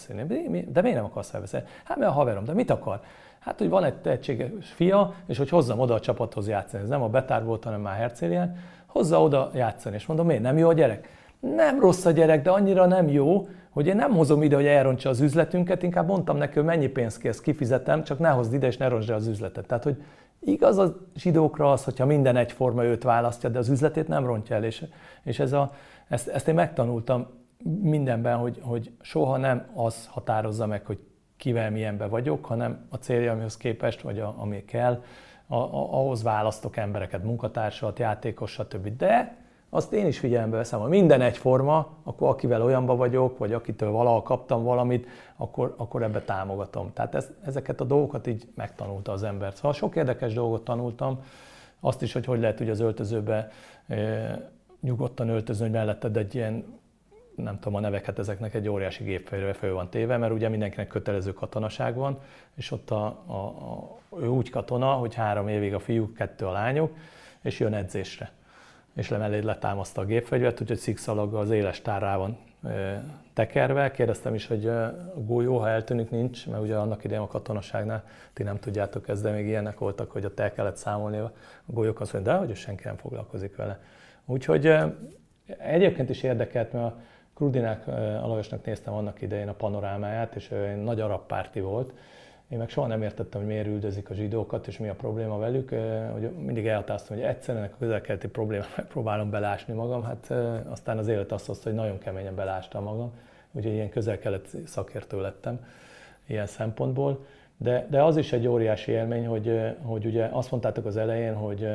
De 0.68 0.80
miért 0.80 0.96
nem 0.96 1.04
akarsz 1.04 1.30
felbeszélni? 1.30 1.66
Hát 1.84 1.98
mert 1.98 2.10
a 2.10 2.14
haverom, 2.14 2.44
de 2.44 2.52
mit 2.52 2.70
akar? 2.70 3.00
Hát, 3.38 3.58
hogy 3.58 3.68
van 3.68 3.84
egy 3.84 3.94
tehetséges 3.94 4.70
fia, 4.74 5.14
és 5.26 5.38
hogy 5.38 5.48
hozzam 5.48 5.78
oda 5.78 5.94
a 5.94 6.00
csapathoz 6.00 6.48
játszani. 6.48 6.82
Ez 6.82 6.88
nem 6.88 7.02
a 7.02 7.08
Betár 7.08 7.44
volt, 7.44 7.64
hanem 7.64 7.80
már 7.80 7.96
Hercélien. 7.96 8.56
Hozza 8.86 9.22
oda 9.22 9.50
játszani. 9.54 9.94
És 9.94 10.06
mondom, 10.06 10.26
miért 10.26 10.42
nem 10.42 10.58
jó 10.58 10.68
a 10.68 10.72
gyerek? 10.72 11.08
Nem 11.40 11.80
rossz 11.80 12.04
a 12.04 12.10
gyerek, 12.10 12.42
de 12.42 12.50
annyira 12.50 12.86
nem 12.86 13.08
jó, 13.08 13.48
hogy 13.70 13.86
én 13.86 13.96
nem 13.96 14.10
hozom 14.10 14.42
ide, 14.42 14.54
hogy 14.54 14.66
elrontsa 14.66 15.08
az 15.08 15.20
üzletünket, 15.20 15.82
inkább 15.82 16.06
mondtam 16.06 16.36
neki, 16.36 16.54
hogy 16.54 16.64
mennyi 16.64 16.86
pénzt 16.86 17.18
kész, 17.20 17.40
kifizetem, 17.40 18.04
csak 18.04 18.18
ne 18.18 18.28
hozd 18.28 18.52
ide, 18.52 18.66
és 18.66 18.76
ne 18.76 18.88
rontsd 18.88 19.10
az 19.10 19.26
üzletet. 19.26 19.66
Tehát, 19.66 19.84
hogy 19.84 20.02
igaz 20.40 20.78
a 20.78 20.96
zsidókra 21.16 21.72
az, 21.72 21.84
hogyha 21.84 22.06
minden 22.06 22.36
egyforma 22.36 22.84
őt 22.84 23.02
választja, 23.02 23.48
de 23.48 23.58
az 23.58 23.68
üzletét 23.68 24.08
nem 24.08 24.26
rontja 24.26 24.56
el. 24.56 24.64
És, 24.64 24.84
és 25.22 25.38
ez 25.38 25.52
a, 25.52 25.72
ezt, 26.08 26.28
ezt 26.28 26.48
én 26.48 26.54
megtanultam 26.54 27.26
mindenben, 27.80 28.36
hogy, 28.36 28.60
hogy 28.62 28.92
soha 29.00 29.36
nem 29.36 29.70
az 29.74 30.06
határozza 30.06 30.66
meg, 30.66 30.86
hogy 30.86 30.98
kivel 31.36 31.70
milyenbe 31.70 32.06
vagyok, 32.06 32.44
hanem 32.44 32.86
a 32.88 32.96
céljamhoz 32.96 33.56
képest, 33.56 34.00
vagy 34.00 34.18
a, 34.18 34.34
ami 34.38 34.64
kell, 34.64 35.02
a, 35.46 35.54
a, 35.56 35.92
ahhoz 35.92 36.22
választok 36.22 36.76
embereket, 36.76 37.22
munkatársat, 37.22 37.98
játékos, 37.98 38.50
stb. 38.50 38.96
De 38.96 39.38
azt 39.70 39.92
én 39.92 40.06
is 40.06 40.18
figyelembe 40.18 40.56
veszem, 40.56 40.80
ha 40.80 40.88
minden 40.88 41.20
egyforma, 41.20 41.88
akkor 42.02 42.28
akivel 42.28 42.62
olyanba 42.62 42.96
vagyok, 42.96 43.38
vagy 43.38 43.52
akitől 43.52 43.90
valahol 43.90 44.22
kaptam 44.22 44.62
valamit, 44.62 45.06
akkor, 45.36 45.74
akkor 45.76 46.02
ebbe 46.02 46.20
támogatom. 46.20 46.92
Tehát 46.92 47.14
ez, 47.14 47.30
ezeket 47.44 47.80
a 47.80 47.84
dolgokat 47.84 48.26
így 48.26 48.48
megtanulta 48.54 49.12
az 49.12 49.22
ember. 49.22 49.54
Szóval 49.54 49.72
sok 49.72 49.96
érdekes 49.96 50.34
dolgot 50.34 50.64
tanultam, 50.64 51.22
azt 51.80 52.02
is, 52.02 52.12
hogy 52.12 52.24
hogy 52.24 52.40
lehet 52.40 52.60
ugye 52.60 52.70
az 52.70 52.80
öltözőbe 52.80 53.48
e, 53.86 54.50
nyugodtan 54.80 55.28
öltözni, 55.28 55.62
hogy 55.62 55.72
melletted 55.72 56.16
egy 56.16 56.34
ilyen 56.34 56.79
nem 57.42 57.58
tudom 57.58 57.74
a 57.74 57.80
neveket, 57.80 58.18
ezeknek 58.18 58.54
egy 58.54 58.68
óriási 58.68 59.04
gépfejre 59.04 59.52
föl 59.52 59.74
van 59.74 59.90
téve, 59.90 60.16
mert 60.16 60.32
ugye 60.32 60.48
mindenkinek 60.48 60.86
kötelező 60.86 61.32
katonaság 61.32 61.94
van, 61.94 62.18
és 62.54 62.70
ott 62.70 62.90
a, 62.90 63.04
a, 63.26 63.34
a, 63.34 63.98
ő 64.20 64.26
úgy 64.26 64.50
katona, 64.50 64.92
hogy 64.92 65.14
három 65.14 65.48
évig 65.48 65.74
a 65.74 65.78
fiúk, 65.78 66.14
kettő 66.14 66.46
a 66.46 66.52
lányok, 66.52 66.96
és 67.42 67.60
jön 67.60 67.74
edzésre. 67.74 68.30
És 68.94 69.08
lemelé 69.08 69.38
letámaszta 69.38 70.00
a 70.00 70.04
gépfegyvert, 70.04 70.60
úgyhogy 70.60 70.78
szikszalaggal 70.78 71.40
az 71.40 71.50
éles 71.50 71.82
tárrá 71.82 72.16
van 72.16 72.38
e, 72.64 73.04
tekerve. 73.32 73.90
Kérdeztem 73.90 74.34
is, 74.34 74.46
hogy 74.46 74.66
a 74.66 74.94
golyó, 75.14 75.58
ha 75.58 75.68
eltűnik, 75.68 76.10
nincs, 76.10 76.46
mert 76.46 76.62
ugye 76.62 76.76
annak 76.76 77.04
idején 77.04 77.22
a 77.22 77.26
katonaságnál 77.26 78.04
ti 78.32 78.42
nem 78.42 78.58
tudjátok 78.58 79.08
ezt, 79.08 79.22
de 79.22 79.30
még 79.30 79.46
ilyenek 79.46 79.78
voltak, 79.78 80.10
hogy 80.10 80.24
ott 80.24 80.40
el 80.40 80.52
kellett 80.52 80.76
számolni 80.76 81.18
a 81.18 81.32
golyók, 81.66 82.00
azt 82.00 82.12
mondja, 82.12 82.32
de 82.32 82.38
hogy 82.38 82.56
senki 82.56 82.82
nem 82.84 82.96
foglalkozik 82.96 83.56
vele. 83.56 83.80
Úgyhogy 84.24 84.74
egyébként 85.58 86.10
is 86.10 86.22
érdekelt, 86.22 86.72
mert 86.72 86.84
a 86.84 86.98
Krudinák 87.40 87.86
Alajosnak 88.22 88.64
néztem 88.64 88.94
annak 88.94 89.22
idején 89.22 89.48
a 89.48 89.52
panorámáját, 89.52 90.34
és 90.34 90.50
ő 90.50 90.74
nagy 90.74 91.00
arab 91.00 91.26
párti 91.26 91.60
volt. 91.60 91.92
Én 92.48 92.58
meg 92.58 92.68
soha 92.68 92.86
nem 92.86 93.02
értettem, 93.02 93.40
hogy 93.40 93.50
miért 93.50 93.66
üldözik 93.66 94.10
a 94.10 94.14
zsidókat, 94.14 94.66
és 94.66 94.78
mi 94.78 94.88
a 94.88 94.94
probléma 94.94 95.38
velük. 95.38 95.70
Hogy 96.12 96.30
mindig 96.30 96.66
elhatároztam, 96.66 97.16
hogy 97.16 97.24
egyszerűen 97.24 97.64
a 97.64 97.78
közelkeleti 97.78 98.28
problémát 98.28 98.76
megpróbálom 98.76 99.30
belásni 99.30 99.74
magam. 99.74 100.02
Hát 100.02 100.30
aztán 100.70 100.98
az 100.98 101.08
élet 101.08 101.32
azt 101.32 101.46
hozta, 101.46 101.68
hogy 101.68 101.78
nagyon 101.78 101.98
keményen 101.98 102.34
belástam 102.34 102.82
magam. 102.82 103.12
Úgyhogy 103.52 103.72
ilyen 103.72 103.90
közel-keleti 103.90 104.62
szakértő 104.66 105.20
lettem 105.20 105.66
ilyen 106.26 106.46
szempontból. 106.46 107.26
De, 107.56 107.86
de 107.90 108.02
az 108.02 108.16
is 108.16 108.32
egy 108.32 108.46
óriási 108.46 108.92
élmény, 108.92 109.26
hogy, 109.26 109.76
hogy 109.82 110.06
ugye 110.06 110.28
azt 110.32 110.50
mondtátok 110.50 110.86
az 110.86 110.96
elején, 110.96 111.34
hogy 111.34 111.68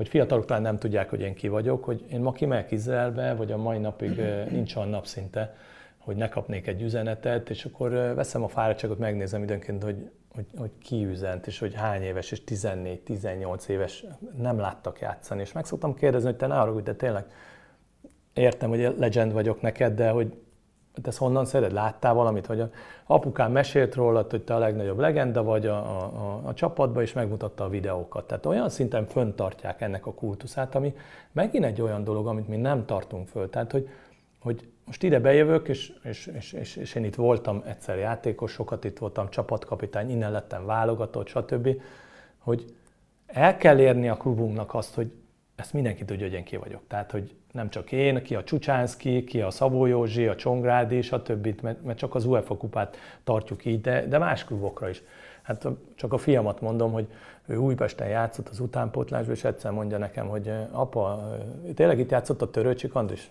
hogy 0.00 0.08
fiatalok 0.08 0.44
talán 0.44 0.62
nem 0.62 0.78
tudják, 0.78 1.10
hogy 1.10 1.20
én 1.20 1.34
ki 1.34 1.48
vagyok, 1.48 1.84
hogy 1.84 2.04
én 2.10 2.20
ma 2.20 2.32
kimegyek 2.32 2.70
Izraelbe, 2.70 3.34
vagy 3.34 3.52
a 3.52 3.56
mai 3.56 3.78
napig 3.78 4.20
nincs 4.50 4.76
olyan 4.76 4.88
nap 4.88 5.06
szinte, 5.06 5.56
hogy 5.98 6.16
ne 6.16 6.28
kapnék 6.28 6.66
egy 6.66 6.82
üzenetet, 6.82 7.50
és 7.50 7.64
akkor 7.64 7.90
veszem 7.90 8.42
a 8.42 8.48
fáradtságot, 8.48 8.98
megnézem 8.98 9.42
időnként, 9.42 9.82
hogy, 9.82 10.10
hogy, 10.34 10.46
hogy 10.56 10.70
ki 10.82 11.04
üzent, 11.04 11.46
és 11.46 11.58
hogy 11.58 11.74
hány 11.74 12.02
éves, 12.02 12.30
és 12.30 12.42
14-18 12.46 13.66
éves 13.68 14.04
nem 14.38 14.58
láttak 14.58 15.00
játszani. 15.00 15.40
És 15.40 15.52
meg 15.52 15.64
szoktam 15.64 15.94
kérdezni, 15.94 16.28
hogy 16.28 16.38
te 16.38 16.46
ne 16.46 16.60
arra, 16.60 16.80
de 16.80 16.94
tényleg 16.94 17.24
értem, 18.34 18.68
hogy 18.68 18.94
legend 18.98 19.32
vagyok 19.32 19.60
neked, 19.60 19.94
de 19.94 20.10
hogy 20.10 20.34
ezt 21.06 21.18
honnan 21.18 21.44
szeret? 21.44 21.72
Láttál 21.72 22.14
valamit? 22.14 22.46
Hogy 22.46 22.60
a 22.60 22.70
apukám 23.06 23.52
mesélt 23.52 23.94
róla, 23.94 24.26
hogy 24.30 24.42
te 24.42 24.54
a 24.54 24.58
legnagyobb 24.58 24.98
legenda 24.98 25.42
vagy 25.42 25.66
a, 25.66 25.76
a, 25.76 26.02
a, 26.02 26.40
a 26.44 26.54
csapatban, 26.54 27.02
és 27.02 27.12
megmutatta 27.12 27.64
a 27.64 27.68
videókat. 27.68 28.26
Tehát 28.26 28.46
olyan 28.46 28.68
szinten 28.68 29.06
föntartják 29.06 29.80
ennek 29.80 30.06
a 30.06 30.14
kultuszát, 30.14 30.74
ami 30.74 30.94
megint 31.32 31.64
egy 31.64 31.80
olyan 31.80 32.04
dolog, 32.04 32.26
amit 32.26 32.48
mi 32.48 32.56
nem 32.56 32.84
tartunk 32.84 33.28
föl. 33.28 33.50
Tehát, 33.50 33.72
hogy, 33.72 33.88
hogy 34.40 34.68
most 34.84 35.02
ide 35.02 35.20
bejövök, 35.20 35.68
és, 35.68 35.92
és, 36.02 36.26
és, 36.26 36.52
és, 36.52 36.76
és 36.76 36.94
én 36.94 37.04
itt 37.04 37.14
voltam 37.14 37.62
egyszer 37.66 37.98
játékos, 37.98 38.52
sokat 38.52 38.84
itt 38.84 38.98
voltam 38.98 39.30
csapatkapitány, 39.30 40.10
innen 40.10 40.32
lettem 40.32 40.66
válogatott, 40.66 41.26
stb., 41.26 41.68
hogy 42.38 42.74
el 43.26 43.56
kell 43.56 43.78
érni 43.78 44.08
a 44.08 44.16
klubunknak 44.16 44.74
azt, 44.74 44.94
hogy 44.94 45.12
ezt 45.56 45.72
mindenki 45.72 46.04
tudja, 46.04 46.26
hogy 46.26 46.34
én 46.34 46.44
ki 46.44 46.56
vagyok. 46.56 46.82
Tehát, 46.88 47.10
hogy 47.10 47.34
nem 47.52 47.70
csak 47.70 47.92
én, 47.92 48.22
ki 48.22 48.34
a 48.34 48.44
Csucsánszki, 48.44 49.24
ki 49.24 49.40
a 49.40 49.50
Szabó 49.50 49.86
Józsi, 49.86 50.26
a 50.26 50.36
Csongrádi, 50.36 51.02
stb., 51.02 51.60
mert, 51.62 51.84
mert 51.84 51.98
csak 51.98 52.14
az 52.14 52.24
UEFA 52.24 52.56
kupát 52.56 52.96
tartjuk 53.24 53.64
így, 53.64 53.80
de, 53.80 54.06
de 54.06 54.18
más 54.18 54.44
klubokra 54.44 54.88
is. 54.88 55.02
Hát 55.42 55.66
csak 55.94 56.12
a 56.12 56.18
fiamat 56.18 56.60
mondom, 56.60 56.92
hogy 56.92 57.06
ő 57.46 57.56
Újpesten 57.56 58.08
játszott 58.08 58.48
az 58.48 58.60
utánpótlásban, 58.60 59.34
és 59.34 59.44
egyszer 59.44 59.70
mondja 59.70 59.98
nekem, 59.98 60.28
hogy 60.28 60.52
apa, 60.70 61.30
tényleg 61.74 61.98
itt 61.98 62.10
játszott 62.10 62.42
a 62.42 62.50
Törőcsik 62.50 62.94
Andris? 62.94 63.30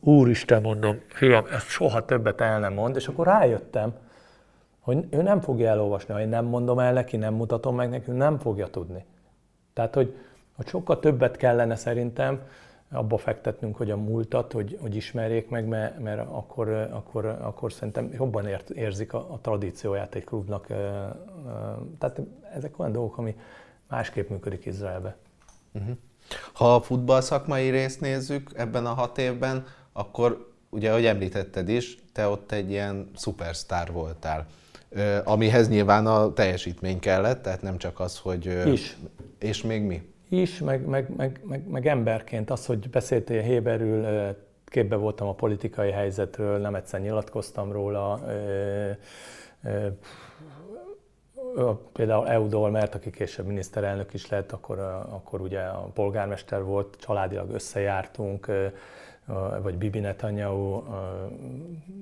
Úristen, 0.00 0.62
mondom, 0.62 1.00
fiam, 1.08 1.44
ezt 1.50 1.68
soha 1.68 2.04
többet 2.04 2.40
el 2.40 2.60
nem 2.60 2.72
mond, 2.72 2.96
és 2.96 3.08
akkor 3.08 3.26
rájöttem, 3.26 3.94
hogy 4.80 5.06
ő 5.10 5.22
nem 5.22 5.40
fogja 5.40 5.68
elolvasni, 5.68 6.14
ha 6.14 6.20
én 6.20 6.28
nem 6.28 6.44
mondom 6.44 6.78
el 6.78 6.92
neki, 6.92 7.16
nem 7.16 7.34
mutatom 7.34 7.74
meg 7.74 7.90
neki, 7.90 8.10
nem 8.10 8.38
fogja 8.38 8.66
tudni. 8.66 9.04
Tehát, 9.72 9.94
hogy, 9.94 10.14
hogy 10.56 10.66
sokkal 10.66 10.98
többet 10.98 11.36
kellene 11.36 11.76
szerintem 11.76 12.40
abba 12.92 13.16
fektetnünk, 13.16 13.76
hogy 13.76 13.90
a 13.90 13.96
múltat, 13.96 14.52
hogy, 14.52 14.78
hogy 14.80 14.94
ismerjék 14.94 15.48
meg, 15.48 15.66
mert, 15.66 15.98
mert 15.98 16.20
akkor, 16.20 16.68
akkor, 16.68 17.24
akkor 17.24 17.72
szerintem 17.72 18.10
jobban 18.12 18.46
ért, 18.46 18.70
érzik 18.70 19.12
a, 19.12 19.32
a 19.32 19.38
tradícióját 19.40 20.14
egy 20.14 20.24
klubnak. 20.24 20.66
Tehát 21.98 22.20
ezek 22.54 22.78
olyan 22.78 22.92
dolgok, 22.92 23.18
ami 23.18 23.36
másképp 23.88 24.28
működik 24.28 24.66
Izraelbe. 24.66 25.16
Uh-huh. 25.72 25.96
Ha 26.52 26.74
a 26.74 26.80
futball 26.80 27.20
szakmai 27.20 27.68
részt 27.68 28.00
nézzük 28.00 28.50
ebben 28.54 28.86
a 28.86 28.92
hat 28.92 29.18
évben, 29.18 29.66
akkor 29.92 30.52
ugye, 30.70 30.90
ahogy 30.90 31.06
említetted 31.06 31.68
is, 31.68 31.98
te 32.12 32.28
ott 32.28 32.52
egy 32.52 32.70
ilyen 32.70 33.10
szupersztár 33.14 33.92
voltál. 33.92 34.46
Amihez 35.24 35.68
nyilván 35.68 36.06
a 36.06 36.32
teljesítmény 36.32 36.98
kellett, 36.98 37.42
tehát 37.42 37.62
nem 37.62 37.78
csak 37.78 38.00
az, 38.00 38.18
hogy... 38.18 38.66
Is. 38.66 38.96
És 39.38 39.62
még 39.62 39.82
mi? 39.82 40.12
Is, 40.30 40.58
meg, 40.58 40.86
meg, 40.86 41.16
meg, 41.16 41.40
meg, 41.44 41.68
meg 41.68 41.86
emberként 41.86 42.50
az, 42.50 42.66
hogy 42.66 42.90
beszéltél 42.90 43.42
Héberül, 43.42 44.34
képbe 44.64 44.96
voltam 44.96 45.28
a 45.28 45.34
politikai 45.34 45.90
helyzetről, 45.90 46.58
nem 46.58 46.74
egyszer 46.74 47.00
nyilatkoztam 47.00 47.72
róla. 47.72 48.20
Például 51.92 52.28
Eudol, 52.28 52.70
mert 52.70 52.94
aki 52.94 53.10
később 53.10 53.46
miniszterelnök 53.46 54.14
is 54.14 54.28
lett, 54.28 54.52
akkor, 54.52 54.78
akkor 55.08 55.40
ugye 55.40 55.60
a 55.60 55.90
polgármester 55.94 56.62
volt, 56.62 56.96
családilag 57.00 57.50
összejártunk, 57.50 58.46
vagy 59.62 59.74
Bibi 59.74 59.98
Netanyahu, 59.98 60.82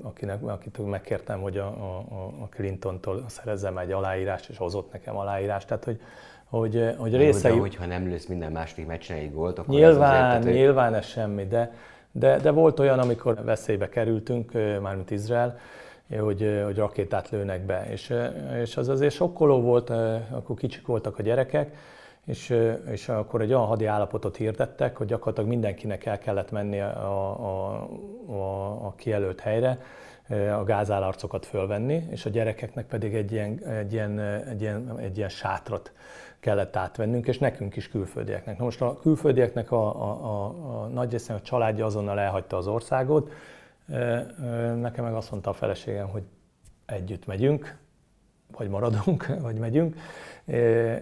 akinek, 0.03 0.43
akit 0.43 0.87
megkértem, 0.87 1.41
hogy 1.41 1.59
a, 1.59 1.67
a, 1.67 2.25
a 2.43 2.49
Clinton-tól 2.51 3.25
szerezzem 3.29 3.79
egy 3.79 3.93
aláírást, 3.93 4.49
és 4.49 4.57
hozott 4.57 4.93
nekem 4.93 5.17
aláírást. 5.17 5.67
Tehát, 5.67 5.85
hogy, 5.85 6.01
hogy, 6.49 6.95
hogy 6.97 7.17
részei... 7.17 7.53
De 7.53 7.61
hogyha 7.61 7.87
nem 7.87 8.09
lősz 8.09 8.27
minden 8.27 8.53
második 8.53 8.87
meccsen 8.87 9.17
egy 9.17 9.33
gólt, 9.33 9.59
akkor 9.59 9.75
nyilván, 9.75 10.31
ez 10.31 10.41
azért, 10.41 10.55
nyilván 10.55 10.95
ez 10.95 11.07
semmi, 11.07 11.47
de, 11.47 11.73
de, 12.13 12.39
de 12.39 12.51
volt 12.51 12.81
olyan, 12.81 12.99
amikor 12.99 13.45
veszélybe 13.45 13.89
kerültünk, 13.89 14.53
mármint 14.81 15.11
Izrael, 15.11 15.59
hogy, 16.21 16.61
hogy 16.65 16.77
rakétát 16.77 17.31
lőnek 17.31 17.61
be. 17.61 17.87
És, 17.91 18.15
és 18.63 18.77
az 18.77 18.89
azért 18.89 19.15
sokkoló 19.15 19.61
volt, 19.61 19.91
akkor 20.31 20.57
kicsik 20.57 20.87
voltak 20.87 21.19
a 21.19 21.23
gyerekek, 21.23 21.77
és, 22.27 22.55
és 22.91 23.09
akkor 23.09 23.41
egy 23.41 23.53
olyan 23.53 23.67
hadi 23.67 23.85
állapotot 23.85 24.37
hirdettek, 24.37 24.97
hogy 24.97 25.07
gyakorlatilag 25.07 25.49
mindenkinek 25.49 26.07
el 26.07 26.19
kellett 26.19 26.51
menni 26.51 26.81
a, 26.81 26.91
a, 26.97 27.89
a, 28.27 28.71
a 28.87 28.95
kijelölt 28.97 29.41
helyre, 29.41 29.79
a 30.59 30.65
gázállarcokat 30.65 31.47
fölvenni, 31.47 32.07
és 32.11 32.27
a 32.27 32.31
gyerekeknek 32.31 32.87
pedig 32.87 33.15
egy 33.15 33.33
ilyen, 33.33 33.65
egy 33.65 33.93
ilyen, 33.93 34.21
egy 34.21 34.61
ilyen, 34.61 34.99
egy 34.99 35.17
ilyen 35.17 35.29
sátrat 35.29 35.93
kellett 36.41 36.77
átvennünk, 36.77 37.27
és 37.27 37.39
nekünk 37.39 37.77
is 37.77 37.89
külföldieknek. 37.89 38.59
Na 38.59 38.65
most 38.65 38.81
a 38.81 38.99
külföldieknek 39.01 39.71
a, 39.71 40.03
a, 40.03 40.25
a, 40.25 40.45
a 40.83 40.87
nagy 40.87 41.11
részén 41.11 41.37
a 41.37 41.41
családja 41.41 41.87
azonnal 41.87 42.19
elhagyta 42.19 42.57
az 42.57 42.67
országot, 42.67 43.31
nekem 44.77 45.05
meg 45.05 45.15
azt 45.15 45.31
mondta 45.31 45.51
a 45.51 45.53
feleségem, 45.53 46.09
hogy 46.09 46.23
együtt 46.87 47.27
megyünk, 47.27 47.79
vagy 48.57 48.69
maradunk, 48.69 49.27
vagy 49.47 49.59
megyünk, 49.59 49.97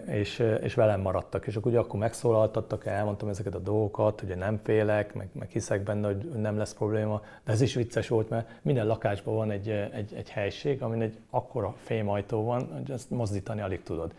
és, 0.07 0.39
és 0.63 0.75
velem 0.75 1.01
maradtak. 1.01 1.47
És 1.47 1.57
akkor 1.57 1.71
ugye 1.71 1.81
akkor 1.81 2.01
megszólaltattak, 2.01 2.87
elmondtam 2.87 3.29
ezeket 3.29 3.55
a 3.55 3.59
dolgokat, 3.59 4.21
hogy 4.21 4.37
nem 4.37 4.61
félek, 4.63 5.15
meg, 5.15 5.29
meg 5.33 5.49
hiszek 5.49 5.83
benne, 5.83 6.07
hogy 6.07 6.17
nem 6.17 6.57
lesz 6.57 6.75
probléma. 6.75 7.23
De 7.45 7.53
ez 7.53 7.61
is 7.61 7.75
vicces 7.75 8.09
volt, 8.09 8.29
mert 8.29 8.49
minden 8.63 8.87
lakásban 8.87 9.35
van 9.35 9.51
egy, 9.51 9.69
egy, 9.71 10.15
egy 10.15 10.31
helység, 10.31 10.83
amin 10.83 11.03
egy 11.03 11.19
akkora 11.31 11.75
fémajtó 11.83 12.45
van, 12.45 12.69
hogy 12.73 12.91
ezt 12.91 13.11
mozdítani 13.11 13.61
alig 13.61 13.83
tudod. 13.83 14.13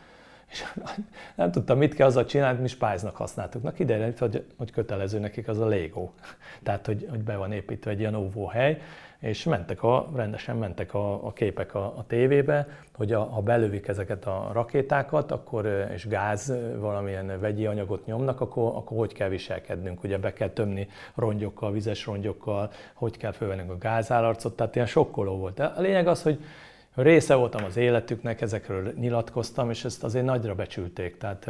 És 0.49 0.63
nem 1.35 1.51
tudtam, 1.51 1.77
mit 1.77 1.93
kell 1.93 2.07
azzal 2.07 2.25
csinálni, 2.25 2.61
mi 2.61 2.67
spájznak 2.67 3.15
használtuk. 3.15 3.63
Na 3.63 3.71
kiderült, 3.71 4.19
hogy, 4.19 4.45
hogy 4.57 4.71
kötelező 4.71 5.19
nekik 5.19 5.47
az 5.47 5.59
a 5.59 5.65
Lego. 5.65 6.09
Tehát, 6.63 6.85
hogy, 6.85 7.07
hogy 7.09 7.23
be 7.23 7.35
van 7.35 7.51
építve 7.51 7.91
egy 7.91 7.99
ilyen 7.99 8.15
óvóhely, 8.15 8.81
és 9.19 9.43
mentek 9.43 9.83
a, 9.83 10.09
rendesen 10.15 10.57
mentek 10.57 10.93
a, 10.93 11.25
a 11.25 11.33
képek 11.33 11.75
a, 11.75 11.85
a 11.85 12.05
tévébe, 12.07 12.67
hogy 12.93 13.11
a, 13.11 13.23
ha 13.23 13.41
belövik 13.41 13.87
ezeket 13.87 14.25
a 14.25 14.49
rakétákat, 14.53 15.31
akkor, 15.31 15.87
és 15.93 16.07
gáz, 16.07 16.53
valamilyen 16.79 17.39
vegyi 17.39 17.65
anyagot 17.65 18.05
nyomnak, 18.05 18.41
akkor, 18.41 18.75
akkor 18.75 18.97
hogy 18.97 19.13
kell 19.13 19.29
viselkednünk. 19.29 20.03
Ugye 20.03 20.17
be 20.17 20.33
kell 20.33 20.49
tömni 20.49 20.87
rongyokkal, 21.15 21.71
vizes 21.71 22.05
rongyokkal, 22.05 22.71
hogy 22.93 23.17
kell 23.17 23.31
fölvennünk 23.31 23.71
a 23.71 23.77
gázállarcot, 23.77 24.55
tehát 24.55 24.75
ilyen 24.75 24.87
sokkoló 24.87 25.37
volt. 25.37 25.55
De 25.55 25.65
a 25.65 25.81
lényeg 25.81 26.07
az, 26.07 26.23
hogy 26.23 26.39
része 27.03 27.35
voltam 27.35 27.63
az 27.63 27.77
életüknek, 27.77 28.41
ezekről 28.41 28.93
nyilatkoztam, 28.95 29.69
és 29.69 29.85
ezt 29.85 30.03
azért 30.03 30.25
nagyra 30.25 30.55
becsülték. 30.55 31.17
Tehát 31.17 31.49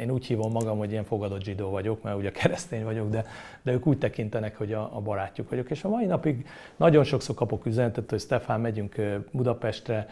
én 0.00 0.10
úgy 0.10 0.26
hívom 0.26 0.52
magam, 0.52 0.78
hogy 0.78 0.90
ilyen 0.90 1.04
fogadott 1.04 1.42
zsidó 1.42 1.70
vagyok, 1.70 2.02
mert 2.02 2.16
ugye 2.16 2.30
keresztény 2.30 2.84
vagyok, 2.84 3.10
de, 3.10 3.24
de 3.62 3.72
ők 3.72 3.86
úgy 3.86 3.98
tekintenek, 3.98 4.56
hogy 4.56 4.72
a, 4.72 4.96
a 4.96 5.00
barátjuk 5.00 5.50
vagyok. 5.50 5.70
És 5.70 5.84
a 5.84 5.88
mai 5.88 6.06
napig 6.06 6.46
nagyon 6.76 7.04
sokszor 7.04 7.34
kapok 7.34 7.66
üzenetet, 7.66 8.10
hogy 8.10 8.20
Stefán, 8.20 8.60
megyünk 8.60 8.94
Budapestre, 9.30 10.06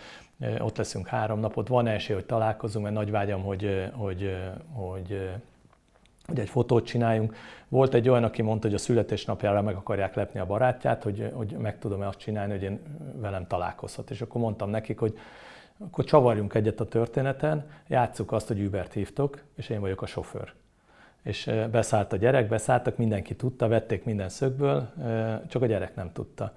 ott 0.59 0.77
leszünk 0.77 1.07
három 1.07 1.41
napot, 1.41 1.69
van 1.69 1.87
esély, 1.87 2.17
hogy 2.17 2.27
találkozunk, 2.27 2.85
mert 2.85 2.97
nagy 2.97 3.11
vágyam, 3.11 3.43
hogy, 3.43 3.91
hogy, 3.93 4.37
hogy 4.73 5.19
hogy 5.19 5.31
egy 6.35 6.49
fotót 6.49 6.87
csináljunk. 6.87 7.35
Volt 7.69 7.95
egy 7.95 8.09
olyan, 8.09 8.25
aki 8.25 8.43
mondta, 8.43 8.67
hogy 8.67 8.77
a 8.77 8.79
születésnapjára 8.79 9.63
meg 9.63 9.75
akarják 9.75 10.15
lepni 10.15 10.41
a 10.41 10.47
barátját, 10.47 11.03
hogy, 11.03 11.31
hogy 11.33 11.57
meg 11.59 11.79
tudom-e 11.79 12.07
azt 12.07 12.19
csinálni, 12.19 12.53
hogy 12.53 12.63
én 12.63 12.81
velem 13.15 13.47
találkozhat. 13.47 14.11
És 14.11 14.21
akkor 14.21 14.41
mondtam 14.41 14.71
nekik, 14.71 14.99
hogy 14.99 15.19
akkor 15.79 16.05
csavarjunk 16.05 16.55
egyet 16.55 16.81
a 16.81 16.89
történeten, 16.89 17.67
játsszuk 17.89 18.33
azt, 18.33 18.49
hogy 18.49 18.61
Ubert 18.61 18.93
hívtok, 18.93 19.43
és 19.57 19.69
én 19.69 19.81
vagyok 19.81 20.03
a 20.03 20.07
sofőr. 20.07 20.53
És 21.23 21.51
beszállt 21.71 22.13
a 22.13 22.17
gyerek, 22.17 22.49
beszálltak, 22.49 22.97
mindenki 22.97 23.35
tudta, 23.35 23.69
vették 23.69 24.05
minden 24.05 24.29
szögből, 24.29 24.89
csak 25.49 25.63
a 25.63 25.67
gyerek 25.67 25.95
nem 25.95 26.13
tudta. 26.13 26.53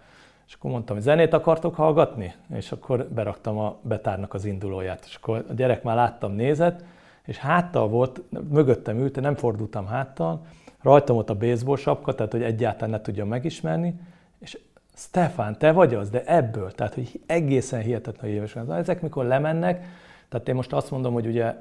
És 0.47 0.53
akkor 0.53 0.71
mondtam, 0.71 0.95
hogy 0.95 1.05
zenét 1.05 1.33
akartok 1.33 1.75
hallgatni? 1.75 2.33
És 2.53 2.71
akkor 2.71 3.07
beraktam 3.07 3.57
a 3.57 3.77
betárnak 3.81 4.33
az 4.33 4.45
indulóját. 4.45 5.03
És 5.05 5.15
akkor 5.15 5.45
a 5.49 5.53
gyerek 5.53 5.83
már 5.83 5.95
láttam, 5.95 6.31
nézett, 6.31 6.83
és 7.27 7.37
háttal 7.37 7.87
volt, 7.87 8.21
mögöttem 8.49 8.99
ült, 8.99 9.21
nem 9.21 9.35
fordultam 9.35 9.85
háttal, 9.85 10.45
rajtam 10.81 11.15
volt 11.15 11.29
a 11.29 11.37
baseball 11.37 11.75
sapka, 11.75 12.15
tehát 12.15 12.31
hogy 12.31 12.43
egyáltalán 12.43 12.89
ne 12.89 13.01
tudjam 13.01 13.27
megismerni, 13.27 13.99
és 14.39 14.59
Stefán, 14.95 15.57
te 15.57 15.71
vagy 15.71 15.93
az, 15.93 16.09
de 16.09 16.23
ebből, 16.25 16.71
tehát 16.71 16.93
hogy 16.93 17.21
egészen 17.25 17.81
hihetetlen 17.81 18.31
éves. 18.31 18.55
Ezek 18.55 19.01
mikor 19.01 19.25
lemennek, 19.25 19.85
tehát 20.29 20.47
én 20.47 20.55
most 20.55 20.73
azt 20.73 20.91
mondom, 20.91 21.13
hogy 21.13 21.25
ugye 21.25 21.55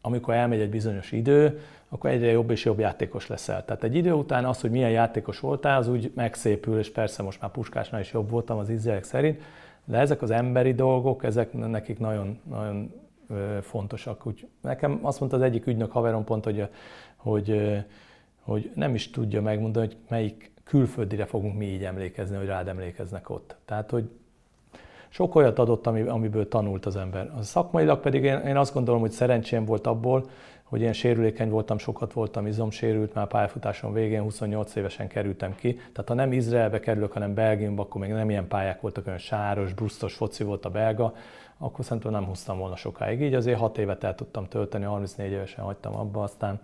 amikor 0.00 0.34
elmegy 0.34 0.60
egy 0.60 0.70
bizonyos 0.70 1.12
idő, 1.12 1.60
akkor 1.88 2.10
egyre 2.10 2.30
jobb 2.30 2.50
és 2.50 2.64
jobb 2.64 2.78
játékos 2.78 3.26
leszel. 3.26 3.64
Tehát 3.64 3.84
egy 3.84 3.94
idő 3.94 4.12
után 4.12 4.44
az, 4.44 4.60
hogy 4.60 4.70
milyen 4.70 4.90
játékos 4.90 5.40
voltál, 5.40 5.78
az 5.78 5.88
úgy 5.88 6.12
megszépül, 6.14 6.78
és 6.78 6.90
persze 6.90 7.22
most 7.22 7.40
már 7.40 7.50
Puskásnál 7.50 8.00
is 8.00 8.12
jobb 8.12 8.30
voltam 8.30 8.58
az 8.58 8.68
izraelek 8.68 9.04
szerint, 9.04 9.42
de 9.84 9.98
ezek 9.98 10.22
az 10.22 10.30
emberi 10.30 10.74
dolgok, 10.74 11.24
ezek 11.24 11.52
nekik 11.52 11.98
nagyon, 11.98 12.38
nagyon 12.50 12.92
fontosak. 13.60 14.26
Úgy, 14.26 14.48
nekem 14.60 14.98
azt 15.02 15.20
mondta 15.20 15.36
az 15.38 15.42
egyik 15.42 15.66
ügynök 15.66 15.92
haverom 15.92 16.24
pont, 16.24 16.44
hogy, 16.44 16.68
hogy, 17.16 17.78
hogy 18.40 18.70
nem 18.74 18.94
is 18.94 19.10
tudja 19.10 19.42
megmondani, 19.42 19.86
hogy 19.86 19.96
melyik 20.08 20.52
külföldire 20.64 21.24
fogunk 21.24 21.56
mi 21.56 21.66
így 21.66 21.84
emlékezni, 21.84 22.36
hogy 22.36 22.46
rád 22.46 22.68
emlékeznek 22.68 23.30
ott. 23.30 23.56
Tehát, 23.64 23.90
hogy 23.90 24.10
sok 25.08 25.34
olyat 25.34 25.58
adott, 25.58 25.86
amiből 25.86 26.48
tanult 26.48 26.86
az 26.86 26.96
ember. 26.96 27.32
A 27.38 27.42
szakmailag 27.42 28.00
pedig 28.00 28.24
én, 28.24 28.38
én 28.38 28.56
azt 28.56 28.74
gondolom, 28.74 29.00
hogy 29.00 29.10
szerencsém 29.10 29.64
volt 29.64 29.86
abból, 29.86 30.28
hogy 30.62 30.80
én 30.80 30.92
sérülékeny 30.92 31.50
voltam, 31.50 31.78
sokat 31.78 32.12
voltam 32.12 32.46
izomsérült, 32.46 33.14
már 33.14 33.26
pályafutásom 33.26 33.92
végén 33.92 34.22
28 34.22 34.74
évesen 34.74 35.08
kerültem 35.08 35.54
ki. 35.54 35.74
Tehát 35.74 36.08
ha 36.08 36.14
nem 36.14 36.32
Izraelbe 36.32 36.80
kerülök, 36.80 37.12
hanem 37.12 37.34
Belgiumba, 37.34 37.82
akkor 37.82 38.00
még 38.00 38.10
nem 38.10 38.30
ilyen 38.30 38.48
pályák 38.48 38.80
voltak, 38.80 39.06
olyan 39.06 39.18
sáros, 39.18 39.72
brusztos 39.72 40.14
foci 40.14 40.44
volt 40.44 40.64
a 40.64 40.70
belga, 40.70 41.14
akkor 41.64 41.84
szerintem 41.84 42.12
nem 42.12 42.24
húztam 42.24 42.58
volna 42.58 42.76
sokáig. 42.76 43.20
Így 43.20 43.34
azért 43.34 43.58
6 43.58 43.78
évet 43.78 44.04
el 44.04 44.14
tudtam 44.14 44.48
tölteni, 44.48 44.84
34 44.84 45.30
évesen 45.30 45.64
hagytam 45.64 45.96
abba, 45.96 46.22
aztán 46.22 46.60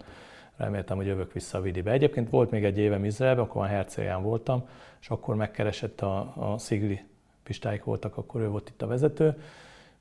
reméltem, 0.56 0.96
hogy 0.96 1.06
jövök 1.06 1.32
vissza 1.32 1.58
a 1.58 1.60
Vidibe. 1.60 1.90
Egyébként 1.90 2.30
volt 2.30 2.50
még 2.50 2.64
egy 2.64 2.78
évem 2.78 3.04
Izraelben, 3.04 3.44
akkor 3.44 3.60
már 3.60 3.70
Hercélján 3.70 4.22
voltam, 4.22 4.68
és 5.00 5.08
akkor 5.08 5.34
megkeresett 5.34 6.00
a, 6.00 6.18
a 6.36 6.58
Szigli 6.58 7.04
Pistáik 7.42 7.84
voltak, 7.84 8.16
akkor 8.16 8.40
ő 8.40 8.48
volt 8.48 8.68
itt 8.68 8.82
a 8.82 8.86
vezető, 8.86 9.42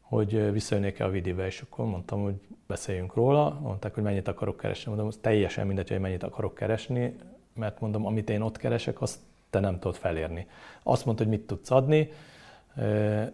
hogy 0.01 0.51
visszajönnék-e 0.51 1.05
a 1.05 1.09
Vidibe, 1.09 1.45
és 1.45 1.61
akkor 1.61 1.85
mondtam, 1.85 2.23
hogy 2.23 2.35
beszéljünk 2.67 3.13
róla. 3.13 3.59
Mondták, 3.61 3.93
hogy 3.93 4.03
mennyit 4.03 4.27
akarok 4.27 4.57
keresni. 4.57 4.93
Mondom, 4.93 5.09
teljesen 5.21 5.67
mindegy, 5.67 5.89
hogy 5.89 5.99
mennyit 5.99 6.23
akarok 6.23 6.55
keresni, 6.55 7.15
mert 7.53 7.79
mondom, 7.79 8.05
amit 8.05 8.29
én 8.29 8.41
ott 8.41 8.57
keresek, 8.57 9.01
azt 9.01 9.19
te 9.49 9.59
nem 9.59 9.79
tudod 9.79 9.95
felérni. 9.95 10.47
Azt 10.83 11.05
mondta, 11.05 11.23
hogy 11.23 11.31
mit 11.31 11.47
tudsz 11.47 11.71
adni, 11.71 12.09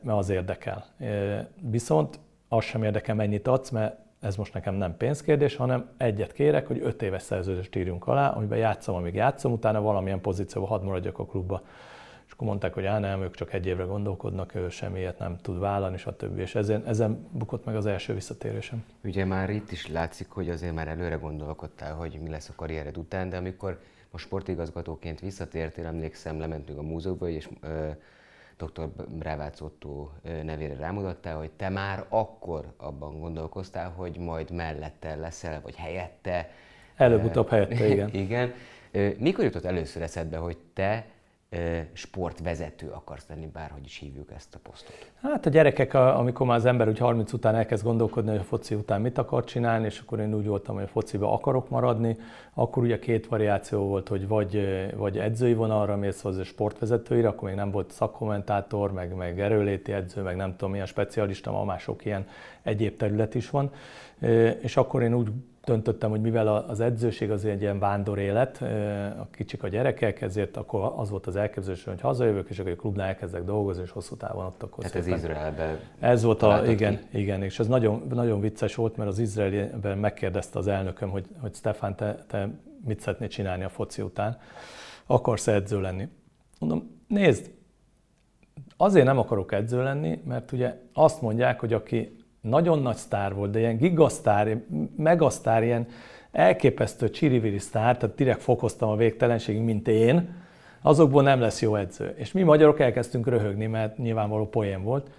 mert 0.02 0.18
az 0.18 0.30
érdekel. 0.30 0.86
Viszont 1.62 2.20
az 2.48 2.64
sem 2.64 2.84
érdekel, 2.84 3.16
mennyit 3.16 3.48
adsz, 3.48 3.70
mert 3.70 3.98
ez 4.20 4.36
most 4.36 4.54
nekem 4.54 4.76
nem 4.76 4.98
pénzkérdés, 4.98 5.56
hanem 5.56 5.90
egyet 5.98 6.34
kérek, 6.34 6.68
hogy 6.68 6.80
öt 6.84 7.02
éves 7.02 7.22
szerződést 7.22 7.76
írjunk 7.76 8.08
alá, 8.08 8.30
amiben 8.30 8.58
játszom, 8.58 8.96
amíg 8.96 9.14
játszom, 9.14 9.52
utána 9.52 9.82
valamilyen 9.82 10.22
pozícióban 10.22 10.70
hadd 10.70 10.84
maradjak 10.84 11.20
a 11.20 11.26
klubba. 11.26 11.62
És 12.28 12.32
akkor 12.32 12.48
mondták, 12.48 12.74
hogy 12.74 12.86
á, 12.86 13.00
nem, 13.00 13.22
ők 13.22 13.36
csak 13.36 13.54
egy 13.54 13.66
évre 13.66 13.84
gondolkodnak, 13.84 14.56
ő 14.56 14.70
semmiért 14.70 15.20
nem 15.20 15.38
tud 15.42 15.60
vállalni, 15.60 15.98
stb. 15.98 16.40
És 16.40 16.56
ezen, 16.56 16.84
ezen 16.86 17.28
bukott 17.32 17.66
meg 17.66 17.76
az 17.76 17.86
első 17.86 18.14
visszatérésem. 18.14 18.86
Ugye 19.04 19.26
már 19.26 19.50
itt 19.50 19.72
is 19.72 19.88
látszik, 19.88 20.30
hogy 20.30 20.50
azért 20.50 20.74
már 20.74 20.88
előre 20.88 21.16
gondolkodtál, 21.16 21.94
hogy 21.94 22.20
mi 22.24 22.30
lesz 22.30 22.50
a 22.50 22.54
karriered 22.56 22.98
után, 22.98 23.30
de 23.30 23.38
amikor 23.38 23.80
most 24.12 24.26
sportigazgatóként 24.26 25.20
visszatértél, 25.20 25.86
emlékszem, 25.86 26.40
lementünk 26.40 26.80
a 26.80 26.82
múzeumba, 26.82 27.30
és 27.30 27.50
ö, 27.62 27.90
dr. 28.58 28.88
Brávác 29.10 29.62
Otto 29.62 30.10
nevére 30.44 30.76
rámutattál, 30.76 31.38
hogy 31.38 31.52
te 31.52 31.70
már 31.70 32.06
akkor 32.10 32.74
abban 32.78 33.20
gondolkoztál, 33.20 33.90
hogy 33.90 34.18
majd 34.18 34.52
mellette 34.52 35.16
leszel, 35.16 35.62
vagy 35.62 35.76
helyette. 35.76 36.50
Előbb-utóbb 36.96 37.50
helyette, 37.50 37.88
igen. 37.88 38.10
igen. 38.26 38.54
Mikor 39.18 39.44
jutott 39.44 39.66
először 39.66 40.02
eszedbe, 40.02 40.38
hogy 40.38 40.58
te 40.74 41.06
sportvezető 41.94 42.90
akarsz 42.90 43.26
lenni, 43.30 43.48
bárhogy 43.54 43.86
is 43.86 43.98
hívjuk 43.98 44.32
ezt 44.36 44.56
a 44.56 44.60
posztot? 44.64 45.12
Hát 45.22 45.46
a 45.46 45.50
gyerekek, 45.50 45.94
amikor 45.94 46.48
már 46.48 46.58
az 46.58 46.66
ember 46.66 46.88
úgy 46.88 46.98
30 46.98 47.34
után 47.34 47.56
elkezd 47.56 47.84
gondolkodni, 47.84 48.30
hogy 48.30 48.40
a 48.40 48.44
foci 48.44 48.76
után 48.76 49.02
mit 49.02 49.18
akar 49.18 49.44
csinálni, 49.44 49.86
és 49.86 50.00
akkor 50.00 50.20
én 50.20 50.34
úgy 50.34 50.48
voltam, 50.48 50.76
hogy 50.76 50.84
a 50.84 50.88
fociba 50.88 51.34
akarok 51.34 51.70
maradni, 51.70 52.18
akkor 52.54 52.84
ugye 52.84 53.00
két 53.00 53.28
variáció 53.28 53.88
volt, 53.88 54.08
hogy 54.08 54.28
vagy, 54.28 54.68
vagy 54.96 55.18
edzői 55.18 55.54
vonalra 55.54 55.96
mész, 55.96 56.22
vagy 56.22 56.46
sportvezetőire, 56.46 57.28
akkor 57.28 57.48
még 57.48 57.58
nem 57.58 57.72
volt 57.72 57.92
szakkommentátor, 57.92 58.92
meg, 58.92 59.16
meg 59.16 59.40
erőléti 59.40 59.92
edző, 59.92 60.22
meg 60.22 60.36
nem 60.36 60.52
tudom 60.52 60.72
milyen 60.72 60.86
specialista, 60.86 61.52
ma 61.52 61.64
már 61.64 61.80
sok 61.80 62.06
ilyen 62.06 62.28
egyéb 62.62 62.98
terület 62.98 63.36
is 63.36 63.50
van. 63.50 63.72
És 64.62 64.78
akkor 64.78 65.02
én 65.04 65.14
úgy 65.14 65.30
döntöttem, 65.66 66.10
hogy 66.10 66.22
mivel 66.22 66.48
az 66.48 66.80
edzőség 66.80 67.32
az 67.32 67.46
egy 67.46 67.62
ilyen 67.62 67.80
vándor 67.80 68.20
élet, 68.20 68.62
a 69.20 69.28
kicsik 69.32 69.64
a 69.64 69.68
gyerekek, 69.68 70.22
ezért 70.22 70.58
akkor 70.58 70.94
az 70.96 71.10
volt 71.10 71.28
az 71.28 71.36
elképzelés, 71.36 71.84
hogy 71.84 72.02
hazajövök, 72.02 72.50
és 72.50 72.60
akkor 72.60 72.72
a 72.72 72.76
klubnál 72.76 73.08
elkezdek 73.08 73.44
dolgozni, 73.44 73.84
és 73.84 73.92
hosszú 73.92 74.16
távon 74.16 74.46
ott 74.46 74.64
akkor 74.64 74.84
Tehát 74.84 75.08
ez 75.08 75.08
Izraelben 75.08 75.80
Ez 76.00 76.24
volt 76.24 76.42
a, 76.42 76.66
igen, 76.66 77.00
ki? 77.12 77.20
igen, 77.20 77.44
és 77.44 77.60
ez 77.60 77.68
nagyon, 77.68 78.04
nagyon 78.10 78.40
vicces 78.40 78.76
volt, 78.76 78.98
mert 78.98 79.10
az 79.10 79.20
Izraelben 79.20 79.98
megkérdezte 79.98 80.60
az 80.60 80.68
elnököm, 80.68 81.10
hogy, 81.10 81.26
hogy 81.42 81.54
Stefan, 81.54 81.96
te, 81.96 82.24
te 82.28 82.50
mit 82.86 83.00
szeretnél 83.00 83.28
csinálni 83.28 83.64
a 83.64 83.70
foci 83.70 84.02
után, 84.02 84.38
akarsz 85.06 85.48
edző 85.48 85.82
lenni? 85.82 86.08
Mondom, 86.60 87.04
nézd, 87.08 87.52
azért 88.78 89.06
nem 89.06 89.18
akarok 89.18 89.52
edző 89.52 89.84
lenni, 89.84 90.22
mert 90.26 90.52
ugye 90.52 90.80
azt 90.94 91.22
mondják, 91.22 91.60
hogy 91.60 91.74
aki 91.74 92.16
nagyon 92.50 92.80
nagy 92.80 92.96
sztár 92.96 93.34
volt, 93.34 93.52
de 93.52 93.60
ilyen 93.60 93.78
gigasztár, 93.78 94.58
megasztár, 94.98 95.64
ilyen 95.64 95.88
elképesztő 96.32 97.10
csiriviri 97.10 97.58
sztár, 97.58 97.98
tehát 97.98 98.16
direkt 98.16 98.42
fokoztam 98.42 98.90
a 98.90 98.96
végtelenségig, 98.96 99.62
mint 99.62 99.88
én, 99.88 100.36
azokból 100.82 101.24
nem 101.24 101.40
lesz 101.40 101.62
jó 101.62 101.76
edző. 101.76 102.14
És 102.18 102.32
mi 102.32 102.42
magyarok 102.42 102.80
elkezdtünk 102.80 103.28
röhögni, 103.28 103.66
mert 103.66 103.98
nyilvánvaló 103.98 104.48
poén 104.48 104.84
volt. 104.84 105.10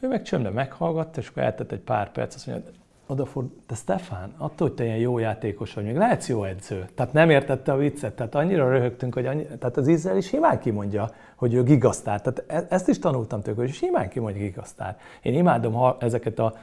Ő 0.00 0.08
meg 0.08 0.22
csöndben 0.22 0.52
meghallgatta, 0.52 1.20
és 1.20 1.28
akkor 1.28 1.42
eltett 1.42 1.72
egy 1.72 1.80
pár 1.80 2.12
perc, 2.12 2.34
azt 2.34 2.46
mondja, 2.46 2.70
odaford, 3.06 3.48
de 3.66 3.74
Stefán, 3.74 4.34
attól, 4.36 4.68
hogy 4.68 4.76
te 4.76 4.84
ilyen 4.84 4.96
jó 4.96 5.18
játékos 5.18 5.74
vagy, 5.74 5.84
még 5.84 5.96
lehetsz 5.96 6.28
jó 6.28 6.44
edző. 6.44 6.88
Tehát 6.94 7.12
nem 7.12 7.30
értette 7.30 7.72
a 7.72 7.76
viccet, 7.76 8.16
tehát 8.16 8.34
annyira 8.34 8.70
röhögtünk, 8.70 9.14
hogy 9.14 9.26
annyi, 9.26 9.46
tehát 9.58 9.76
az 9.76 9.88
Izrael 9.88 10.16
is 10.16 10.26
simán 10.26 10.58
kimondja, 10.58 11.10
hogy 11.34 11.54
ő 11.54 11.62
gigasztár. 11.62 12.20
Tehát 12.22 12.44
e- 12.46 12.66
ezt 12.74 12.88
is 12.88 12.98
tanultam 12.98 13.42
tőle, 13.42 13.56
hogy 13.56 13.72
simán 13.72 14.08
kimondja 14.08 14.42
gigasztár. 14.42 14.98
Én 15.22 15.34
imádom 15.34 15.72
ha 15.72 15.96
ezeket 16.00 16.38
a 16.38 16.54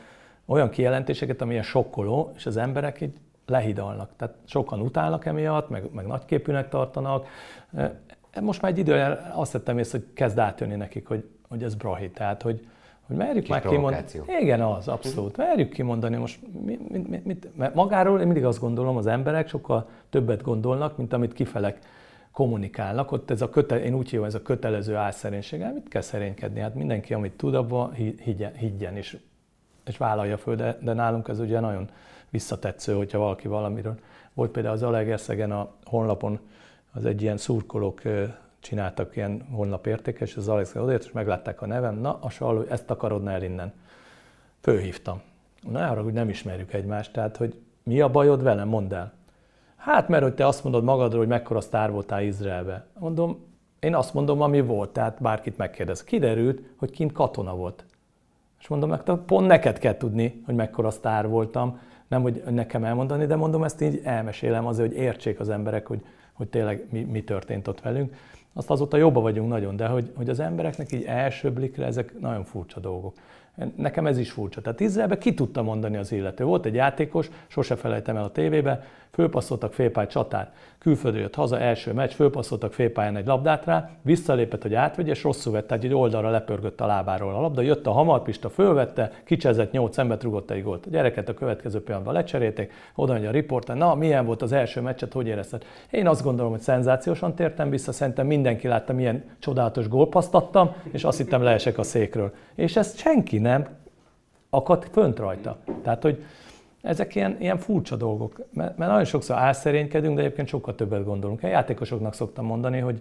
olyan 0.46 0.70
kijelentéseket, 0.70 1.42
amilyen 1.42 1.64
sokkoló, 1.64 2.32
és 2.36 2.46
az 2.46 2.58
emberek 2.58 3.02
így 3.02 3.14
lehidalnak. 3.46 4.10
Tehát 4.18 4.36
sokan 4.46 4.82
utálnak 4.82 5.26
emiatt, 5.26 5.70
meg, 5.70 5.90
meg 5.94 6.06
nagyképűnek 6.06 6.70
tartanak. 6.70 7.28
E, 7.76 8.00
most 8.42 8.62
már 8.62 8.72
egy 8.72 8.78
időre 8.78 9.32
azt 9.34 9.52
tettem 9.52 9.78
észre, 9.78 9.98
hogy 9.98 10.14
kezd 10.14 10.38
átjönni 10.38 10.76
nekik, 10.76 11.08
hogy, 11.08 11.30
hogy 11.48 11.64
ez 11.64 11.76
brahi. 11.76 12.10
Tehát, 12.10 12.42
hogy, 12.42 12.68
hogy 13.08 13.16
merjük 13.16 13.48
már 13.48 13.62
kimondani. 13.62 14.06
Igen, 14.42 14.62
az, 14.62 14.88
abszolút. 14.88 15.38
Merjük 15.38 15.70
kimondani 15.70 16.16
most, 16.16 16.40
mit, 16.66 17.08
mit, 17.08 17.26
mit, 17.26 17.58
mert 17.58 17.76
magáról 17.76 18.20
én 18.20 18.26
mindig 18.26 18.46
azt 18.46 18.60
gondolom, 18.60 18.98
az 18.98 19.08
emberek 19.08 19.48
sokkal 19.50 19.90
többet 20.10 20.42
gondolnak, 20.42 20.98
mint 20.98 21.14
amit 21.14 21.34
kifelek 21.34 21.80
kommunikálnak. 22.32 23.12
Ott 23.12 23.32
ez 23.32 23.42
a 23.42 23.50
köte, 23.50 23.84
én 23.84 23.94
úgy 23.94 24.10
hívom, 24.10 24.26
ez 24.26 24.36
a 24.36 24.42
kötelező 24.42 24.96
álszerénység. 24.96 25.62
Hát 25.62 25.74
mit 25.74 25.88
kell 25.88 26.02
szerénykedni? 26.02 26.60
Hát 26.60 26.76
mindenki, 26.76 27.14
amit 27.14 27.34
tud, 27.34 27.56
abban 27.56 27.94
higgyen, 28.24 28.54
higgyen 28.56 28.98
és, 28.98 29.18
és 29.86 29.98
vállalja 29.98 30.38
föl, 30.38 30.56
de, 30.56 30.78
de 30.82 30.94
nálunk 30.94 31.28
ez 31.28 31.40
ugye 31.40 31.60
nagyon 31.60 31.90
visszatetsző, 32.30 32.94
hogyha 32.94 33.18
valaki 33.18 33.48
valamiről. 33.48 33.96
Volt 34.34 34.52
például 34.52 34.76
az 34.76 34.84
Alegerszegen 34.84 35.52
a 35.52 35.70
honlapon 35.84 36.40
az 36.94 37.06
egy 37.06 37.22
ilyen 37.22 37.38
szurkolók 37.38 38.02
csináltak 38.64 39.16
ilyen 39.16 39.48
honlapértékes, 39.52 40.30
és 40.30 40.36
az 40.36 40.48
Alex 40.48 40.76
odért, 40.76 41.04
és 41.04 41.12
meglátták 41.12 41.62
a 41.62 41.66
nevem, 41.66 41.96
na, 41.96 42.18
a 42.22 42.30
saló, 42.30 42.62
ezt 42.70 42.90
akarodna 42.90 43.32
el 43.32 43.44
innen. 43.44 43.74
Főhívtam. 44.62 45.22
Na, 45.70 45.90
arra, 45.90 46.04
hogy 46.04 46.14
nem 46.14 46.30
ismerjük 46.30 46.74
egymást, 46.74 47.14
tehát, 47.14 47.38
hogy 47.38 47.56
mi 47.84 48.02
a 48.02 48.10
bajod 48.10 48.44
velem, 48.44 48.68
mondd 48.68 48.94
el. 48.94 49.14
Hát, 49.76 50.08
mert 50.08 50.24
hogy 50.24 50.34
te 50.34 50.48
azt 50.48 50.64
mondod 50.64 50.84
magadról, 50.84 51.20
hogy 51.20 51.28
mekkora 51.28 51.62
sztár 51.62 51.92
voltál 51.92 52.24
Izraelbe. 52.24 52.86
Mondom, 53.00 53.46
én 53.80 53.96
azt 53.96 54.14
mondom, 54.14 54.42
ami 54.42 54.62
volt, 54.62 54.90
tehát 54.90 55.22
bárkit 55.22 55.58
megkérdez. 55.58 56.04
Kiderült, 56.04 56.62
hogy 56.78 56.92
kint 56.92 57.12
katona 57.12 57.56
volt. 57.56 57.86
És 58.60 58.68
mondom, 58.68 58.90
meg 58.90 59.02
pont 59.26 59.48
neked 59.48 59.78
kell 59.78 59.98
tudni, 59.98 60.42
hogy 60.46 60.56
mekkora 60.56 60.90
sztár 60.90 61.28
voltam, 61.28 61.80
nem 62.08 62.22
hogy 62.22 62.44
nekem 62.50 62.84
elmondani, 62.84 63.26
de 63.26 63.36
mondom, 63.36 63.64
ezt 63.64 63.82
így 63.82 64.02
elmesélem 64.04 64.66
azért, 64.66 64.92
hogy 64.92 64.98
értsék 64.98 65.40
az 65.40 65.50
emberek, 65.50 65.88
hogy, 65.88 66.02
hogy 66.34 66.48
tényleg 66.48 66.88
mi, 66.90 67.04
mi 67.04 67.24
történt 67.24 67.68
ott 67.68 67.82
velünk. 67.82 68.16
Azt 68.54 68.70
azóta 68.70 68.98
jobban 68.98 69.24
vagyunk 69.24 69.50
nagyon, 69.50 69.76
de 69.76 69.88
hogy, 69.88 70.12
hogy 70.16 70.30
az 70.30 70.40
embereknek 70.40 70.92
így 70.92 71.04
elsőblik 71.04 71.78
le, 71.78 71.86
ezek 71.86 72.20
nagyon 72.20 72.44
furcsa 72.44 72.80
dolgok. 72.80 73.14
Nekem 73.76 74.08
ez 74.08 74.18
is 74.18 74.32
furcsa. 74.32 74.62
Tehát 74.62 74.80
Izraelbe 74.80 75.18
ki 75.18 75.34
tudta 75.34 75.64
mondani 75.64 75.98
az 75.98 76.12
illető. 76.12 76.44
Volt 76.44 76.66
egy 76.66 76.74
játékos, 76.74 77.30
sose 77.48 77.76
felejtem 77.76 78.16
el 78.16 78.24
a 78.24 78.32
tévébe, 78.32 78.84
fölpasszoltak 79.12 79.74
félpály 79.74 80.08
csatát, 80.08 80.56
külföldről 80.84 81.22
jött 81.22 81.36
haza, 81.36 81.60
első 81.60 81.94
meccs, 81.94 82.12
fölpasszoltak 82.12 82.74
félpályán 82.74 83.16
egy 83.16 83.26
labdát 83.26 83.66
rá, 83.66 83.90
visszalépett, 84.02 84.62
hogy 84.62 84.74
átvegye, 84.74 85.12
és 85.12 85.24
rosszul 85.24 85.54
vett, 85.54 85.68
tehát 85.68 85.84
egy 85.84 85.94
oldalra 85.94 86.30
lepörgött 86.30 86.82
a 86.82 86.86
lábáról 86.86 87.36
a 87.36 87.42
labda, 87.42 87.62
jött 87.62 87.88
a 87.88 87.92
hamarpista, 87.92 88.50
fölvette, 88.50 89.12
kicsezett 89.24 89.72
nyolc 89.72 89.98
embert, 89.98 90.24
rugott 90.24 90.52
egy 90.52 90.64
gólt. 90.64 90.86
A 90.86 90.90
gyereket 90.90 91.30
a 91.30 91.34
következő 91.34 91.84
pillanatban 91.84 92.14
lecserélték, 92.14 92.72
oda 92.96 93.14
megy 93.14 93.26
a 93.26 93.32
riporter, 93.32 93.76
na 93.76 93.96
milyen 93.96 94.26
volt 94.26 94.42
az 94.42 94.52
első 94.52 94.82
meccset, 94.82 95.14
hogy 95.14 95.28
érezted? 95.28 95.64
Én 95.90 96.08
azt 96.08 96.24
gondolom, 96.24 96.52
hogy 96.52 96.62
szenzációsan 96.62 97.36
tértem 97.36 97.70
vissza, 97.70 97.92
szerintem 97.92 98.28
mindenki 98.28 98.68
látta, 98.68 98.94
milyen 98.94 99.24
csodálatos 99.40 99.88
gólpaszt 99.88 100.34
adtam, 100.34 100.76
és 100.92 101.04
azt 101.04 101.18
hittem 101.18 101.42
leesek 101.42 101.78
a 101.78 101.84
székről. 101.84 102.34
És 102.56 102.76
ezt 102.76 102.98
senki 102.98 103.38
nem 103.38 103.68
akadt 104.50 104.88
fönt 104.92 105.20
rajta. 105.20 105.58
Tehát, 105.84 106.04
hogy 106.04 106.24
ezek 106.84 107.16
ilyen, 107.16 107.36
ilyen 107.40 107.58
furcsa 107.58 107.96
dolgok, 107.96 108.36
mert, 108.54 108.78
mert 108.78 108.92
nagyon 108.92 109.06
sokszor 109.06 109.36
álszerénykedünk, 109.36 110.16
de 110.16 110.22
egyébként 110.22 110.48
sokkal 110.48 110.76
többet 110.76 111.04
gondolunk. 111.04 111.44
A 111.44 111.48
játékosoknak 111.48 112.14
szoktam 112.14 112.46
mondani, 112.46 112.80
hogy, 112.80 113.00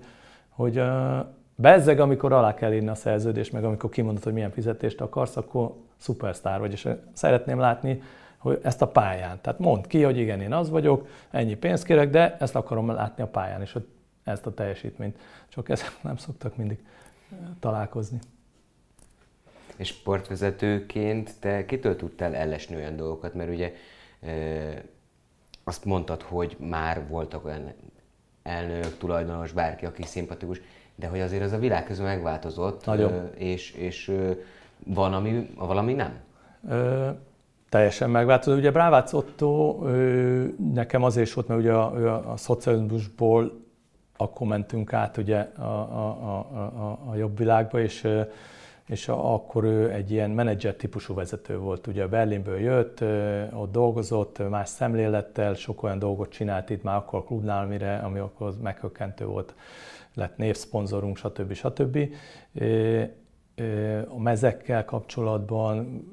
hogy 0.49 0.79
uh, 0.79 1.19
bezzeg, 1.55 2.01
amikor 2.01 2.33
alá 2.33 2.55
kell 2.55 2.73
írni 2.73 2.89
a 2.89 2.95
szerződést, 2.95 3.53
meg 3.53 3.65
amikor 3.65 3.91
kimondod, 3.91 4.23
hogy 4.23 4.33
milyen 4.33 4.51
fizetést 4.51 5.01
akarsz, 5.01 5.37
akkor 5.37 5.75
szupersztár 5.97 6.61
vagy, 6.61 6.73
és 6.73 6.89
szeretném 7.13 7.59
látni, 7.59 8.03
hogy 8.39 8.61
ezt 8.63 8.83
a 8.83 8.89
pályán. 8.89 9.39
Tehát 9.41 9.59
mondd 9.59 9.83
ki, 9.89 10.03
hogy 10.03 10.19
igen, 10.19 10.41
én 10.41 10.53
az 10.53 10.71
vagyok, 10.71 11.07
ennyi 11.31 11.55
pénzt 11.55 11.85
kérek, 11.85 12.11
de 12.11 12.37
ezt 12.41 12.57
akarom 12.57 12.91
látni 12.91 13.23
a 13.23 13.27
pályán, 13.27 13.61
és 13.61 13.77
ezt 14.25 14.47
a 14.47 14.55
teljesítményt. 14.55 15.19
Csak 15.49 15.69
ezzel 15.69 15.89
nem 16.01 16.17
szoktak 16.17 16.57
mindig 16.57 16.85
találkozni. 17.61 18.19
És 19.77 19.89
sportvezetőként 19.89 21.31
te 21.41 21.65
kitől 21.65 21.97
tudtál 21.97 22.35
ellesni 22.35 22.77
olyan 22.77 22.97
dolgokat, 22.97 23.35
mert 23.35 23.51
ugye 23.51 23.73
azt 25.65 25.85
mondtad, 25.85 26.23
hogy 26.23 26.57
már 26.59 27.09
voltak 27.09 27.45
olyan 27.45 27.73
elnök, 28.43 28.99
tulajdonos, 28.99 29.53
bárki, 29.53 29.87
aki 29.87 30.03
szimpatikus, 30.03 30.61
de 30.95 31.07
hogy 31.07 31.21
azért 31.21 31.43
az 31.43 31.53
a 31.53 31.59
világ 31.59 31.85
közül 31.85 32.05
megváltozott, 32.05 32.85
Nagyon. 32.85 33.31
és, 33.35 33.71
és 33.71 34.13
van, 34.87 35.15
ami, 35.15 35.51
valami 35.57 35.93
nem? 35.93 36.21
Ö, 36.69 37.09
teljesen 37.69 38.11
megváltozott. 38.11 38.59
Ugye 38.59 38.71
Brávác 38.71 39.13
Otto 39.13 39.79
ö, 39.85 40.45
nekem 40.73 41.03
azért 41.03 41.27
is 41.27 41.35
volt, 41.35 41.49
mert 41.49 41.61
ugye 41.61 41.73
a, 41.73 42.15
a, 42.15 42.33
a 42.33 42.37
szocializmusból 42.37 43.61
akkor 44.17 44.47
mentünk 44.47 44.93
át 44.93 45.17
ugye 45.17 45.39
a, 45.39 45.63
a, 45.63 46.07
a, 46.23 46.39
a, 46.59 46.99
a 47.11 47.15
jobb 47.17 47.39
világba, 47.39 47.81
és 47.81 48.09
és 48.87 49.09
akkor 49.09 49.65
ő 49.65 49.91
egy 49.91 50.11
ilyen 50.11 50.31
menedzser 50.31 50.75
típusú 50.75 51.15
vezető 51.15 51.59
volt. 51.59 51.87
Ugye 51.87 52.07
Berlinből 52.07 52.61
jött, 52.61 53.01
ott 53.53 53.73
dolgozott, 53.73 54.49
más 54.49 54.69
szemlélettel, 54.69 55.55
sok 55.55 55.83
olyan 55.83 55.99
dolgot 55.99 56.31
csinált 56.31 56.71
itt 56.71 56.83
már 56.83 56.97
akkor 56.97 57.19
a 57.19 57.23
klubnál, 57.23 57.65
amire, 57.65 57.97
ami 57.97 58.19
akkor 58.19 58.55
meghökkentő 58.63 59.27
volt, 59.27 59.55
lett 60.15 60.37
névszponzorunk, 60.37 61.17
stb. 61.17 61.53
stb. 61.53 61.99
A 64.09 64.21
mezekkel 64.21 64.85
kapcsolatban 64.85 66.05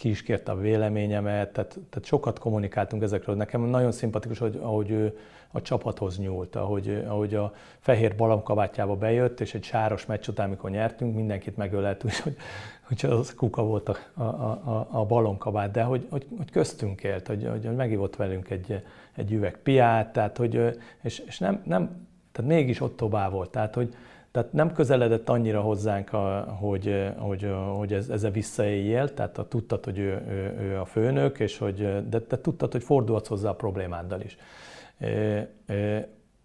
ki 0.00 0.08
is 0.08 0.22
kérte 0.22 0.52
a 0.52 0.56
véleményemet, 0.56 1.52
tehát, 1.52 1.78
tehát 1.90 2.04
sokat 2.04 2.38
kommunikáltunk 2.38 3.02
ezekről. 3.02 3.34
Nekem 3.36 3.62
nagyon 3.62 3.92
szimpatikus, 3.92 4.38
hogy, 4.38 4.58
ahogy 4.62 4.90
ő 4.90 5.18
a 5.50 5.62
csapathoz 5.62 6.18
nyúlt, 6.18 6.56
ahogy, 6.56 7.04
ahogy 7.06 7.34
a 7.34 7.54
fehér 7.78 8.16
balamkabátjába 8.16 8.96
bejött, 8.96 9.40
és 9.40 9.54
egy 9.54 9.62
sáros 9.64 10.06
meccs 10.06 10.28
után, 10.28 10.46
amikor 10.46 10.70
nyertünk, 10.70 11.14
mindenkit 11.14 11.56
megölelt, 11.56 12.02
hogy, 12.22 12.36
hogy 12.82 13.10
az 13.10 13.34
kuka 13.34 13.62
volt 13.62 13.88
a, 13.88 13.96
a, 14.14 14.22
a, 14.22 14.88
a 14.90 15.04
balomkabát, 15.06 15.70
de 15.70 15.82
hogy, 15.82 16.06
hogy, 16.10 16.26
hogy 16.36 16.50
köztünk 16.50 17.02
élt, 17.02 17.26
hogy, 17.26 17.46
hogy, 17.50 17.66
hogy 17.66 17.76
megívott 17.76 18.16
velünk 18.16 18.50
egy, 18.50 18.82
egy 19.14 19.32
üveg 19.32 19.58
piát, 19.62 20.12
tehát 20.12 20.36
hogy, 20.36 20.78
és, 21.02 21.18
és 21.18 21.38
nem, 21.38 21.62
nem, 21.66 22.06
tehát 22.32 22.50
mégis 22.50 22.80
ott 22.80 22.96
tovább 22.96 23.32
volt, 23.32 23.50
tehát 23.50 23.74
hogy, 23.74 23.94
tehát 24.32 24.52
nem 24.52 24.72
közeledett 24.72 25.28
annyira 25.28 25.60
hozzánk, 25.60 26.12
a, 26.12 26.40
hogy, 26.60 27.12
hogy, 27.18 27.50
hogy 27.76 27.92
ez, 27.92 28.08
ezzel 28.08 28.30
visszaéljél, 28.30 29.14
tehát 29.14 29.38
a, 29.38 29.48
tudtad, 29.48 29.84
hogy 29.84 29.98
ő, 29.98 30.24
ő, 30.28 30.56
ő 30.60 30.78
a 30.78 30.84
főnök, 30.84 31.38
és 31.38 31.58
hogy, 31.58 32.08
de, 32.08 32.18
de 32.28 32.40
tudtad, 32.40 32.72
hogy 32.72 32.82
fordulhatsz 32.82 33.28
hozzá 33.28 33.48
a 33.48 33.54
problémáddal 33.54 34.20
is. 34.20 34.36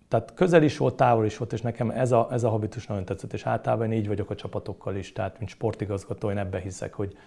Tehát 0.07 0.33
közel 0.33 0.63
is 0.63 0.77
volt, 0.77 0.95
távol 0.95 1.25
is 1.25 1.37
volt, 1.37 1.53
és 1.53 1.61
nekem 1.61 1.89
ez 1.89 2.11
a, 2.11 2.27
ez 2.31 2.43
a 2.43 2.49
habitus 2.49 2.87
nagyon 2.87 3.05
tetszett, 3.05 3.33
és 3.33 3.45
általában 3.45 3.91
így 3.91 4.07
vagyok 4.07 4.29
a 4.29 4.35
csapatokkal 4.35 4.95
is, 4.95 5.13
tehát 5.13 5.37
mint 5.37 5.49
sportigazgató 5.49 6.29
én 6.29 6.37
ebbe 6.37 6.59
hiszek, 6.59 6.93
hogy, 6.93 7.17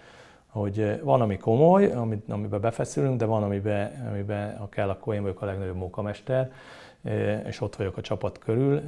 hogy 0.47 0.99
van, 1.03 1.21
ami 1.21 1.37
komoly, 1.37 1.91
amit, 1.91 2.29
amiben 2.29 2.61
befeszülünk, 2.61 3.19
de 3.19 3.25
van, 3.25 3.43
amiben, 3.43 4.07
amiben 4.09 4.57
ha 4.57 4.69
kell, 4.69 4.89
akkor 4.89 5.13
én 5.13 5.21
vagyok 5.21 5.41
a 5.41 5.45
legnagyobb 5.45 5.75
munkamester, 5.75 6.51
és 7.47 7.61
ott 7.61 7.75
vagyok 7.75 7.97
a 7.97 8.01
csapat 8.01 8.37
körül. 8.37 8.81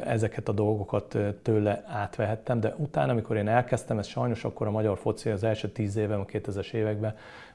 Ezeket 0.00 0.48
a 0.48 0.52
dolgokat 0.52 1.18
tőle 1.42 1.84
átvehettem, 1.86 2.60
de 2.60 2.74
utána, 2.76 3.12
amikor 3.12 3.36
én 3.36 3.48
elkezdtem, 3.48 3.98
ez 3.98 4.06
sajnos 4.06 4.44
akkor 4.44 4.66
a 4.66 4.70
magyar 4.70 4.98
foci 4.98 5.30
az 5.30 5.44
első 5.44 5.68
tíz 5.68 5.96
évem, 5.96 6.20
a 6.20 6.24
2000-es 6.24 6.72
években, 6.72 7.14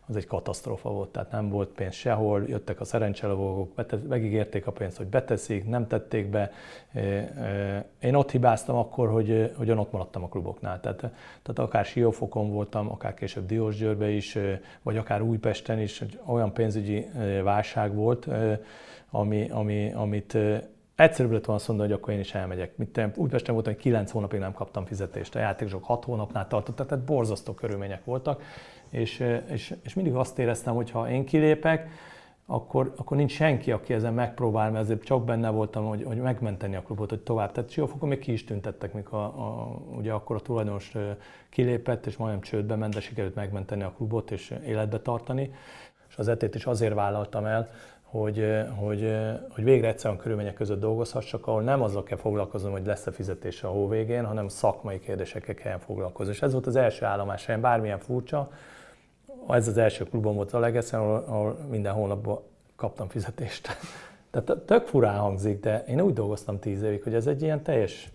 az 0.09 0.15
egy 0.15 0.27
katasztrófa 0.27 0.89
volt, 0.89 1.09
tehát 1.09 1.31
nem 1.31 1.49
volt 1.49 1.69
pénz 1.69 1.93
sehol, 1.93 2.43
jöttek 2.47 2.79
a 2.79 2.83
szerencselovagok, 2.83 3.71
megígérték 4.07 4.67
a 4.67 4.71
pénzt, 4.71 4.97
hogy 4.97 5.07
beteszik, 5.07 5.67
nem 5.67 5.87
tették 5.87 6.29
be. 6.29 6.51
Én 7.99 8.15
ott 8.15 8.31
hibáztam 8.31 8.75
akkor, 8.75 9.09
hogy, 9.09 9.53
hogy 9.57 9.71
ott 9.71 9.91
maradtam 9.91 10.23
a 10.23 10.27
kluboknál. 10.27 10.79
Tehát, 10.79 10.97
tehát 11.41 11.59
akár 11.59 11.85
Siófokon 11.85 12.51
voltam, 12.51 12.91
akár 12.91 13.13
később 13.13 13.45
Diósgyőrbe 13.45 14.09
is, 14.09 14.37
vagy 14.81 14.97
akár 14.97 15.21
Újpesten 15.21 15.79
is, 15.79 16.03
olyan 16.25 16.53
pénzügyi 16.53 17.05
válság 17.43 17.95
volt, 17.95 18.27
ami, 19.09 19.49
ami, 19.49 19.91
amit 19.93 20.37
Egyszerűbb 20.97 21.31
lett 21.31 21.45
volna 21.45 21.59
azt 21.59 21.67
mondani, 21.67 21.89
hogy 21.89 21.99
akkor 21.99 22.13
én 22.13 22.19
is 22.19 22.33
elmegyek. 22.33 22.77
Mit 22.77 22.97
úgy 22.97 23.11
Újpesten 23.15 23.53
voltam, 23.53 23.73
hogy 23.73 23.81
9 23.81 24.11
hónapig 24.11 24.39
nem 24.39 24.53
kaptam 24.53 24.85
fizetést. 24.85 25.35
A 25.35 25.39
játékosok 25.39 25.83
6 25.83 26.03
hónapnál 26.03 26.47
tartottak, 26.47 26.87
tehát 26.87 27.05
borzasztó 27.05 27.53
körülmények 27.53 28.05
voltak. 28.05 28.41
És, 28.89 29.23
és, 29.49 29.75
és 29.83 29.93
mindig 29.93 30.13
azt 30.13 30.39
éreztem, 30.39 30.75
hogy 30.75 30.91
ha 30.91 31.09
én 31.09 31.25
kilépek, 31.25 31.89
akkor, 32.45 32.93
akkor 32.95 33.17
nincs 33.17 33.31
senki, 33.31 33.71
aki 33.71 33.93
ezen 33.93 34.13
megpróbál, 34.13 34.71
mert 34.71 34.83
azért 34.83 35.03
csak 35.03 35.25
benne 35.25 35.49
voltam, 35.49 35.85
hogy, 35.85 36.03
hogy 36.03 36.17
megmenteni 36.17 36.75
a 36.75 36.81
klubot, 36.81 37.09
hogy 37.09 37.21
tovább. 37.21 37.51
Tehát 37.51 37.69
Siófokon 37.69 38.09
még 38.09 38.19
ki 38.19 38.31
is 38.31 38.43
tüntettek, 38.43 38.93
mikor 38.93 39.19
a, 39.19 39.23
a, 39.23 39.81
ugye 39.97 40.11
akkor 40.11 40.35
a 40.35 40.39
tulajdonos 40.39 40.93
kilépett, 41.49 42.05
és 42.05 42.17
majdnem 42.17 42.41
csődbe 42.41 42.75
ment, 42.75 42.93
de 42.93 42.99
sikerült 42.99 43.35
megmenteni 43.35 43.83
a 43.83 43.93
klubot 43.95 44.31
és 44.31 44.53
életbe 44.65 44.99
tartani. 44.99 45.51
És 46.09 46.17
az 46.17 46.27
etét 46.27 46.55
is 46.55 46.65
azért 46.65 46.93
vállaltam 46.93 47.45
el, 47.45 47.69
hogy, 48.09 48.45
hogy, 48.75 49.15
hogy 49.49 49.63
végre 49.63 49.87
egyszerűen 49.87 50.19
körülmények 50.19 50.53
között 50.53 50.79
dolgozhassak, 50.79 51.47
ahol 51.47 51.61
nem 51.61 51.81
azzal 51.81 52.03
kell 52.03 52.17
foglalkoznom, 52.17 52.71
hogy 52.71 52.85
lesz-e 52.85 53.11
fizetés 53.11 53.63
a 53.63 53.67
hó 53.67 53.87
végén, 53.87 54.25
hanem 54.25 54.47
szakmai 54.47 54.99
kérdésekkel 54.99 55.55
kell 55.55 55.77
foglalkozni. 55.77 56.33
És 56.33 56.41
ez 56.41 56.51
volt 56.51 56.67
az 56.67 56.75
első 56.75 57.05
állomás 57.05 57.45
helyen, 57.45 57.61
bármilyen 57.61 57.99
furcsa, 57.99 58.49
ez 59.47 59.67
az 59.67 59.77
első 59.77 60.03
klubom 60.03 60.35
volt 60.35 60.53
a 60.53 60.59
legeszen, 60.59 60.99
ahol, 60.99 61.23
ahol 61.27 61.57
minden 61.69 61.93
hónapban 61.93 62.39
kaptam 62.75 63.07
fizetést. 63.07 63.67
Tehát 64.31 64.61
tök 64.61 64.85
furán 64.85 65.19
hangzik, 65.19 65.59
de 65.59 65.83
én 65.87 66.01
úgy 66.01 66.13
dolgoztam 66.13 66.59
tíz 66.59 66.81
évig, 66.81 67.03
hogy 67.03 67.13
ez 67.13 67.27
egy 67.27 67.41
ilyen 67.41 67.63
teljes 67.63 68.11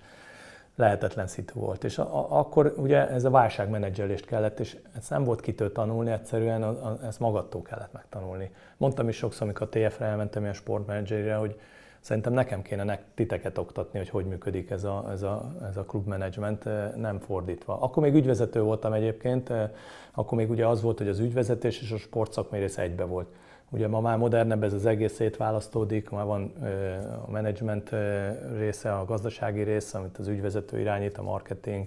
lehetetlen 0.77 1.27
szitu 1.27 1.61
volt. 1.61 1.85
És 1.85 1.99
a, 1.99 2.03
a, 2.03 2.39
akkor 2.39 2.75
ugye 2.77 3.09
ez 3.09 3.25
a 3.25 3.31
válságmenedzselést 3.31 4.27
kellett, 4.27 4.61
és 4.61 4.77
ezt 4.97 5.11
nem 5.11 5.25
volt 5.25 5.41
kitől 5.41 5.73
tanulni, 5.73 6.11
egyszerűen 6.11 6.63
a, 6.63 6.69
a, 6.69 6.99
ezt 7.07 7.21
magadtól 7.21 7.63
kellett 7.63 7.93
megtanulni. 7.93 8.51
Mondtam 8.77 9.09
is 9.09 9.17
sokszor, 9.17 9.43
amikor 9.43 9.69
a 9.71 9.79
TF-re 9.79 10.07
elmentem 10.07 10.43
ilyen 10.43 10.55
sportmenedzserre, 10.55 11.35
hogy 11.35 11.61
szerintem 12.01 12.33
nekem 12.33 12.63
kéne 12.63 12.85
nek, 12.85 13.03
titeket 13.15 13.59
oktatni, 13.59 13.99
hogy 13.99 14.09
hogy 14.09 14.25
működik 14.25 14.71
ez 14.71 14.85
a, 14.85 15.09
ez 15.11 15.23
a, 15.23 15.53
ez 15.69 15.77
a 15.77 15.85
klubmenedzsment, 15.85 16.65
nem 16.97 17.19
fordítva. 17.19 17.81
Akkor 17.81 18.03
még 18.03 18.15
ügyvezető 18.15 18.63
voltam 18.63 18.93
egyébként, 18.93 19.53
akkor 20.13 20.39
még 20.39 20.51
ugye 20.51 20.67
az 20.67 20.83
volt, 20.83 20.99
hogy 20.99 21.09
az 21.09 21.19
ügyvezetés 21.19 21.81
és 21.81 21.91
a 21.91 21.97
sportszakmai 21.97 22.61
rész 22.61 22.79
egybe 22.79 23.05
volt. 23.05 23.29
Ugye 23.73 23.89
ma 23.89 24.01
már 24.01 24.19
modernebb 24.19 24.63
ez 24.63 24.73
az 24.73 24.87
egész 24.87 25.13
szétválasztódik, 25.13 26.11
már 26.11 26.25
van 26.25 26.53
a 27.27 27.31
menedzsment 27.31 27.91
része, 28.57 28.93
a 28.93 29.05
gazdasági 29.05 29.63
része, 29.63 29.99
amit 29.99 30.19
az 30.19 30.29
ügyvezető 30.29 30.81
irányít, 30.81 31.19
a 31.19 31.23
marketing, 31.23 31.87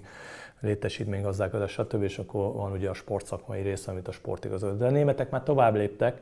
létesítménygazdálkodás, 0.60 1.70
stb. 1.70 2.02
És 2.02 2.18
akkor 2.18 2.52
van 2.52 2.72
ugye 2.72 2.88
a 2.88 2.94
sportszakmai 2.94 3.62
része, 3.62 3.90
amit 3.90 4.08
a 4.08 4.12
sportigazgató. 4.12 4.76
De 4.76 4.86
a 4.86 4.90
németek 4.90 5.30
már 5.30 5.42
tovább 5.42 5.74
léptek, 5.74 6.20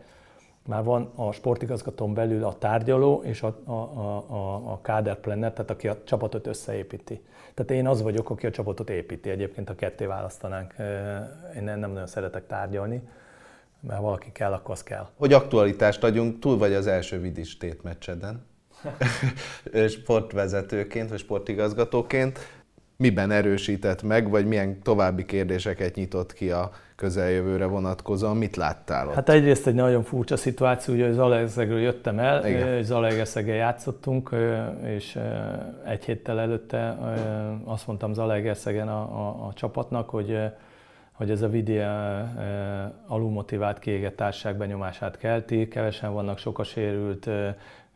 már 0.66 0.84
van 0.84 1.12
a 1.14 1.32
sportigazgatón 1.32 2.14
belül 2.14 2.44
a 2.44 2.58
tárgyaló 2.58 3.22
és 3.24 3.42
a, 3.42 3.56
a, 3.64 3.72
a, 3.72 4.72
a 4.72 4.80
káderplanner, 4.82 5.52
tehát 5.52 5.70
aki 5.70 5.88
a 5.88 5.96
csapatot 6.04 6.46
összeépíti. 6.46 7.22
Tehát 7.54 7.70
én 7.70 7.86
az 7.86 8.02
vagyok, 8.02 8.30
aki 8.30 8.46
a 8.46 8.50
csapatot 8.50 8.90
építi. 8.90 9.30
Egyébként, 9.30 9.68
ha 9.68 9.74
ketté 9.74 10.04
választanánk, 10.04 10.74
én 11.56 11.62
nem 11.62 11.78
nagyon 11.78 12.06
szeretek 12.06 12.46
tárgyalni, 12.46 13.02
mert 13.86 14.00
valaki 14.00 14.32
kell, 14.32 14.52
akkor 14.52 14.70
az 14.70 14.82
kell. 14.82 15.08
Hogy 15.16 15.32
aktualitást 15.32 16.04
adjunk, 16.04 16.38
túl 16.38 16.58
vagy 16.58 16.72
az 16.72 16.86
első 16.86 17.20
vidis 17.20 17.56
tétmeccseden, 17.56 18.46
sportvezetőként, 19.88 21.10
vagy 21.10 21.18
sportigazgatóként. 21.18 22.38
Miben 22.96 23.30
erősített 23.30 24.02
meg, 24.02 24.30
vagy 24.30 24.46
milyen 24.46 24.82
további 24.82 25.24
kérdéseket 25.24 25.94
nyitott 25.94 26.32
ki 26.32 26.50
a 26.50 26.70
közeljövőre 26.96 27.66
vonatkozóan? 27.66 28.36
Mit 28.36 28.56
láttál 28.56 29.08
ott? 29.08 29.14
Hát 29.14 29.28
egyrészt 29.28 29.66
egy 29.66 29.74
nagyon 29.74 30.02
furcsa 30.02 30.36
szituáció, 30.36 30.94
hogy 30.94 31.12
Zalaegerszegről 31.12 31.80
jöttem 31.80 32.18
el, 32.18 32.82
Zalaegerszeggel 32.82 33.56
játszottunk, 33.56 34.30
és 34.84 35.18
egy 35.84 36.04
héttel 36.04 36.40
előtte 36.40 36.98
azt 37.64 37.86
mondtam 37.86 38.12
Zalaegerszegen 38.12 38.88
a, 38.88 39.00
a, 39.00 39.46
a 39.46 39.52
csapatnak, 39.54 40.10
hogy 40.10 40.38
hogy 41.14 41.30
ez 41.30 41.42
a 41.42 41.48
Vidi 41.48 41.80
alulmotivált 43.06 43.78
kiégett 43.78 44.16
társaság 44.16 44.56
benyomását 44.56 45.18
kelti, 45.18 45.68
kevesen 45.68 46.12
vannak, 46.12 46.38
sok 46.38 46.58
a 46.58 46.64
sérült, 46.64 47.30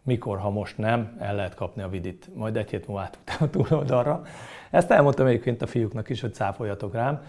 mikor, 0.02 0.38
ha 0.38 0.50
most 0.50 0.78
nem, 0.78 1.16
el 1.18 1.34
lehet 1.34 1.54
kapni 1.54 1.82
a 1.82 1.88
vidit. 1.88 2.28
Majd 2.34 2.56
egy 2.56 2.70
hét 2.70 2.86
múlva 2.86 3.02
átugtam 3.02 3.36
a 3.40 3.50
túloldalra. 3.50 4.22
Ezt 4.70 4.90
elmondtam 4.90 5.26
egyébként 5.26 5.62
a 5.62 5.66
fiúknak 5.66 6.08
is, 6.08 6.20
hogy 6.20 6.34
cáfoljatok 6.34 6.94
rám, 6.94 7.22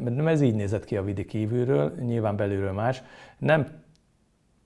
mert 0.00 0.26
ez 0.26 0.40
így 0.40 0.54
nézett 0.54 0.84
ki 0.84 0.96
a 0.96 1.02
vidi 1.02 1.24
kívülről, 1.24 1.92
nyilván 2.00 2.36
belülről 2.36 2.72
más. 2.72 3.02
Nem 3.38 3.66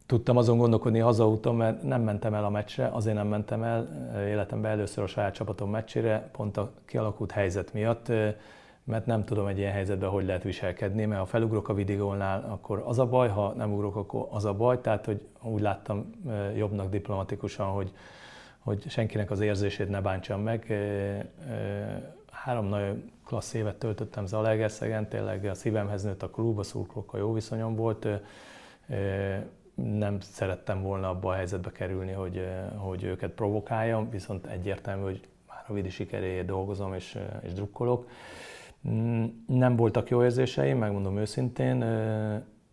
tudtam 0.07 0.37
azon 0.37 0.59
gondolkodni 0.59 0.99
hazaúton, 0.99 1.57
mert 1.57 1.83
nem 1.83 2.03
mentem 2.03 2.35
el 2.35 2.45
a 2.45 2.51
meccsre, 2.51 2.89
azért 2.93 3.17
nem 3.17 3.27
mentem 3.27 3.63
el 3.63 3.89
életemben 4.29 4.71
először 4.71 5.05
a 5.05 5.07
saját 5.07 5.35
csapatom 5.35 5.71
meccsére, 5.71 6.29
pont 6.33 6.57
a 6.57 6.73
kialakult 6.87 7.31
helyzet 7.31 7.73
miatt 7.73 8.13
mert 8.85 9.07
nem 9.07 9.25
tudom 9.25 9.47
egy 9.47 9.59
ilyen 9.59 9.73
helyzetben, 9.73 10.09
hogy 10.09 10.25
lehet 10.25 10.43
viselkedni, 10.43 11.05
mert 11.05 11.21
ha 11.21 11.27
felugrok 11.27 11.69
a 11.69 11.75
vidigónál, 11.75 12.45
akkor 12.49 12.83
az 12.87 12.99
a 12.99 13.07
baj, 13.07 13.29
ha 13.29 13.53
nem 13.53 13.73
ugrok, 13.73 13.97
akkor 13.97 14.27
az 14.31 14.45
a 14.45 14.55
baj, 14.55 14.81
tehát 14.81 15.07
hogy 15.07 15.29
úgy 15.43 15.61
láttam 15.61 16.11
jobbnak 16.57 16.91
diplomatikusan, 16.91 17.67
hogy, 17.67 17.93
hogy 18.59 18.91
senkinek 18.91 19.31
az 19.31 19.41
érzését 19.41 19.89
ne 19.89 20.01
bántsam 20.01 20.41
meg. 20.41 20.73
Három 22.31 22.67
nagyon 22.67 23.11
klassz 23.25 23.55
évet 23.55 23.77
töltöttem 23.77 24.27
Zalaegerszegen, 24.27 25.09
tényleg 25.09 25.45
a 25.45 25.55
szívemhez 25.55 26.03
nőtt 26.03 26.23
a 26.23 26.31
klub, 26.31 26.59
a 26.59 26.63
szurkolókkal 26.63 27.21
jó 27.21 27.33
viszonyom 27.33 27.77
volt. 27.77 28.07
Nem 29.75 30.21
szerettem 30.21 30.83
volna 30.83 31.09
abba 31.09 31.31
a 31.31 31.35
helyzetbe 31.35 31.71
kerülni, 31.71 32.13
hogy, 32.13 32.49
hogy 32.77 33.03
őket 33.03 33.31
provokáljam, 33.31 34.11
viszont 34.11 34.47
egyértelmű, 34.47 35.03
hogy 35.03 35.29
már 35.49 35.65
a 35.69 35.73
vidi 35.73 35.91
sikeréért 35.91 36.47
dolgozom 36.47 36.95
és, 36.95 37.19
és 37.43 37.53
drukkolok. 37.53 38.09
Nem 39.47 39.77
voltak 39.77 40.09
jó 40.09 40.23
érzéseim, 40.23 40.79
megmondom 40.79 41.19
őszintén. 41.19 41.77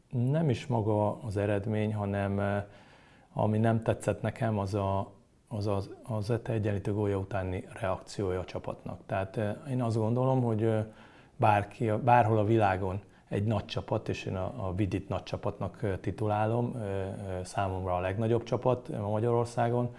Nem 0.09 0.49
is 0.49 0.67
maga 0.67 1.21
az 1.21 1.37
eredmény, 1.37 1.93
hanem 1.93 2.63
ami 3.33 3.57
nem 3.57 3.83
tetszett 3.83 4.21
nekem, 4.21 4.59
az 4.59 4.73
a, 4.73 5.11
az, 5.47 5.67
az, 5.67 5.89
az 6.03 6.29
ETE 6.29 6.53
egyenlítő 6.53 6.93
gólya 6.93 7.17
utáni 7.17 7.67
reakciója 7.81 8.39
a 8.39 8.45
csapatnak. 8.45 8.99
Tehát 9.05 9.39
én 9.69 9.81
azt 9.81 9.97
gondolom, 9.97 10.41
hogy 10.41 10.69
bárki, 11.35 11.91
bárhol 12.03 12.37
a 12.37 12.43
világon 12.43 13.01
egy 13.29 13.43
nagy 13.43 13.65
csapat, 13.65 14.09
és 14.09 14.25
én 14.25 14.35
a, 14.35 14.67
a 14.67 14.73
Vidit 14.75 15.09
nagy 15.09 15.23
csapatnak 15.23 15.99
titulálom, 16.01 16.75
számomra 17.43 17.95
a 17.95 17.99
legnagyobb 17.99 18.43
csapat 18.43 18.89
Magyarországon, 18.99 19.95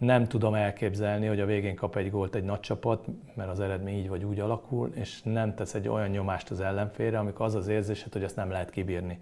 nem 0.00 0.26
tudom 0.26 0.54
elképzelni, 0.54 1.26
hogy 1.26 1.40
a 1.40 1.46
végén 1.46 1.74
kap 1.74 1.96
egy 1.96 2.10
gólt 2.10 2.34
egy 2.34 2.44
nagy 2.44 2.60
csapat, 2.60 3.06
mert 3.34 3.50
az 3.50 3.60
eredmény 3.60 3.98
így 3.98 4.08
vagy 4.08 4.24
úgy 4.24 4.40
alakul, 4.40 4.90
és 4.94 5.22
nem 5.22 5.54
tesz 5.54 5.74
egy 5.74 5.88
olyan 5.88 6.08
nyomást 6.08 6.50
az 6.50 6.60
ellenfélre, 6.60 7.18
amikor 7.18 7.46
az 7.46 7.54
az 7.54 7.68
érzésed, 7.68 8.12
hogy 8.12 8.22
ezt 8.22 8.36
nem 8.36 8.50
lehet 8.50 8.70
kibírni. 8.70 9.20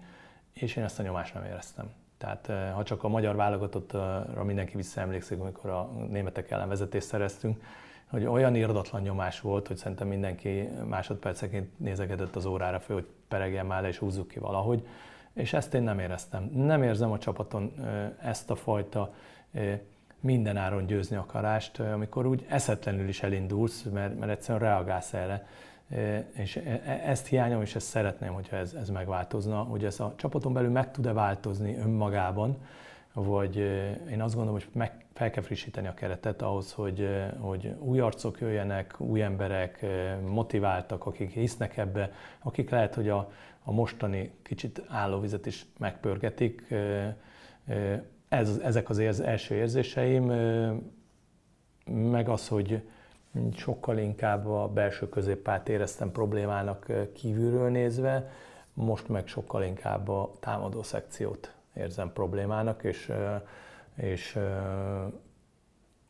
És 0.53 0.75
én 0.75 0.83
ezt 0.83 0.99
a 0.99 1.03
nyomást 1.03 1.33
nem 1.33 1.43
éreztem. 1.43 1.89
Tehát 2.17 2.49
eh, 2.49 2.71
ha 2.73 2.83
csak 2.83 3.03
a 3.03 3.07
magyar 3.07 3.35
válogatottra 3.35 4.43
mindenki 4.43 4.75
visszaemlékszik, 4.75 5.39
amikor 5.39 5.69
a 5.69 5.89
németek 6.09 6.51
ellen 6.51 6.67
vezetést 6.67 7.07
szereztünk, 7.07 7.63
hogy 8.09 8.25
olyan 8.25 8.55
irdatlan 8.55 9.01
nyomás 9.01 9.41
volt, 9.41 9.67
hogy 9.67 9.77
szerintem 9.77 10.07
mindenki 10.07 10.69
másodperceként 10.87 11.79
nézegetett 11.79 12.35
az 12.35 12.45
órára 12.45 12.79
föl, 12.79 12.95
hogy 12.95 13.07
peregjen 13.27 13.65
már 13.65 13.81
le 13.81 13.87
és 13.87 13.97
húzzuk 13.97 14.27
ki 14.27 14.39
valahogy. 14.39 14.87
És 15.33 15.53
ezt 15.53 15.73
én 15.73 15.81
nem 15.81 15.99
éreztem. 15.99 16.49
Nem 16.53 16.83
érzem 16.83 17.11
a 17.11 17.17
csapaton 17.17 17.73
eh, 17.83 18.29
ezt 18.29 18.49
a 18.49 18.55
fajta 18.55 19.13
eh, 20.21 20.27
minden 20.27 20.57
áron 20.57 20.85
győzni 20.85 21.15
akarást, 21.15 21.79
amikor 21.79 22.25
úgy 22.25 22.45
eszetlenül 22.49 23.07
is 23.07 23.23
elindulsz, 23.23 23.83
mert, 23.83 24.19
mert 24.19 24.31
egyszerűen 24.31 24.71
reagálsz 24.71 25.13
erre. 25.13 25.47
És 26.33 26.55
e, 26.55 26.81
e, 26.85 27.01
ezt 27.05 27.27
hiányom, 27.27 27.61
és 27.61 27.75
ezt 27.75 27.87
szeretném, 27.87 28.33
hogyha 28.33 28.55
ez, 28.55 28.73
ez 28.73 28.89
megváltozna, 28.89 29.61
hogy 29.61 29.85
ez 29.85 29.99
a 29.99 30.13
csapaton 30.17 30.53
belül 30.53 30.69
meg 30.69 30.91
tud-e 30.91 31.13
változni 31.13 31.77
önmagában, 31.77 32.57
vagy 33.13 33.57
én 34.11 34.21
azt 34.21 34.35
gondolom, 34.35 34.59
hogy 34.59 34.69
meg, 34.73 35.05
fel 35.13 35.29
kell 35.29 35.43
frissíteni 35.43 35.87
a 35.87 35.93
keretet 35.93 36.41
ahhoz, 36.41 36.73
hogy, 36.73 37.09
hogy 37.39 37.75
új 37.79 37.99
arcok 37.99 38.39
jöjjenek, 38.39 38.99
új 38.99 39.21
emberek, 39.21 39.85
motiváltak, 40.25 41.05
akik 41.05 41.31
hisznek 41.31 41.77
ebbe, 41.77 42.11
akik 42.39 42.69
lehet, 42.69 42.95
hogy 42.95 43.09
a, 43.09 43.31
a 43.63 43.71
mostani 43.71 44.31
kicsit 44.43 44.83
állóvizet 44.87 45.45
is 45.45 45.65
megpörgetik, 45.77 46.73
ez, 48.29 48.59
ezek 48.63 48.89
az 48.89 48.97
érz, 48.97 49.19
első 49.19 49.55
érzéseim, 49.55 50.23
meg 51.85 52.29
az, 52.29 52.47
hogy 52.47 52.81
sokkal 53.55 53.97
inkább 53.97 54.47
a 54.47 54.67
belső 54.67 55.09
középpárt 55.09 55.69
éreztem 55.69 56.11
problémának 56.11 56.85
kívülről 57.13 57.69
nézve, 57.69 58.31
most 58.73 59.07
meg 59.07 59.27
sokkal 59.27 59.63
inkább 59.63 60.07
a 60.07 60.31
támadó 60.39 60.83
szekciót 60.83 61.53
érzem 61.73 62.13
problémának, 62.13 62.83
és, 62.83 63.11
és 63.95 64.37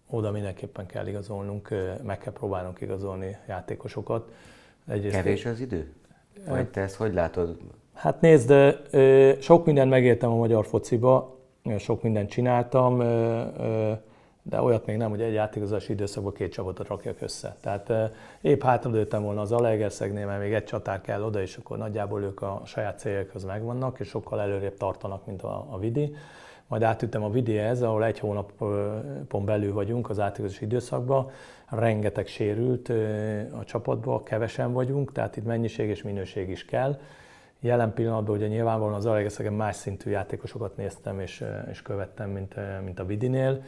oda 0.10 0.32
mindenképpen 0.32 0.86
kell 0.86 1.08
igazolnunk, 1.08 1.70
meg 2.04 2.18
kell 2.18 2.34
próbálnunk 2.34 2.82
igazolni 2.82 3.38
játékosokat. 3.48 4.32
Egyrészt 4.88 5.16
Kevés 5.16 5.46
az 5.46 5.60
idő? 5.60 5.94
Vagy 6.48 6.68
te 6.68 6.82
ezt 6.82 6.96
hogy 6.96 7.14
látod? 7.14 7.58
Hát 7.94 8.22
nézd, 8.22 8.54
sok 9.42 9.66
mindent 9.66 9.90
megértem 9.90 10.32
a 10.32 10.36
magyar 10.36 10.66
fociba, 10.66 11.39
sok 11.78 12.03
mindent 12.03 12.30
csináltam, 12.30 12.97
de 14.41 14.62
olyat 14.62 14.86
még 14.86 14.97
nem, 14.97 15.10
hogy 15.10 15.22
egy 15.22 15.34
játékozási 15.34 15.91
időszakban 15.91 16.34
két 16.34 16.51
csapatot 16.51 16.88
rakjak 16.88 17.22
össze. 17.22 17.55
Tehát 17.62 18.12
épp 18.41 18.64
hátradőltem 18.64 19.24
volna 19.24 19.41
az 19.41 19.51
Alegerszegnél, 19.51 20.26
mert 20.26 20.41
még 20.41 20.53
egy 20.53 20.64
csatár 20.64 21.01
kell 21.01 21.24
oda, 21.24 21.41
és 21.41 21.57
akkor 21.57 21.78
nagyjából 21.78 22.24
ők 22.24 22.41
a 22.41 22.62
saját 22.66 22.99
céljaikhoz 22.99 23.43
megvannak, 23.43 23.99
és 23.99 24.07
sokkal 24.07 24.41
előrébb 24.41 24.78
tartanak, 24.78 25.26
mint 25.26 25.41
a, 25.41 25.68
a 25.70 25.80
Vidi. 25.80 26.16
Majd 26.68 26.84
átüttem 26.84 27.24
a 27.24 27.30
Vidihez, 27.30 27.82
ahol 27.82 28.05
egy 28.05 28.20
hónapon 28.20 29.45
belül 29.45 29.74
vagyunk 29.74 30.10
az 30.10 30.18
játékozási 30.18 30.66
időszakban, 30.66 31.32
rengeteg 31.70 32.28
sérült 32.28 32.89
a 33.60 33.64
csapatban, 33.66 34.24
kevesen 34.24 34.74
vagyunk, 34.74 35.12
tehát 35.12 35.38
itt 35.38 35.45
mennyiség 35.45 35.89
és 35.89 36.03
minőség 36.03 36.49
is 36.49 36.66
kell. 36.66 36.99
Jelen 37.62 37.93
pillanatban 37.93 38.36
ugye 38.36 38.47
nyilvánvalóan 38.47 38.95
az 38.95 39.05
Alegerszegen 39.05 39.53
más 39.53 39.76
szintű 39.76 40.10
játékosokat 40.10 40.78
néztem 40.78 41.20
és, 41.20 41.43
és 41.72 41.82
követtem, 41.82 42.30
mint, 42.30 42.55
mint 42.84 42.99
a 42.99 43.05
Vidinél 43.05 43.64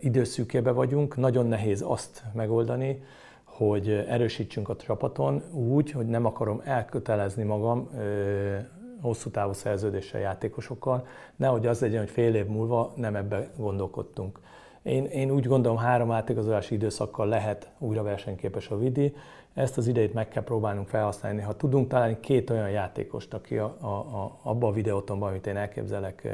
időszűkébe 0.00 0.70
vagyunk, 0.70 1.16
nagyon 1.16 1.46
nehéz 1.46 1.82
azt 1.86 2.22
megoldani, 2.32 3.02
hogy 3.44 3.90
erősítsünk 4.08 4.68
a 4.68 4.76
csapaton 4.76 5.42
úgy, 5.52 5.90
hogy 5.90 6.06
nem 6.06 6.24
akarom 6.24 6.62
elkötelezni 6.64 7.42
magam 7.42 7.90
hosszú 9.00 9.30
távú 9.30 9.52
szerződéssel 9.52 10.20
játékosokkal, 10.20 11.06
nehogy 11.36 11.66
az 11.66 11.80
legyen, 11.80 12.00
hogy 12.00 12.10
fél 12.10 12.34
év 12.34 12.46
múlva 12.46 12.92
nem 12.96 13.16
ebbe 13.16 13.48
gondolkodtunk. 13.56 14.40
Én, 14.82 15.04
én 15.04 15.30
úgy 15.30 15.46
gondolom, 15.46 15.78
három 15.78 16.10
átigazolási 16.10 16.74
időszakkal 16.74 17.26
lehet 17.26 17.70
újra 17.78 18.02
versenyképes 18.02 18.68
a 18.68 18.78
Vidi. 18.78 19.14
Ezt 19.56 19.78
az 19.78 19.86
idejét 19.86 20.14
meg 20.14 20.28
kell 20.28 20.42
próbálnunk 20.42 20.88
felhasználni. 20.88 21.40
Ha 21.40 21.56
tudunk 21.56 21.88
találni 21.88 22.20
két 22.20 22.50
olyan 22.50 22.70
játékost, 22.70 23.34
aki 23.34 23.58
a, 23.58 23.76
a, 23.80 23.86
a, 23.86 24.38
abba 24.42 24.68
a 24.68 24.72
videótomban, 24.72 25.28
amit 25.28 25.46
én 25.46 25.56
elképzelek, 25.56 26.28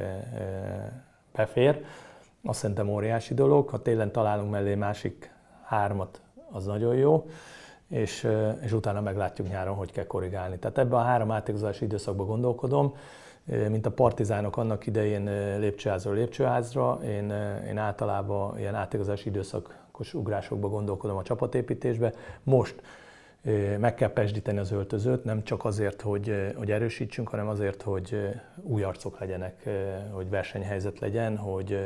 befér, 1.33 1.85
azt 2.45 2.59
szerintem 2.59 2.89
óriási 2.89 3.35
dolog. 3.35 3.69
Ha 3.69 3.83
télen 3.83 4.13
találunk 4.13 4.51
mellé 4.51 4.75
másik 4.75 5.33
hármat, 5.65 6.21
az 6.51 6.65
nagyon 6.65 6.95
jó, 6.95 7.27
és, 7.89 8.29
és 8.63 8.73
utána 8.73 9.01
meglátjuk 9.01 9.49
nyáron, 9.49 9.77
hogy 9.77 9.93
kell 9.93 10.07
korrigálni. 10.07 10.59
Tehát 10.59 10.79
ebben 10.79 10.99
a 10.99 11.03
három 11.03 11.31
átigazolási 11.31 11.85
időszakban 11.85 12.27
gondolkodom, 12.27 12.97
mint 13.45 13.87
a 13.87 13.91
partizánok 13.91 14.57
annak 14.57 14.87
idején 14.87 15.25
lépcsőházról 15.59 16.15
lépcsőházra, 16.15 16.99
én, 17.05 17.33
én 17.69 17.79
általában 17.79 18.59
ilyen 18.59 18.75
átigazolási 18.75 19.29
időszakos 19.29 20.15
ugrásokba 20.15 20.69
gondolkodom 20.69 21.17
a 21.17 21.23
csapatépítésbe. 21.23 22.13
Most 22.43 22.83
meg 23.79 23.95
kell 23.95 24.13
pesdíteni 24.13 24.59
az 24.59 24.73
öltözőt, 24.73 25.25
nem 25.25 25.45
csak 25.45 25.65
azért, 25.65 26.01
hogy, 26.01 26.53
hogy 26.57 26.71
erősítsünk, 26.71 27.29
hanem 27.29 27.49
azért, 27.49 27.83
hogy 27.83 28.31
új 28.57 28.83
arcok 28.83 29.19
legyenek, 29.19 29.69
hogy 30.11 30.29
versenyhelyzet 30.29 30.99
legyen, 30.99 31.37
hogy, 31.37 31.79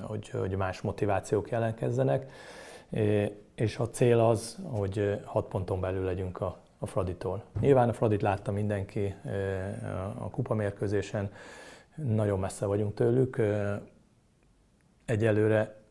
hogy, 0.00 0.28
hogy 0.28 0.56
más 0.56 0.80
motivációk 0.80 1.50
jelenkezzenek. 1.50 2.30
És 3.54 3.78
a 3.78 3.90
cél 3.90 4.18
az, 4.18 4.58
hogy 4.62 5.20
hat 5.24 5.48
ponton 5.48 5.80
belül 5.80 6.04
legyünk 6.04 6.40
a, 6.40 6.58
a 6.78 6.86
Fraditól. 6.86 7.44
Nyilván 7.60 7.88
a 7.88 7.92
Fradit 7.92 8.22
látta 8.22 8.52
mindenki 8.52 9.14
a 10.18 10.30
kupamérkőzésen, 10.30 11.30
nagyon 11.94 12.38
messze 12.38 12.66
vagyunk 12.66 12.94
tőlük. 12.94 13.42
Egyelőre 15.04 15.81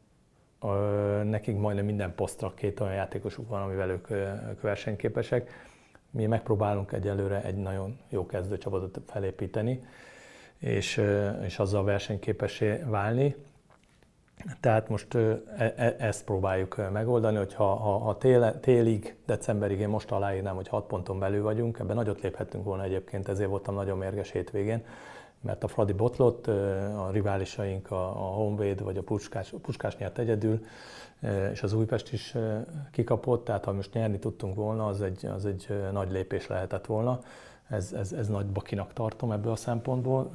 nekik 1.23 1.57
majdnem 1.57 1.85
minden 1.85 2.15
posztra 2.15 2.53
két 2.53 2.79
olyan 2.79 2.93
játékosuk 2.93 3.49
van, 3.49 3.61
amivel 3.61 3.89
ők, 3.89 4.09
ők 4.49 4.61
versenyképesek. 4.61 5.49
Mi 6.09 6.25
megpróbálunk 6.25 6.91
egyelőre 6.91 7.43
egy 7.43 7.55
nagyon 7.55 7.99
jó 8.09 8.25
kezdőcsapatot 8.25 9.01
felépíteni, 9.07 9.83
és, 10.57 11.01
és 11.45 11.59
azzal 11.59 11.83
versenyképessé 11.83 12.83
válni. 12.85 13.35
Tehát 14.59 14.89
most 14.89 15.15
e, 15.15 15.41
e, 15.57 15.95
ezt 15.99 16.23
próbáljuk 16.23 16.91
megoldani, 16.91 17.37
hogy 17.37 17.53
ha, 17.53 17.75
ha, 17.75 17.97
ha 17.97 18.17
tél, 18.17 18.59
télig, 18.59 19.15
decemberig 19.25 19.79
én 19.79 19.89
most 19.89 20.11
aláírnám, 20.11 20.55
hogy 20.55 20.67
6 20.67 20.87
ponton 20.87 21.19
belül 21.19 21.43
vagyunk, 21.43 21.79
ebben 21.79 21.95
nagyot 21.95 22.21
léphettünk 22.21 22.63
volna 22.63 22.83
egyébként, 22.83 23.27
ezért 23.27 23.49
voltam 23.49 23.75
nagyon 23.75 23.97
mérges 23.97 24.31
hétvégén, 24.31 24.83
mert 25.41 25.63
a 25.63 25.67
Fradi 25.67 25.93
botlott, 25.93 26.47
a 26.97 27.09
riválisaink, 27.11 27.91
a, 27.91 28.07
a 28.07 28.33
Honvéd 28.33 28.83
vagy 28.83 28.97
a 28.97 29.03
Puskás, 29.03 29.53
a 29.53 29.57
Puskás 29.57 29.97
nyert 29.97 30.17
egyedül, 30.17 30.65
és 31.51 31.63
az 31.63 31.73
Újpest 31.73 32.13
is 32.13 32.35
kikapott, 32.91 33.43
tehát 33.45 33.65
ha 33.65 33.71
most 33.71 33.93
nyerni 33.93 34.19
tudtunk 34.19 34.55
volna, 34.55 34.85
az 34.85 35.01
egy, 35.01 35.25
az 35.25 35.45
egy 35.45 35.67
nagy 35.91 36.11
lépés 36.11 36.47
lehetett 36.47 36.85
volna. 36.85 37.19
Ez, 37.69 37.93
ez, 37.93 38.13
ez 38.13 38.27
nagy 38.27 38.45
bakinak 38.45 38.93
tartom 38.93 39.31
ebből 39.31 39.51
a 39.51 39.55
szempontból, 39.55 40.31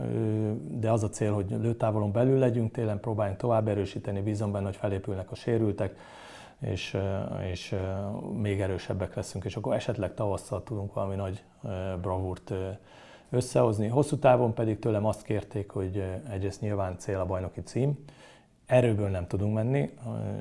de 0.70 0.90
az 0.90 1.02
a 1.02 1.08
cél, 1.08 1.32
hogy 1.32 1.50
lőtávolon 1.50 2.12
belül 2.12 2.38
legyünk, 2.38 2.72
télen 2.72 3.00
próbáljunk 3.00 3.38
tovább 3.38 3.68
erősíteni, 3.68 4.20
bízom 4.20 4.52
benne, 4.52 4.64
hogy 4.64 4.76
felépülnek 4.76 5.30
a 5.30 5.34
sérültek, 5.34 5.96
és, 6.60 6.96
és 7.50 7.74
még 8.32 8.60
erősebbek 8.60 9.14
leszünk, 9.14 9.44
és 9.44 9.56
akkor 9.56 9.74
esetleg 9.74 10.14
tavasszal 10.14 10.62
tudunk 10.62 10.94
valami 10.94 11.14
nagy 11.14 11.42
bravúrt 12.00 12.52
összehozni. 13.30 13.86
Hosszú 13.86 14.16
távon 14.16 14.54
pedig 14.54 14.78
tőlem 14.78 15.04
azt 15.04 15.22
kérték, 15.22 15.70
hogy 15.70 16.04
egyrészt 16.30 16.60
nyilván 16.60 16.98
cél 16.98 17.18
a 17.18 17.26
bajnoki 17.26 17.60
cím, 17.60 17.98
Erőből 18.66 19.08
nem 19.08 19.26
tudunk 19.26 19.54
menni, 19.54 19.90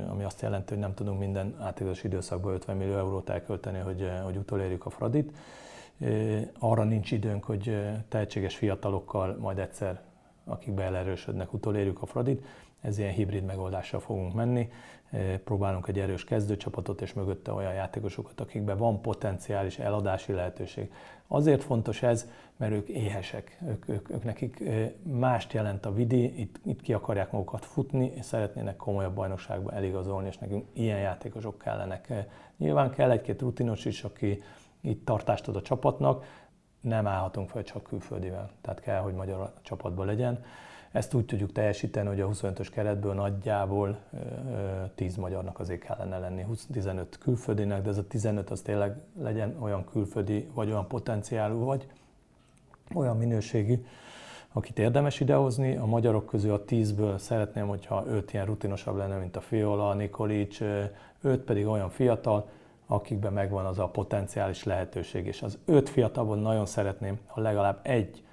ami 0.09 0.23
azt 0.23 0.41
jelenti, 0.41 0.73
hogy 0.73 0.81
nem 0.81 0.93
tudunk 0.93 1.19
minden 1.19 1.55
átigazos 1.59 2.03
időszakban 2.03 2.53
50 2.53 2.77
millió 2.77 2.97
eurót 2.97 3.29
elkölteni, 3.29 3.79
hogy, 3.79 4.09
hogy 4.23 4.37
utolérjük 4.37 4.85
a 4.85 4.89
Fradit. 4.89 5.31
Arra 6.59 6.83
nincs 6.83 7.11
időnk, 7.11 7.43
hogy 7.43 7.77
tehetséges 8.07 8.55
fiatalokkal 8.55 9.37
majd 9.39 9.59
egyszer, 9.59 10.01
akik 10.43 10.73
beelerősödnek, 10.73 11.53
utolérjük 11.53 12.01
a 12.01 12.05
Fradit. 12.05 12.45
Ez 12.81 12.97
ilyen 12.97 13.13
hibrid 13.13 13.43
megoldással 13.43 13.99
fogunk 13.99 14.33
menni. 14.33 14.69
Próbálunk 15.43 15.87
egy 15.87 15.99
erős 15.99 16.23
kezdőcsapatot 16.23 17.01
és 17.01 17.13
mögötte 17.13 17.51
olyan 17.51 17.73
játékosokat, 17.73 18.41
akikben 18.41 18.77
van 18.77 19.01
potenciális 19.01 19.79
eladási 19.79 20.31
lehetőség. 20.31 20.91
Azért 21.27 21.63
fontos 21.63 22.03
ez, 22.03 22.29
mert 22.57 22.71
ők 22.71 22.89
éhesek, 22.89 23.57
ők, 23.67 23.89
ők, 23.89 24.09
ők 24.09 24.23
nekik 24.23 24.63
mást 25.03 25.53
jelent 25.53 25.85
a 25.85 25.93
vidi, 25.93 26.39
itt, 26.39 26.59
itt 26.65 26.81
ki 26.81 26.93
akarják 26.93 27.31
magukat 27.31 27.65
futni, 27.65 28.11
és 28.15 28.25
szeretnének 28.25 28.75
komolyabb 28.75 29.15
bajnokságba 29.15 29.71
eligazolni, 29.71 30.27
és 30.27 30.37
nekünk 30.37 30.65
ilyen 30.73 30.99
játékosok 30.99 31.57
kellenek. 31.57 32.13
Nyilván 32.57 32.91
kell 32.91 33.11
egy-két 33.11 33.41
rutinos 33.41 33.85
is, 33.85 34.03
aki 34.03 34.41
itt 34.81 35.05
tartást 35.05 35.47
ad 35.47 35.55
a 35.55 35.61
csapatnak, 35.61 36.25
nem 36.81 37.07
állhatunk 37.07 37.49
fel 37.49 37.63
csak 37.63 37.83
külföldivel, 37.83 38.49
tehát 38.61 38.79
kell, 38.79 38.99
hogy 38.99 39.13
magyar 39.13 39.53
csapatban 39.61 40.05
legyen. 40.05 40.43
Ezt 40.91 41.13
úgy 41.13 41.25
tudjuk 41.25 41.51
teljesíteni, 41.51 42.07
hogy 42.07 42.21
a 42.21 42.27
25-ös 42.27 42.67
keretből 42.71 43.13
nagyjából 43.13 43.99
10 44.95 45.15
magyarnak 45.15 45.59
azért 45.59 45.83
kellene 45.83 46.17
lenni, 46.17 46.45
15 46.71 47.17
külföldinek, 47.17 47.81
de 47.81 47.89
ez 47.89 47.97
a 47.97 48.07
15 48.07 48.49
az 48.49 48.61
tényleg 48.61 48.97
legyen 49.19 49.57
olyan 49.59 49.85
külföldi, 49.85 50.49
vagy 50.53 50.69
olyan 50.69 50.87
potenciálú, 50.87 51.63
vagy 51.63 51.87
olyan 52.93 53.17
minőségű, 53.17 53.85
akit 54.53 54.79
érdemes 54.79 55.19
idehozni. 55.19 55.75
A 55.75 55.85
magyarok 55.85 56.25
közül 56.25 56.53
a 56.53 56.63
10-ből 56.63 57.17
szeretném, 57.17 57.67
hogyha 57.67 58.05
5 58.07 58.33
ilyen 58.33 58.45
rutinosabb 58.45 58.95
lenne, 58.95 59.17
mint 59.17 59.35
a 59.35 59.41
Fiola, 59.41 59.93
Nikolic, 59.93 60.59
5 61.21 61.41
pedig 61.41 61.67
olyan 61.67 61.89
fiatal, 61.89 62.49
akikben 62.87 63.33
megvan 63.33 63.65
az 63.65 63.79
a 63.79 63.87
potenciális 63.87 64.63
lehetőség. 64.63 65.25
És 65.25 65.41
az 65.41 65.57
5 65.65 65.89
fiatalban 65.89 66.39
nagyon 66.39 66.65
szeretném, 66.65 67.19
ha 67.25 67.41
legalább 67.41 67.79
egy 67.81 68.23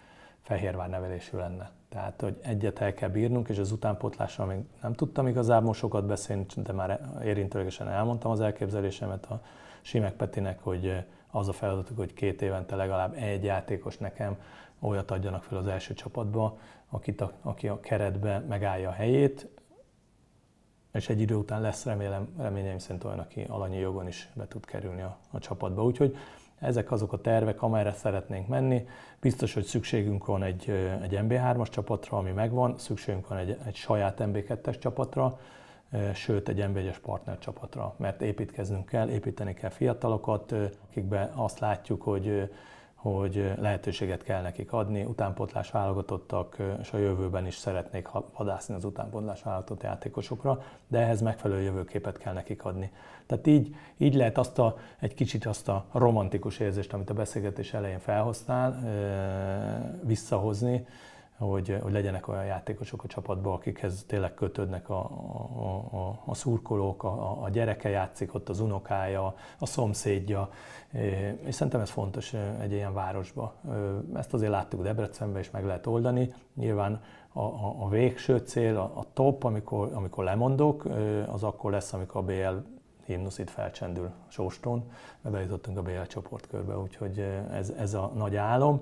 fehérvár 0.43 0.89
nevelésű 0.89 1.37
lenne. 1.37 1.71
Tehát, 1.89 2.21
hogy 2.21 2.39
egyet 2.43 2.79
el 2.79 2.95
kell 2.95 3.09
bírnunk, 3.09 3.49
és 3.49 3.59
az 3.59 3.73
utánpótlásról 3.73 4.47
még 4.47 4.59
nem 4.83 4.93
tudtam 4.93 5.27
igazából 5.27 5.75
sokat 5.75 6.07
beszélni, 6.07 6.47
de 6.57 6.73
már 6.73 7.01
érintőlegesen 7.25 7.89
elmondtam 7.89 8.31
az 8.31 8.41
elképzelésemet 8.41 9.25
a 9.25 9.41
Simek 9.81 10.13
Petinek, 10.13 10.59
hogy 10.63 11.05
az 11.35 11.49
a 11.49 11.53
feladatuk, 11.53 11.97
hogy 11.97 12.15
két 12.15 12.43
évente 12.43 12.77
legalább 12.77 13.15
egy 13.15 13.45
játékos 13.45 13.99
nekem 13.99 14.37
olyat 14.81 15.11
adjanak 15.11 15.43
fel 15.43 15.59
az 15.59 15.67
első 15.67 15.95
csapatba, 15.95 16.59
akit 16.89 17.21
a, 17.21 17.33
aki 17.43 17.69
a 17.69 17.81
keretbe 17.81 18.39
megállja 18.39 18.89
a 18.89 18.93
helyét, 18.93 19.49
és 20.93 21.09
egy 21.09 21.21
idő 21.21 21.35
után 21.35 21.61
lesz 21.61 21.85
remélem, 21.85 22.29
reményeim 22.39 22.79
szerint 22.79 23.05
olyan, 23.05 23.19
aki 23.19 23.45
alanyi 23.49 23.79
jogon 23.79 24.07
is 24.07 24.29
be 24.35 24.49
tud 24.49 24.65
kerülni 24.65 25.03
a, 25.03 25.19
a 25.31 25.39
csapatba. 25.39 25.85
Úgyhogy 25.85 26.17
ezek 26.59 26.91
azok 26.93 27.13
a 27.13 27.21
tervek, 27.21 27.63
amelyre 27.63 27.93
szeretnénk 27.93 28.49
menni. 28.49 28.87
Biztos, 29.21 29.55
hogy 29.55 29.65
szükségünk 29.65 30.27
van 30.27 30.43
egy, 30.43 30.71
egy 31.03 31.19
MB3-as 31.23 31.71
csapatra, 31.71 32.19
ami 32.19 32.31
megvan, 32.31 32.79
szükségünk 32.79 33.29
van 33.29 33.39
egy, 33.39 33.57
egy 33.67 33.75
saját 33.75 34.19
MB2-es 34.21 34.79
csapatra, 34.79 35.39
sőt 36.15 36.49
egy 36.49 36.65
MB1-es 36.69 36.97
partner 37.03 37.39
csapatra, 37.39 37.95
mert 37.97 38.23
építkeznünk 38.23 38.87
kell, 38.87 39.09
építeni 39.09 39.55
kell 39.55 39.71
fiatalokat, 39.71 40.55
akikben 40.89 41.31
azt 41.35 41.59
látjuk, 41.59 42.03
hogy 42.03 42.51
hogy 43.03 43.53
lehetőséget 43.59 44.23
kell 44.23 44.43
nekik 44.43 44.73
adni, 44.73 45.05
utánpotlás 45.05 45.71
válogatottak, 45.71 46.57
és 46.81 46.93
a 46.93 46.99
jövőben 46.99 47.47
is 47.47 47.55
szeretnék 47.55 48.09
vadászni 48.37 48.75
az 48.75 48.85
utánpotlás 48.85 49.43
válogatott 49.43 49.83
játékosokra, 49.83 50.63
de 50.89 50.99
ehhez 50.99 51.21
megfelelő 51.21 51.61
jövőképet 51.61 52.19
kell 52.19 52.33
nekik 52.33 52.65
adni. 52.65 52.93
Tehát 53.27 53.47
így, 53.47 53.75
így 53.97 54.15
lehet 54.15 54.39
azt 54.39 54.59
a, 54.59 54.77
egy 54.99 55.15
kicsit 55.15 55.47
azt 55.47 55.69
a 55.69 55.85
romantikus 55.93 56.59
érzést, 56.59 56.93
amit 56.93 57.11
a 57.11 57.15
beszélgetés 57.15 57.75
elején 57.75 57.99
felhoztál, 57.99 58.83
visszahozni, 60.03 60.87
hogy, 61.43 61.79
hogy 61.83 61.93
legyenek 61.93 62.29
olyan 62.29 62.45
játékosok 62.45 63.05
a 63.05 63.07
csapatban, 63.07 63.53
akikhez 63.53 64.05
tényleg 64.07 64.35
kötődnek 64.35 64.89
a, 64.91 65.11
a, 65.55 65.97
a, 65.99 66.23
a 66.25 66.35
szurkolók, 66.35 67.05
a, 67.05 67.43
a 67.43 67.49
gyereke 67.49 67.89
játszik, 67.89 68.35
ott 68.35 68.49
az 68.49 68.61
unokája, 68.61 69.35
a 69.59 69.67
szomszédja, 69.67 70.51
és 71.45 71.55
szerintem 71.55 71.81
ez 71.81 71.91
fontos 71.91 72.35
egy 72.61 72.73
ilyen 72.73 72.95
városba. 72.95 73.55
Ezt 74.15 74.35
azért 74.35 74.51
láttuk 74.51 74.83
Debrecenben, 74.83 75.43
és 75.43 75.51
meg 75.51 75.65
lehet 75.65 75.87
oldani. 75.87 76.35
Nyilván 76.55 77.03
a, 77.33 77.41
a, 77.41 77.77
a 77.79 77.89
végső 77.89 78.39
cél, 78.39 78.77
a, 78.77 78.93
a 78.95 79.05
top, 79.13 79.45
amikor, 79.45 79.91
amikor 79.93 80.25
lemondok, 80.25 80.85
az 81.33 81.43
akkor 81.43 81.71
lesz, 81.71 81.93
amikor 81.93 82.21
a 82.21 82.25
BL 82.25 82.71
himnusz 83.05 83.39
itt 83.39 83.51
felcsendül 83.51 84.11
Sóstón, 84.29 84.91
mert 85.21 85.35
bejutottunk 85.35 85.79
a 85.79 85.83
BL 85.83 86.03
csoportkörbe, 86.09 86.79
úgyhogy 86.79 87.19
ez, 87.53 87.71
ez 87.71 87.95
a 87.95 88.13
nagy 88.15 88.37
álom 88.37 88.81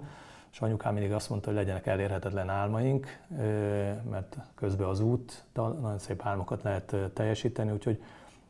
és 0.53 0.61
anyukám 0.61 0.92
mindig 0.92 1.12
azt 1.12 1.28
mondta, 1.28 1.48
hogy 1.48 1.59
legyenek 1.59 1.86
elérhetetlen 1.86 2.48
álmaink, 2.48 3.18
mert 4.11 4.36
közben 4.55 4.88
az 4.88 5.01
út, 5.01 5.44
nagyon 5.55 5.98
szép 5.98 6.20
álmokat 6.24 6.62
lehet 6.62 6.96
teljesíteni, 7.12 7.70
úgyhogy 7.70 8.03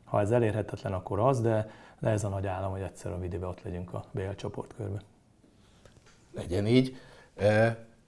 ha 0.04 0.20
ez 0.20 0.30
elérhetetlen, 0.30 0.92
akkor 0.92 1.18
az, 1.18 1.40
de, 1.40 1.70
de 1.98 2.08
ez 2.08 2.24
a 2.24 2.28
nagy 2.28 2.46
állam, 2.46 2.70
hogy 2.70 2.80
egyszer 2.80 3.12
a 3.12 3.18
videóban 3.18 3.48
ott 3.48 3.62
legyünk 3.62 3.92
a 3.92 4.04
BL 4.10 4.30
csoportkörben. 4.36 5.02
Legyen 6.34 6.66
így. 6.66 6.96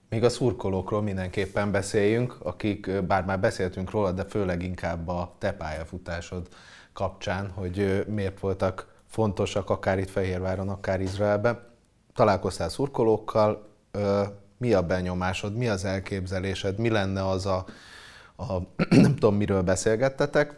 Még 0.08 0.24
a 0.24 0.28
szurkolókról 0.28 1.02
mindenképpen 1.02 1.70
beszéljünk, 1.70 2.36
akik, 2.42 3.02
bár 3.02 3.24
már 3.24 3.40
beszéltünk 3.40 3.90
róla, 3.90 4.12
de 4.12 4.24
főleg 4.24 4.62
inkább 4.62 5.08
a 5.08 5.34
te 5.38 5.52
pályafutásod 5.52 6.48
kapcsán, 6.92 7.50
hogy 7.50 8.04
miért 8.08 8.40
voltak 8.40 9.00
fontosak 9.06 9.70
akár 9.70 9.98
itt 9.98 10.10
Fehérváron, 10.10 10.68
akár 10.68 11.00
Izraelben. 11.00 11.70
Találkoztál 12.14 12.68
szurkolókkal, 12.68 13.71
mi 14.56 14.72
a 14.72 14.82
benyomásod, 14.82 15.56
mi 15.56 15.68
az 15.68 15.84
elképzelésed, 15.84 16.78
mi 16.78 16.90
lenne 16.90 17.28
az 17.28 17.46
a, 17.46 17.64
a 18.36 18.44
nem 19.02 19.14
tudom 19.14 19.34
miről 19.34 19.62
beszélgettetek, 19.62 20.56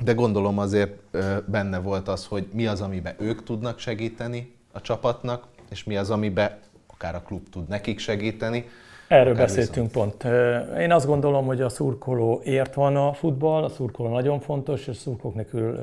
de 0.00 0.12
gondolom 0.12 0.58
azért 0.58 0.98
benne 1.46 1.78
volt 1.78 2.08
az, 2.08 2.26
hogy 2.26 2.48
mi 2.52 2.66
az, 2.66 2.80
amiben 2.80 3.14
ők 3.18 3.42
tudnak 3.42 3.78
segíteni 3.78 4.54
a 4.72 4.80
csapatnak, 4.80 5.44
és 5.70 5.84
mi 5.84 5.96
az, 5.96 6.10
amiben 6.10 6.58
akár 6.86 7.14
a 7.14 7.22
klub 7.22 7.48
tud 7.48 7.68
nekik 7.68 7.98
segíteni. 7.98 8.64
Erről 9.08 9.34
beszéltünk 9.34 9.92
viszont. 9.92 10.14
pont. 10.16 10.34
Én 10.78 10.92
azt 10.92 11.06
gondolom, 11.06 11.46
hogy 11.46 11.60
a 11.60 11.68
szurkoló 11.68 12.40
ért 12.44 12.74
van 12.74 12.96
a 12.96 13.12
futball, 13.12 13.62
a 13.62 13.68
szurkoló 13.68 14.08
nagyon 14.08 14.40
fontos, 14.40 14.86
és 14.86 14.96
szurkolók 14.96 15.36
nélkül 15.36 15.78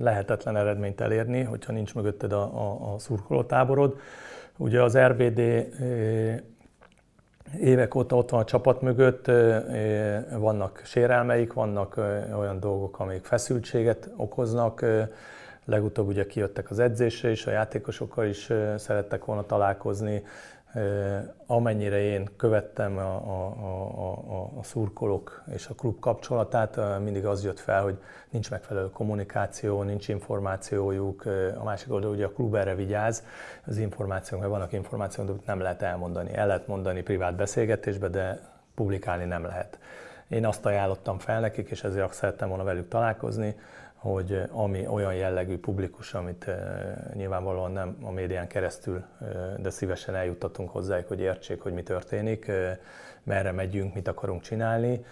lehetetlen 0.00 0.56
eredményt 0.56 1.00
elérni, 1.00 1.42
hogyha 1.42 1.72
nincs 1.72 1.94
mögötted 1.94 2.32
a, 2.32 2.42
a, 2.42 2.94
a 2.94 2.98
szurkoló 2.98 3.42
táborod. 3.42 4.00
Ugye 4.60 4.82
az 4.82 4.98
RBD 4.98 5.38
évek 7.60 7.94
óta 7.94 8.16
ott 8.16 8.30
van 8.30 8.40
a 8.40 8.44
csapat 8.44 8.82
mögött, 8.82 9.26
vannak 10.38 10.82
sérelmeik, 10.84 11.52
vannak 11.52 11.96
olyan 12.38 12.60
dolgok, 12.60 12.98
amik 12.98 13.24
feszültséget 13.24 14.10
okoznak. 14.16 14.84
Legutóbb 15.64 16.06
ugye 16.06 16.26
kijöttek 16.26 16.70
az 16.70 16.78
edzésre 16.78 17.30
is, 17.30 17.46
a 17.46 17.50
játékosokkal 17.50 18.26
is 18.26 18.52
szerettek 18.76 19.24
volna 19.24 19.46
találkozni, 19.46 20.24
amennyire 21.46 22.00
én 22.00 22.28
követtem 22.36 22.96
a, 22.96 23.00
a, 23.00 23.46
a, 24.36 24.58
a, 24.58 24.62
szurkolók 24.62 25.42
és 25.54 25.66
a 25.66 25.74
klub 25.74 25.98
kapcsolatát, 25.98 27.00
mindig 27.02 27.26
az 27.26 27.44
jött 27.44 27.58
fel, 27.58 27.82
hogy 27.82 27.98
nincs 28.30 28.50
megfelelő 28.50 28.90
kommunikáció, 28.90 29.82
nincs 29.82 30.08
információjuk. 30.08 31.24
A 31.58 31.64
másik 31.64 31.92
oldal 31.92 32.10
ugye 32.10 32.24
a 32.24 32.32
klub 32.32 32.54
erre 32.54 32.74
vigyáz, 32.74 33.24
az 33.66 33.76
információk, 33.76 34.40
mert 34.40 34.52
vannak 34.52 34.72
információk, 34.72 35.28
amit 35.28 35.46
nem 35.46 35.60
lehet 35.60 35.82
elmondani. 35.82 36.34
El 36.34 36.46
lehet 36.46 36.66
mondani 36.66 37.02
privát 37.02 37.36
beszélgetésbe, 37.36 38.08
de 38.08 38.40
publikálni 38.74 39.24
nem 39.24 39.44
lehet. 39.44 39.78
Én 40.28 40.46
azt 40.46 40.66
ajánlottam 40.66 41.18
fel 41.18 41.40
nekik, 41.40 41.70
és 41.70 41.84
ezért 41.84 42.12
szerettem 42.12 42.48
volna 42.48 42.64
velük 42.64 42.88
találkozni, 42.88 43.56
hogy 43.98 44.32
eh, 44.32 44.58
ami 44.58 44.86
olyan 44.86 45.14
jellegű 45.14 45.58
publikus, 45.58 46.14
amit 46.14 46.48
eh, 46.48 46.94
nyilvánvalóan 47.14 47.72
nem 47.72 47.96
a 48.02 48.10
médián 48.10 48.46
keresztül, 48.46 49.04
eh, 49.20 49.28
de 49.58 49.70
szívesen 49.70 50.14
eljuttatunk 50.14 50.70
hozzájuk, 50.70 51.08
hogy 51.08 51.20
értsék, 51.20 51.60
hogy 51.60 51.72
mi 51.72 51.82
történik, 51.82 52.50
merre 53.22 53.52
megyünk, 53.52 53.94
mit 53.94 54.08
akarunk 54.08 54.42
csinálni, 54.42 55.04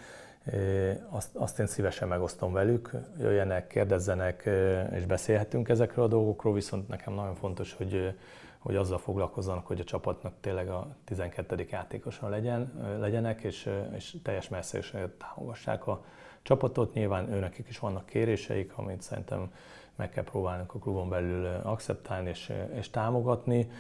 azt, 1.09 1.37
azt 1.37 1.59
én 1.59 1.67
szívesen 1.67 2.09
megosztom 2.09 2.53
velük, 2.53 2.91
jöjjenek, 3.19 3.67
kérdezzenek, 3.67 4.49
és 4.93 5.05
beszélhetünk 5.07 5.69
ezekről 5.69 6.05
a 6.05 6.09
dolgokról, 6.09 6.55
viszont 6.55 6.89
nekem 6.89 7.15
nagyon 7.15 7.35
fontos, 7.35 7.73
hogy, 7.73 8.15
hogy 8.59 8.77
azzal 8.77 8.99
foglalkozzanak, 8.99 9.67
hogy 9.67 9.81
a 9.81 9.85
csapatnak 9.85 10.33
tényleg 10.41 10.69
a 10.69 10.89
12. 11.05 11.67
játékosan 11.71 12.31
legyen, 12.31 12.73
legyenek, 13.01 13.43
és, 13.43 13.71
és 13.95 14.17
teljes 14.23 14.49
messzességet 14.49 15.11
támogassák 15.11 15.87
a, 15.87 16.05
csapatot. 16.47 16.95
Nyilván 16.95 17.33
őnekik 17.33 17.69
is 17.69 17.79
vannak 17.79 18.07
kéréseik, 18.07 18.73
amit 18.77 19.03
szerintem 19.03 19.51
meg 19.97 20.11
kell 20.11 20.25
próbálnunk 20.25 20.75
a 20.75 20.79
klubon 20.79 21.09
belül 21.09 21.47
akceptálni 21.63 22.29
és, 22.29 22.53
és 22.79 22.91
támogatni. 22.91 23.71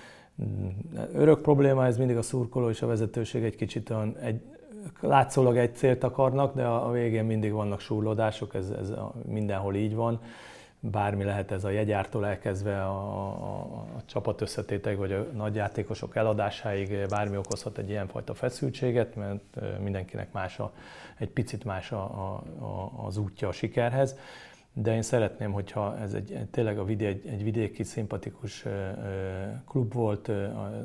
Örök 1.13 1.41
probléma 1.41 1.87
ez 1.87 1.97
mindig 1.97 2.17
a 2.17 2.23
szurkoló 2.23 2.69
és 2.69 2.83
a 2.83 2.87
vezetőség 2.87 3.45
egy 3.45 3.57
kicsit 3.57 3.91
olyan, 3.91 4.17
egy, 4.17 4.41
látszólag 5.01 5.57
egy 5.57 5.75
célt 5.75 6.05
akarnak, 6.05 6.55
de 6.55 6.67
a 6.67 6.91
végén 6.91 7.25
mindig 7.25 7.53
vannak 7.53 7.81
súrlódások, 7.81 8.55
ez, 8.55 8.71
ez 8.71 8.93
mindenhol 9.27 9.75
így 9.75 9.95
van 9.95 10.21
bármi 10.91 11.25
lehet 11.25 11.51
ez 11.51 11.65
a 11.65 11.71
jegyártól 11.71 12.27
elkezdve 12.27 12.83
a, 12.83 13.27
a, 13.27 13.61
a 13.97 14.03
csapat 14.07 14.41
összetétek, 14.41 14.97
vagy 14.97 15.13
a 15.13 15.27
nagyjátékosok 15.33 16.17
eladásáig 16.17 17.07
bármi 17.09 17.37
okozhat 17.37 17.79
egy 17.79 17.89
ilyenfajta 17.89 18.35
feszültséget, 18.35 19.17
mert 19.17 19.61
mindenkinek 19.81 20.33
más 20.33 20.59
a, 20.59 20.73
egy 21.19 21.31
picit 21.31 21.65
más 21.65 21.93
a, 21.93 22.05
a, 22.05 22.43
az 23.07 23.17
útja 23.17 23.49
a 23.49 23.53
sikerhez. 23.53 24.17
De 24.73 24.95
én 24.95 25.03
szeretném, 25.03 25.53
hogyha 25.53 25.99
ez 25.99 26.15
egy, 26.15 26.47
tényleg 26.51 26.79
a 26.79 26.85
vidé, 26.85 27.07
egy, 27.07 27.27
egy 27.27 27.43
vidéki, 27.43 27.83
szimpatikus 27.83 28.65
klub 29.69 29.93
volt, 29.93 30.31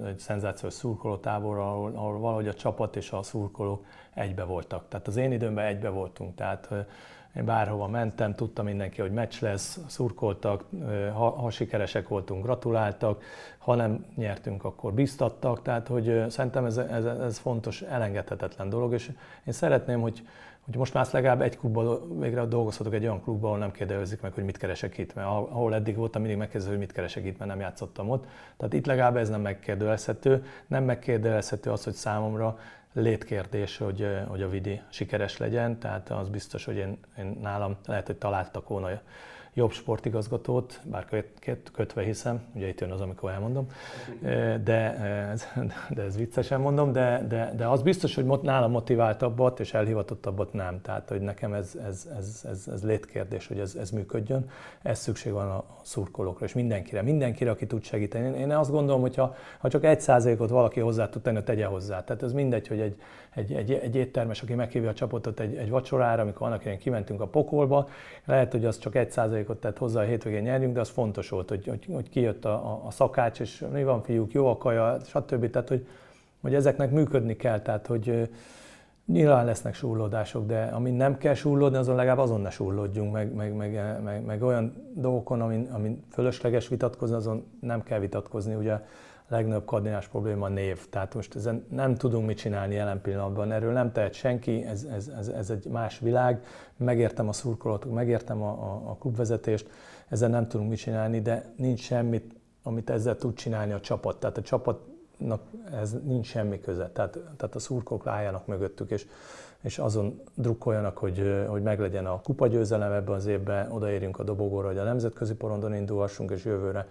egy 0.05 0.19
szenzációs 0.19 0.73
szurkolótábor, 0.73 1.57
ahol, 1.57 1.91
ahol 1.95 2.19
valahogy 2.19 2.47
a 2.47 2.53
csapat 2.53 2.95
és 2.95 3.11
a 3.11 3.23
szurkolók 3.23 3.85
egybe 4.13 4.43
voltak. 4.43 4.87
Tehát 4.87 5.07
az 5.07 5.17
én 5.17 5.31
időmben 5.31 5.65
egybe 5.65 5.89
voltunk. 5.89 6.35
Tehát 6.35 6.69
én 7.35 7.45
bárhova 7.45 7.87
mentem, 7.87 8.35
tudtam 8.35 8.65
mindenki, 8.65 9.01
hogy 9.01 9.11
meccs 9.11 9.41
lesz, 9.41 9.79
szurkoltak, 9.87 10.65
ha, 11.13 11.29
ha 11.29 11.49
sikeresek 11.49 12.07
voltunk, 12.07 12.43
gratuláltak, 12.43 13.23
ha 13.57 13.75
nem 13.75 14.05
nyertünk, 14.15 14.63
akkor 14.63 14.93
biztattak, 14.93 15.61
tehát 15.61 15.87
hogy 15.87 16.25
szerintem 16.29 16.65
ez, 16.65 16.77
ez, 16.77 17.05
ez 17.05 17.37
fontos, 17.37 17.81
elengedhetetlen 17.81 18.69
dolog, 18.69 18.93
és 18.93 19.11
én 19.45 19.53
szeretném, 19.53 20.01
hogy, 20.01 20.21
hogy 20.65 20.75
most 20.75 20.93
már 20.93 21.07
legalább 21.11 21.41
egy 21.41 21.57
klubban 21.57 22.19
végre 22.19 22.45
dolgozhatok 22.45 22.93
egy 22.93 23.03
olyan 23.03 23.21
klubban, 23.21 23.45
ahol 23.49 23.59
nem 23.59 23.71
kérdezik 23.71 24.21
meg, 24.21 24.33
hogy 24.33 24.43
mit 24.43 24.57
keresek 24.57 24.97
itt, 24.97 25.13
mert 25.13 25.27
ahol 25.27 25.75
eddig 25.75 25.95
voltam, 25.95 26.21
mindig 26.21 26.39
megkérdező, 26.39 26.69
hogy 26.69 26.79
mit 26.79 26.91
keresek 26.91 27.25
itt, 27.25 27.37
mert 27.37 27.49
nem 27.49 27.59
játszottam 27.59 28.09
ott. 28.09 28.25
Tehát 28.57 28.73
itt 28.73 28.85
legalább 28.85 29.17
ez 29.17 29.29
nem 29.29 29.41
megkérdőjelezhető. 29.41 30.45
Nem 30.67 30.83
megkérdőjelezhető 30.83 31.71
az, 31.71 31.83
hogy 31.83 31.93
számomra 31.93 32.57
létkérdés, 32.93 33.77
hogy, 33.77 34.07
hogy 34.27 34.41
a 34.41 34.49
Vidi 34.49 34.81
sikeres 34.89 35.37
legyen, 35.37 35.79
tehát 35.79 36.09
az 36.09 36.29
biztos, 36.29 36.65
hogy 36.65 36.75
én, 36.75 36.97
én 37.17 37.37
nálam 37.41 37.77
lehet, 37.85 38.05
hogy 38.05 38.17
találtak 38.17 38.67
volna 38.67 38.89
jobb 39.53 39.71
sportigazgatót, 39.71 40.79
bár 40.83 41.23
kötve 41.73 42.03
hiszem, 42.03 42.41
ugye 42.53 42.67
itt 42.67 42.79
jön 42.79 42.91
az, 42.91 43.01
amikor 43.01 43.31
elmondom, 43.31 43.67
de, 44.63 44.97
de 45.95 46.01
ez 46.01 46.17
viccesen 46.17 46.61
mondom, 46.61 46.91
de, 46.91 47.25
de, 47.27 47.53
de 47.55 47.67
az 47.67 47.81
biztos, 47.81 48.15
hogy 48.15 48.25
nálam 48.41 48.71
motiváltabbat 48.71 49.59
és 49.59 49.73
elhivatottabbat 49.73 50.53
nem. 50.53 50.81
Tehát, 50.81 51.09
hogy 51.09 51.21
nekem 51.21 51.53
ez, 51.53 51.75
ez, 51.87 52.07
ez, 52.17 52.45
ez, 52.49 52.67
ez 52.73 52.83
létkérdés, 52.83 53.47
hogy 53.47 53.59
ez, 53.59 53.75
ez 53.75 53.89
működjön. 53.89 54.49
Ez 54.81 54.99
szükség 54.99 55.31
van 55.31 55.49
a 55.49 55.63
szurkolókra, 55.81 56.45
és 56.45 56.53
mindenkire, 56.53 57.01
mindenkire, 57.01 57.51
aki 57.51 57.67
tud 57.67 57.83
segíteni. 57.83 58.39
Én 58.39 58.51
azt 58.51 58.71
gondolom, 58.71 59.01
hogy 59.01 59.15
ha, 59.15 59.35
ha 59.57 59.69
csak 59.69 59.83
egy 59.83 60.01
százalékot 60.01 60.49
valaki 60.49 60.79
hozzá 60.79 61.09
tud 61.09 61.21
tenni, 61.21 61.43
tegye 61.43 61.65
hozzá. 61.65 62.03
Tehát 62.03 62.23
ez 62.23 62.33
mindegy, 62.33 62.67
hogy 62.67 62.79
egy, 62.79 63.01
egy, 63.35 63.53
egy, 63.53 63.71
egy 63.71 63.95
éttermes, 63.95 64.41
aki 64.41 64.53
meghívja 64.53 64.89
a 64.89 64.93
csapatot 64.93 65.39
egy, 65.39 65.55
egy 65.55 65.69
vacsorára, 65.69 66.21
amikor 66.21 66.47
annak 66.47 66.77
kimentünk 66.77 67.21
a 67.21 67.27
pokolba, 67.27 67.87
lehet, 68.25 68.51
hogy 68.51 68.65
az 68.65 68.77
csak 68.77 68.95
egy 68.95 69.11
százalék 69.11 69.29
százalékot 69.31 69.61
tett 69.61 69.77
hozzá 69.77 70.01
a 70.01 70.05
hétvégén 70.05 70.41
nyerjünk, 70.41 70.73
de 70.73 70.79
az 70.79 70.89
fontos 70.89 71.29
volt, 71.29 71.49
hogy, 71.49 71.67
hogy, 71.67 71.85
hogy 71.91 72.09
kijött 72.09 72.45
a, 72.45 72.53
a, 72.53 72.81
a 72.85 72.91
szakács, 72.91 73.39
és 73.39 73.65
mi 73.71 73.83
van 73.83 74.03
fiúk, 74.03 74.31
jó 74.31 74.47
a 74.47 74.57
kaja, 74.57 74.97
stb. 75.05 75.49
Tehát, 75.49 75.67
hogy, 75.67 75.87
hogy 76.41 76.55
ezeknek 76.55 76.91
működni 76.91 77.35
kell, 77.35 77.61
tehát, 77.61 77.87
hogy 77.87 78.29
nyilván 79.05 79.45
lesznek 79.45 79.73
súrlódások, 79.73 80.45
de 80.45 80.63
amin 80.63 80.93
nem 80.93 81.17
kell 81.17 81.33
súrlódni, 81.33 81.77
azon 81.77 81.95
legalább 81.95 82.17
azon 82.17 82.41
ne 82.41 82.49
súrlódjunk, 82.49 83.11
meg, 83.11 83.33
meg, 83.33 83.53
meg, 83.53 84.01
meg, 84.03 84.25
meg 84.25 84.43
olyan 84.43 84.91
dolgokon, 84.93 85.41
amin, 85.41 85.69
amin 85.71 86.03
fölösleges 86.11 86.67
vitatkozni, 86.67 87.15
azon 87.15 87.45
nem 87.59 87.83
kell 87.83 87.99
vitatkozni. 87.99 88.55
Ugye 88.55 88.73
legnagyobb 89.31 89.65
kardinás 89.65 90.07
probléma 90.07 90.45
a 90.45 90.49
név. 90.49 90.89
Tehát 90.89 91.13
most 91.13 91.35
ezen 91.35 91.65
nem 91.69 91.95
tudunk 91.95 92.27
mit 92.27 92.37
csinálni 92.37 92.75
jelen 92.75 93.01
pillanatban, 93.01 93.51
erről 93.51 93.71
nem 93.71 93.91
tehet 93.91 94.13
senki, 94.13 94.63
ez, 94.63 94.83
ez, 94.83 95.07
ez, 95.07 95.27
ez 95.27 95.49
egy 95.49 95.65
más 95.65 95.99
világ. 95.99 96.43
Megértem 96.77 97.27
a 97.27 97.33
szurkolatok, 97.33 97.93
megértem 97.93 98.41
a, 98.41 98.49
a, 98.49 98.89
a 98.89 98.95
klubvezetést, 98.99 99.69
ezzel 100.07 100.29
nem 100.29 100.47
tudunk 100.47 100.69
mit 100.69 100.79
csinálni, 100.79 101.21
de 101.21 101.53
nincs 101.55 101.79
semmit, 101.79 102.33
amit 102.63 102.89
ezzel 102.89 103.15
tud 103.15 103.33
csinálni 103.33 103.71
a 103.71 103.79
csapat. 103.79 104.19
Tehát 104.19 104.37
a 104.37 104.41
csapatnak 104.41 105.41
ez 105.73 105.95
nincs 106.03 106.27
semmi 106.27 106.59
köze. 106.59 106.89
Tehát, 106.89 107.11
tehát 107.37 107.55
a 107.55 107.59
szurkok 107.59 108.07
álljanak 108.07 108.47
mögöttük, 108.47 108.91
és, 108.91 109.07
és 109.61 109.79
azon 109.79 110.21
drukkoljanak, 110.35 110.97
hogy, 110.97 111.45
hogy 111.47 111.61
meglegyen 111.61 112.05
a 112.05 112.21
kupagyőzelem 112.21 112.91
ebben 112.91 113.15
az 113.15 113.25
évben, 113.25 113.71
odaérjünk 113.71 114.19
a 114.19 114.23
dobogóra, 114.23 114.67
hogy 114.67 114.77
a 114.77 114.83
nemzetközi 114.83 115.33
porondon 115.33 115.75
indulhassunk, 115.75 116.31
és 116.31 116.45
jövőre 116.45 116.87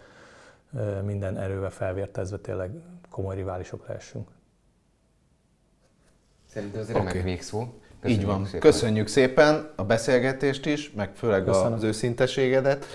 minden 1.04 1.36
erővel 1.38 1.70
felvértezve 1.70 2.36
tényleg 2.36 2.70
komoly 3.10 3.34
riválisok 3.34 3.86
lehessünk. 3.86 4.28
Szerintem 6.46 6.80
ez 6.80 6.92
remek 6.92 7.08
okay. 7.08 7.22
végszó. 7.22 7.66
Köszönjük 8.00 8.20
Így 8.22 8.26
van. 8.26 8.44
Szépen. 8.44 8.60
Köszönjük 8.60 9.06
szépen 9.06 9.70
a 9.76 9.84
beszélgetést 9.84 10.66
is, 10.66 10.92
meg 10.92 11.14
főleg 11.14 11.44
Köszönöm. 11.44 11.72
az 11.72 11.82
őszinteségedet. 11.82 12.86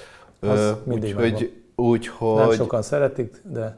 Úgyhogy 0.83 1.33
úgy, 1.33 1.61
úgy, 1.75 2.07
hogy... 2.07 2.35
Nem 2.35 2.51
sokan 2.51 2.81
szeretik, 2.81 3.41
de, 3.43 3.77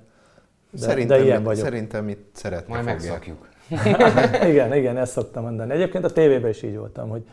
de, 0.72 0.80
szerintem, 0.80 1.18
de 1.18 1.24
ilyen 1.24 1.44
vagyok. 1.44 1.64
Szerintem 1.64 2.10
itt 2.10 2.30
szeretni 2.34 2.74
Majd 2.74 2.86
megszakjuk. 2.86 3.48
igen, 4.52 4.74
igen, 4.74 4.98
ezt 4.98 5.12
szoktam 5.12 5.44
mondani. 5.44 5.74
Egyébként 5.74 6.04
a 6.04 6.10
tévében 6.10 6.50
is 6.50 6.64
így 6.64 6.78
voltam, 6.78 7.10
hogy 7.10 7.24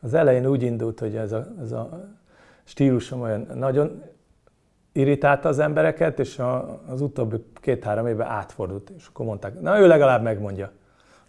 az 0.00 0.14
elején 0.14 0.46
úgy 0.46 0.62
indult, 0.62 0.98
hogy 0.98 1.16
ez 1.16 1.32
a, 1.32 1.46
ez 1.62 1.72
a 1.72 2.10
stílusom 2.64 3.20
olyan 3.20 3.46
nagyon 3.54 4.02
irritálta 4.98 5.48
az 5.48 5.58
embereket, 5.58 6.18
és 6.18 6.38
a, 6.38 6.80
az 6.86 7.00
utóbbi 7.00 7.44
két-három 7.54 8.06
évben 8.06 8.26
átfordult, 8.26 8.90
és 8.96 9.06
akkor 9.06 9.26
mondták, 9.26 9.60
na 9.60 9.80
ő 9.80 9.86
legalább 9.86 10.22
megmondja. 10.22 10.72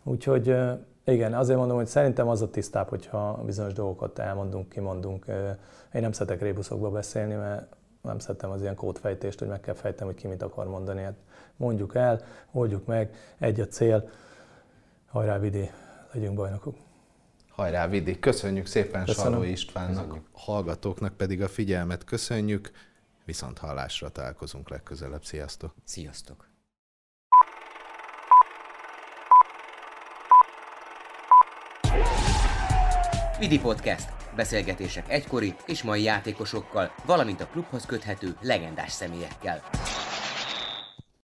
Úgyhogy 0.04 0.56
igen, 1.04 1.34
azért 1.34 1.58
mondom, 1.58 1.78
hogy 1.78 1.88
szerintem 1.88 2.28
az 2.28 2.42
a 2.42 2.50
tisztább, 2.50 2.90
hogyha 2.90 3.42
bizonyos 3.46 3.74
dolgokat 3.74 4.20
elmondunk, 4.20 4.70
kimondunk. 4.70 5.26
Én 5.94 6.02
nem 6.02 6.12
szeretek 6.12 6.42
rébuszokba 6.42 6.90
beszélni, 6.90 7.34
mert 7.34 7.76
nem 8.02 8.20
szeretem 8.20 8.50
az 8.50 8.62
ilyen 8.62 8.76
kódfejtést, 8.76 9.40
hogy 9.40 9.48
meg 9.48 9.60
kell 9.60 9.74
fejtem, 9.74 10.08
hogy 10.08 10.16
ki 10.16 10.28
mit 10.28 10.42
akar 10.42 10.68
mondani. 10.68 11.02
Hát 11.02 11.16
mondjuk 11.56 11.96
el, 11.96 12.22
oldjuk 12.52 12.86
meg, 12.86 13.16
egy 13.38 13.60
a 13.60 13.68
cél, 13.68 14.10
hajrá 15.08 15.40
Vidi, 15.40 15.70
legyünk 16.14 16.36
bajnokok. 16.36 16.76
Hajrá 17.50 17.88
Vidi, 17.88 18.20
köszönjük 18.20 18.66
szépen 18.66 19.06
Köszönöm. 19.06 19.32
Saló 19.32 19.44
Istvánnak, 19.44 19.96
köszönjük. 19.96 20.26
hallgatóknak 20.32 21.14
pedig 21.14 21.42
a 21.42 21.48
figyelmet 21.48 22.04
köszönjük. 22.04 22.72
Viszont 23.30 23.58
hallásra 23.58 24.10
találkozunk 24.10 24.70
legközelebb. 24.70 25.24
Sziasztok! 25.24 25.76
Sziasztok! 25.84 26.50
Vidi 33.40 33.60
Podcast. 33.60 34.10
Beszélgetések 34.36 35.10
egykori 35.10 35.56
és 35.66 35.84
mai 35.84 36.04
játékosokkal, 36.04 36.94
valamint 37.06 37.42
a 37.42 37.48
klubhoz 37.48 37.86
köthető 37.86 38.38
legendás 38.42 38.92
személyekkel. 38.92 39.64